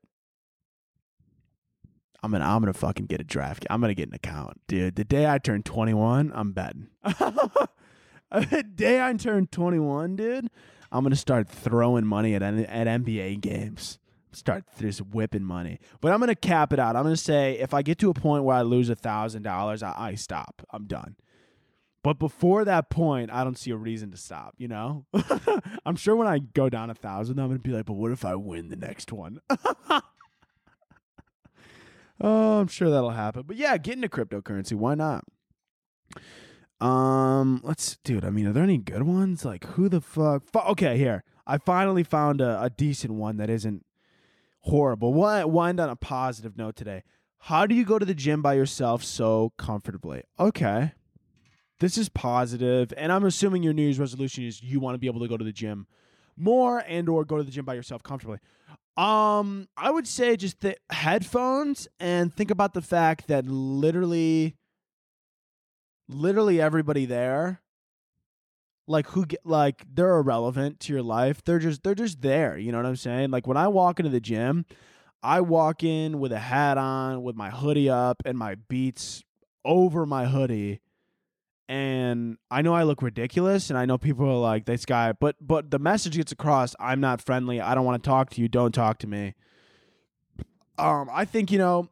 I'm 2.22 2.30
gonna 2.30 2.44
I'm 2.44 2.62
gonna 2.62 2.72
fucking 2.72 3.06
get 3.06 3.20
a 3.20 3.24
draft. 3.24 3.66
I'm 3.68 3.80
gonna 3.80 3.94
get 3.94 4.08
an 4.08 4.14
account, 4.14 4.60
dude. 4.68 4.96
The 4.96 5.04
day 5.04 5.30
I 5.30 5.38
turn 5.38 5.62
21, 5.62 6.32
I'm 6.34 6.52
betting. 6.52 6.88
the 7.04 8.64
day 8.74 9.02
I 9.04 9.12
turn 9.14 9.46
21, 9.48 10.16
dude, 10.16 10.48
I'm 10.90 11.02
gonna 11.04 11.16
start 11.16 11.48
throwing 11.48 12.06
money 12.06 12.34
at 12.34 12.42
at 12.42 12.86
NBA 12.86 13.40
games. 13.40 13.98
Start 14.32 14.64
just 14.78 15.00
whipping 15.00 15.44
money, 15.44 15.78
but 16.00 16.12
I'm 16.12 16.20
gonna 16.20 16.34
cap 16.34 16.72
it 16.72 16.78
out. 16.78 16.96
I'm 16.96 17.02
gonna 17.02 17.16
say 17.16 17.58
if 17.58 17.74
I 17.74 17.82
get 17.82 17.98
to 17.98 18.08
a 18.10 18.14
point 18.14 18.44
where 18.44 18.56
I 18.56 18.62
lose 18.62 18.88
a 18.88 18.94
thousand 18.94 19.42
dollars, 19.42 19.82
I 19.82 20.14
stop. 20.14 20.62
I'm 20.70 20.86
done. 20.86 21.16
But 22.02 22.18
before 22.18 22.64
that 22.64 22.90
point, 22.90 23.30
I 23.30 23.44
don't 23.44 23.56
see 23.56 23.70
a 23.70 23.76
reason 23.76 24.10
to 24.10 24.16
stop. 24.16 24.54
You 24.58 24.68
know, 24.68 25.06
I'm 25.86 25.96
sure 25.96 26.16
when 26.16 26.26
I 26.26 26.38
go 26.38 26.68
down 26.68 26.90
a 26.90 26.94
thousand, 26.94 27.38
I'm 27.38 27.48
gonna 27.48 27.58
be 27.58 27.72
like, 27.72 27.86
but 27.86 27.92
what 27.92 28.10
if 28.10 28.24
I 28.24 28.34
win 28.34 28.70
the 28.70 28.76
next 28.76 29.12
one? 29.12 29.40
oh, 32.20 32.60
I'm 32.60 32.68
sure 32.68 32.90
that'll 32.90 33.10
happen. 33.10 33.44
But 33.46 33.56
yeah, 33.56 33.76
get 33.76 33.96
into 33.96 34.08
cryptocurrency. 34.08 34.74
Why 34.74 34.94
not? 34.94 35.24
Um, 36.80 37.60
let's, 37.62 37.98
dude. 38.02 38.24
I 38.24 38.30
mean, 38.30 38.46
are 38.46 38.52
there 38.52 38.64
any 38.64 38.78
good 38.78 39.04
ones? 39.04 39.44
Like, 39.44 39.64
who 39.64 39.88
the 39.88 40.00
fuck? 40.00 40.42
Fu- 40.52 40.58
okay, 40.70 40.96
here. 40.98 41.22
I 41.46 41.58
finally 41.58 42.02
found 42.02 42.40
a, 42.40 42.60
a 42.62 42.70
decent 42.70 43.14
one 43.14 43.36
that 43.36 43.48
isn't 43.48 43.84
horrible. 44.62 45.12
We'll, 45.12 45.50
we'll 45.50 45.62
on 45.62 45.80
a 45.80 45.96
positive 45.96 46.56
note 46.56 46.76
today. 46.76 47.02
How 47.38 47.66
do 47.66 47.74
you 47.74 47.84
go 47.84 47.98
to 47.98 48.06
the 48.06 48.14
gym 48.14 48.42
by 48.42 48.54
yourself 48.54 49.02
so 49.02 49.52
comfortably? 49.58 50.22
Okay, 50.38 50.92
this 51.80 51.98
is 51.98 52.08
positive, 52.08 52.92
and 52.96 53.10
I'm 53.10 53.24
assuming 53.24 53.62
your 53.64 53.72
New 53.72 53.82
Year's 53.82 53.98
resolution 53.98 54.44
is 54.44 54.62
you 54.62 54.78
want 54.78 54.94
to 54.94 54.98
be 54.98 55.08
able 55.08 55.20
to 55.20 55.28
go 55.28 55.36
to 55.36 55.44
the 55.44 55.52
gym 55.52 55.86
more 56.36 56.84
and 56.86 57.08
or 57.08 57.24
go 57.24 57.36
to 57.36 57.42
the 57.42 57.50
gym 57.50 57.64
by 57.64 57.74
yourself 57.74 58.02
comfortably. 58.02 58.38
Um, 58.96 59.68
I 59.76 59.90
would 59.90 60.06
say 60.06 60.36
just 60.36 60.60
the 60.60 60.76
headphones 60.90 61.88
and 61.98 62.32
think 62.32 62.50
about 62.50 62.74
the 62.74 62.82
fact 62.82 63.26
that 63.28 63.46
literally 63.46 64.56
literally 66.08 66.60
everybody 66.60 67.06
there 67.06 67.61
like 68.92 69.08
who 69.08 69.26
get 69.26 69.40
like 69.44 69.84
they're 69.92 70.16
irrelevant 70.18 70.78
to 70.80 70.92
your 70.92 71.02
life. 71.02 71.42
They're 71.44 71.58
just 71.58 71.82
they're 71.82 71.94
just 71.94 72.22
there 72.22 72.56
you 72.56 72.70
know 72.70 72.78
what 72.78 72.86
i'm 72.86 72.96
saying? 72.96 73.30
Like 73.30 73.46
when 73.46 73.56
i 73.56 73.66
walk 73.66 73.98
into 73.98 74.10
the 74.10 74.20
gym 74.20 74.64
i 75.22 75.40
walk 75.40 75.82
in 75.82 76.20
with 76.20 76.32
a 76.32 76.38
hat 76.38 76.78
on 76.78 77.22
with 77.22 77.34
my 77.34 77.50
hoodie 77.50 77.88
up 77.90 78.22
and 78.24 78.38
my 78.38 78.54
beats 78.68 79.24
over 79.64 80.06
my 80.06 80.26
hoodie. 80.26 80.80
And 81.68 82.36
i 82.50 82.62
know 82.62 82.74
i 82.74 82.82
look 82.82 83.02
ridiculous 83.02 83.70
and 83.70 83.78
i 83.78 83.84
know 83.86 83.98
people 83.98 84.28
are 84.28 84.36
like 84.36 84.66
this 84.66 84.84
guy 84.84 85.12
but 85.12 85.36
but 85.40 85.70
the 85.70 85.78
message 85.78 86.16
gets 86.16 86.30
across 86.32 86.76
i'm 86.78 87.00
not 87.00 87.20
friendly. 87.20 87.60
I 87.60 87.74
don't 87.74 87.84
want 87.84 88.02
to 88.02 88.08
talk 88.08 88.30
to 88.30 88.40
you. 88.40 88.48
Don't 88.48 88.72
talk 88.72 88.98
to 88.98 89.06
me. 89.06 89.34
Um 90.78 91.08
i 91.12 91.24
think 91.24 91.50
you 91.50 91.58
know 91.58 91.88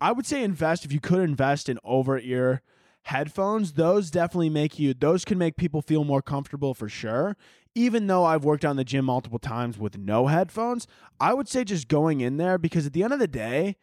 i 0.00 0.10
would 0.10 0.26
say 0.26 0.42
invest 0.42 0.84
if 0.84 0.92
you 0.92 1.00
could 1.00 1.20
invest 1.20 1.68
in 1.68 1.78
over 1.84 2.18
ear 2.18 2.62
headphones, 3.02 3.72
those 3.72 4.10
definitely 4.10 4.50
make 4.50 4.78
you, 4.78 4.94
those 4.94 5.24
can 5.24 5.38
make 5.38 5.56
people 5.56 5.82
feel 5.82 6.04
more 6.04 6.22
comfortable 6.22 6.74
for 6.74 6.88
sure. 6.88 7.36
Even 7.74 8.06
though 8.06 8.24
I've 8.24 8.44
worked 8.44 8.64
on 8.64 8.76
the 8.76 8.84
gym 8.84 9.06
multiple 9.06 9.38
times 9.38 9.78
with 9.78 9.96
no 9.96 10.26
headphones, 10.26 10.86
I 11.18 11.34
would 11.34 11.48
say 11.48 11.64
just 11.64 11.88
going 11.88 12.20
in 12.20 12.36
there 12.36 12.58
because 12.58 12.86
at 12.86 12.92
the 12.92 13.02
end 13.02 13.12
of 13.12 13.18
the 13.18 13.26
day, 13.26 13.76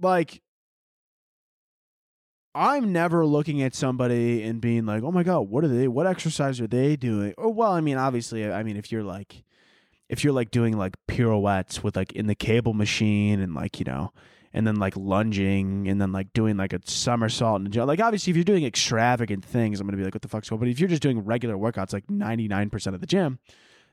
like, 0.00 0.42
I'm 2.54 2.92
never 2.92 3.26
looking 3.26 3.62
at 3.62 3.74
somebody 3.74 4.42
and 4.42 4.60
being 4.60 4.86
like, 4.86 5.02
oh 5.02 5.12
my 5.12 5.22
God, 5.22 5.40
what 5.50 5.64
are 5.64 5.68
they, 5.68 5.88
what 5.88 6.06
exercise 6.06 6.60
are 6.60 6.66
they 6.66 6.96
doing? 6.96 7.34
Or, 7.36 7.52
well, 7.52 7.72
I 7.72 7.82
mean, 7.82 7.98
obviously, 7.98 8.50
I 8.50 8.62
mean, 8.62 8.76
if 8.76 8.90
you're 8.90 9.02
like, 9.02 9.44
if 10.08 10.24
you're 10.24 10.32
like 10.32 10.50
doing 10.50 10.76
like 10.76 10.94
pirouettes 11.06 11.82
with 11.82 11.96
like 11.96 12.12
in 12.12 12.28
the 12.28 12.34
cable 12.34 12.72
machine 12.72 13.40
and 13.40 13.54
like, 13.54 13.78
you 13.78 13.84
know, 13.84 14.12
and 14.52 14.66
then 14.66 14.76
like 14.76 14.96
lunging 14.96 15.88
and 15.88 16.00
then 16.00 16.12
like 16.12 16.32
doing 16.32 16.56
like 16.56 16.72
a 16.72 16.80
somersault 16.84 17.60
and 17.60 17.74
like 17.76 18.00
obviously 18.00 18.30
if 18.30 18.36
you're 18.36 18.44
doing 18.44 18.64
extravagant 18.64 19.44
things 19.44 19.80
I'm 19.80 19.86
gonna 19.86 19.96
be 19.96 20.04
like 20.04 20.14
what 20.14 20.22
the 20.22 20.28
fuck's 20.28 20.48
going 20.48 20.58
on?" 20.58 20.66
but 20.66 20.70
if 20.70 20.80
you're 20.80 20.88
just 20.88 21.02
doing 21.02 21.24
regular 21.24 21.56
workouts 21.56 21.92
like 21.92 22.06
99% 22.06 22.94
of 22.94 23.00
the 23.00 23.06
gym 23.06 23.38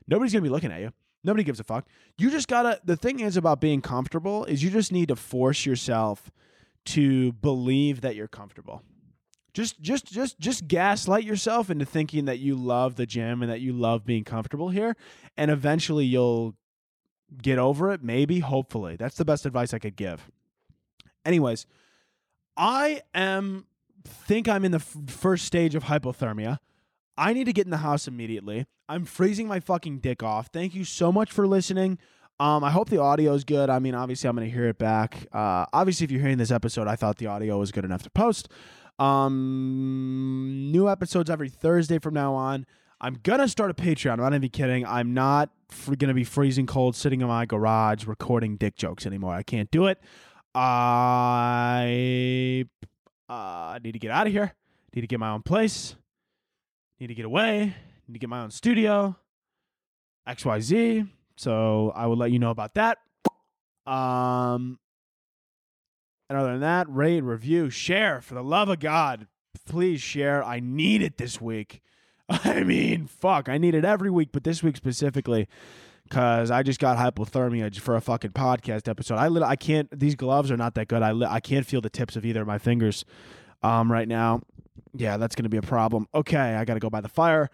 nobody's 0.06 0.32
gonna 0.32 0.42
be 0.42 0.48
looking 0.48 0.72
at 0.72 0.80
you. 0.80 0.92
Nobody 1.22 1.42
gives 1.42 1.58
a 1.58 1.64
fuck. 1.64 1.86
You 2.18 2.30
just 2.30 2.48
gotta 2.48 2.80
the 2.84 2.96
thing 2.96 3.20
is 3.20 3.36
about 3.36 3.60
being 3.60 3.80
comfortable 3.80 4.44
is 4.44 4.62
you 4.62 4.70
just 4.70 4.92
need 4.92 5.08
to 5.08 5.16
force 5.16 5.64
yourself 5.64 6.30
to 6.86 7.32
believe 7.32 8.02
that 8.02 8.14
you're 8.14 8.28
comfortable. 8.28 8.82
Just 9.54 9.80
just 9.80 10.06
just 10.06 10.38
just 10.38 10.68
gaslight 10.68 11.24
yourself 11.24 11.70
into 11.70 11.86
thinking 11.86 12.26
that 12.26 12.40
you 12.40 12.56
love 12.56 12.96
the 12.96 13.06
gym 13.06 13.42
and 13.42 13.50
that 13.50 13.60
you 13.60 13.72
love 13.72 14.04
being 14.04 14.24
comfortable 14.24 14.68
here 14.68 14.96
and 15.36 15.50
eventually 15.50 16.04
you'll 16.04 16.54
get 17.42 17.58
over 17.58 17.90
it 17.90 18.02
maybe 18.02 18.40
hopefully. 18.40 18.96
That's 18.96 19.16
the 19.16 19.24
best 19.24 19.46
advice 19.46 19.72
i 19.72 19.78
could 19.78 19.96
give 19.96 20.30
Anyways, 21.24 21.66
I 22.56 23.02
am 23.14 23.66
think 24.06 24.48
I'm 24.48 24.64
in 24.64 24.72
the 24.72 24.78
f- 24.78 24.96
first 25.06 25.44
stage 25.46 25.74
of 25.74 25.84
hypothermia. 25.84 26.58
I 27.16 27.32
need 27.32 27.44
to 27.44 27.52
get 27.52 27.64
in 27.66 27.70
the 27.70 27.78
house 27.78 28.06
immediately. 28.06 28.66
I'm 28.88 29.04
freezing 29.04 29.46
my 29.48 29.60
fucking 29.60 30.00
dick 30.00 30.22
off. 30.22 30.48
Thank 30.52 30.74
you 30.74 30.84
so 30.84 31.10
much 31.10 31.32
for 31.32 31.46
listening. 31.46 31.98
Um, 32.40 32.64
I 32.64 32.70
hope 32.70 32.90
the 32.90 33.00
audio 33.00 33.32
is 33.32 33.44
good. 33.44 33.70
I 33.70 33.78
mean, 33.78 33.94
obviously, 33.94 34.28
I'm 34.28 34.36
going 34.36 34.48
to 34.48 34.52
hear 34.54 34.68
it 34.68 34.76
back. 34.78 35.26
Uh, 35.32 35.64
obviously, 35.72 36.04
if 36.04 36.10
you're 36.10 36.20
hearing 36.20 36.38
this 36.38 36.50
episode, 36.50 36.88
I 36.88 36.96
thought 36.96 37.16
the 37.16 37.28
audio 37.28 37.58
was 37.58 37.70
good 37.72 37.84
enough 37.84 38.02
to 38.02 38.10
post. 38.10 38.48
Um, 38.98 40.70
new 40.72 40.88
episodes 40.88 41.30
every 41.30 41.48
Thursday 41.48 41.98
from 41.98 42.14
now 42.14 42.34
on. 42.34 42.66
I'm 43.00 43.18
gonna 43.22 43.48
start 43.48 43.70
a 43.70 43.74
Patreon. 43.74 44.12
I'm 44.14 44.20
not 44.20 44.34
even 44.34 44.48
kidding. 44.50 44.86
I'm 44.86 45.14
not 45.14 45.50
f- 45.70 45.90
gonna 45.98 46.14
be 46.14 46.24
freezing 46.24 46.66
cold, 46.66 46.96
sitting 46.96 47.20
in 47.20 47.26
my 47.26 47.44
garage 47.44 48.06
recording 48.06 48.56
dick 48.56 48.76
jokes 48.76 49.04
anymore. 49.04 49.34
I 49.34 49.42
can't 49.42 49.70
do 49.70 49.86
it. 49.86 50.00
I 50.54 51.84
uh, 53.28 53.78
need 53.82 53.92
to 53.92 53.98
get 53.98 54.10
out 54.10 54.26
of 54.26 54.32
here. 54.32 54.54
Need 54.94 55.02
to 55.02 55.06
get 55.06 55.18
my 55.20 55.30
own 55.30 55.42
place. 55.42 55.96
Need 57.00 57.08
to 57.08 57.14
get 57.14 57.24
away. 57.24 57.74
Need 58.06 58.14
to 58.14 58.18
get 58.18 58.28
my 58.28 58.42
own 58.42 58.50
studio. 58.50 59.16
XYZ. 60.28 61.08
So 61.36 61.92
I 61.94 62.06
will 62.06 62.16
let 62.16 62.30
you 62.30 62.38
know 62.38 62.50
about 62.50 62.74
that. 62.74 62.98
Um, 63.86 64.78
and 66.28 66.38
other 66.38 66.52
than 66.52 66.60
that, 66.60 66.88
rate, 66.88 67.22
review, 67.22 67.70
share. 67.70 68.20
For 68.20 68.34
the 68.34 68.42
love 68.42 68.68
of 68.68 68.78
God, 68.78 69.26
please 69.66 70.00
share. 70.00 70.42
I 70.44 70.60
need 70.60 71.02
it 71.02 71.18
this 71.18 71.40
week. 71.40 71.82
I 72.28 72.62
mean, 72.62 73.06
fuck, 73.06 73.48
I 73.48 73.58
need 73.58 73.74
it 73.74 73.84
every 73.84 74.10
week, 74.10 74.30
but 74.32 74.44
this 74.44 74.62
week 74.62 74.76
specifically, 74.76 75.48
because 76.14 76.52
I 76.52 76.62
just 76.62 76.78
got 76.78 76.96
hypothermia 76.96 77.76
for 77.80 77.96
a 77.96 78.00
fucking 78.00 78.30
podcast 78.30 78.88
episode. 78.88 79.16
I 79.16 79.26
lit- 79.26 79.42
I 79.42 79.56
can't. 79.56 79.88
These 79.98 80.14
gloves 80.14 80.48
are 80.52 80.56
not 80.56 80.74
that 80.76 80.86
good. 80.86 81.02
I 81.02 81.10
li- 81.10 81.26
I 81.28 81.40
can't 81.40 81.66
feel 81.66 81.80
the 81.80 81.90
tips 81.90 82.14
of 82.14 82.24
either 82.24 82.42
of 82.42 82.46
my 82.46 82.56
fingers, 82.58 83.04
um, 83.64 83.90
right 83.90 84.06
now. 84.06 84.40
Yeah, 84.94 85.16
that's 85.16 85.34
gonna 85.34 85.48
be 85.48 85.56
a 85.56 85.62
problem. 85.62 86.06
Okay, 86.14 86.36
I 86.38 86.64
gotta 86.64 86.78
go 86.78 86.88
by 86.88 87.00
the 87.00 87.08
fire, 87.08 87.50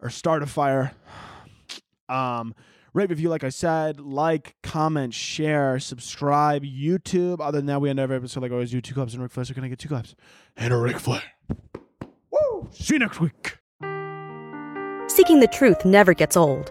or 0.00 0.08
start 0.08 0.42
a 0.42 0.46
fire. 0.46 0.92
Um, 2.08 2.54
rate 2.94 3.10
review, 3.10 3.28
like 3.28 3.42
I 3.42 3.48
said, 3.48 3.98
like, 3.98 4.54
comment, 4.62 5.12
share, 5.12 5.80
subscribe, 5.80 6.62
YouTube. 6.62 7.40
Other 7.40 7.58
than 7.58 7.66
that, 7.66 7.80
we 7.80 7.90
end 7.90 7.98
every 7.98 8.14
episode 8.14 8.44
like 8.44 8.52
always 8.52 8.70
do 8.70 8.80
two 8.80 8.94
claps 8.94 9.12
and 9.14 9.20
Ric 9.24 9.32
Flair. 9.32 9.44
So 9.44 9.54
can 9.54 9.64
I 9.64 9.68
get 9.68 9.80
two 9.80 9.88
claps 9.88 10.14
and 10.56 10.72
a 10.72 10.76
Ric 10.76 11.00
Flair? 11.00 11.20
Woo! 12.30 12.68
See 12.70 12.94
you 12.94 13.00
next 13.00 13.18
week. 13.18 13.58
Seeking 15.08 15.40
the 15.40 15.48
truth 15.50 15.84
never 15.84 16.14
gets 16.14 16.36
old. 16.36 16.70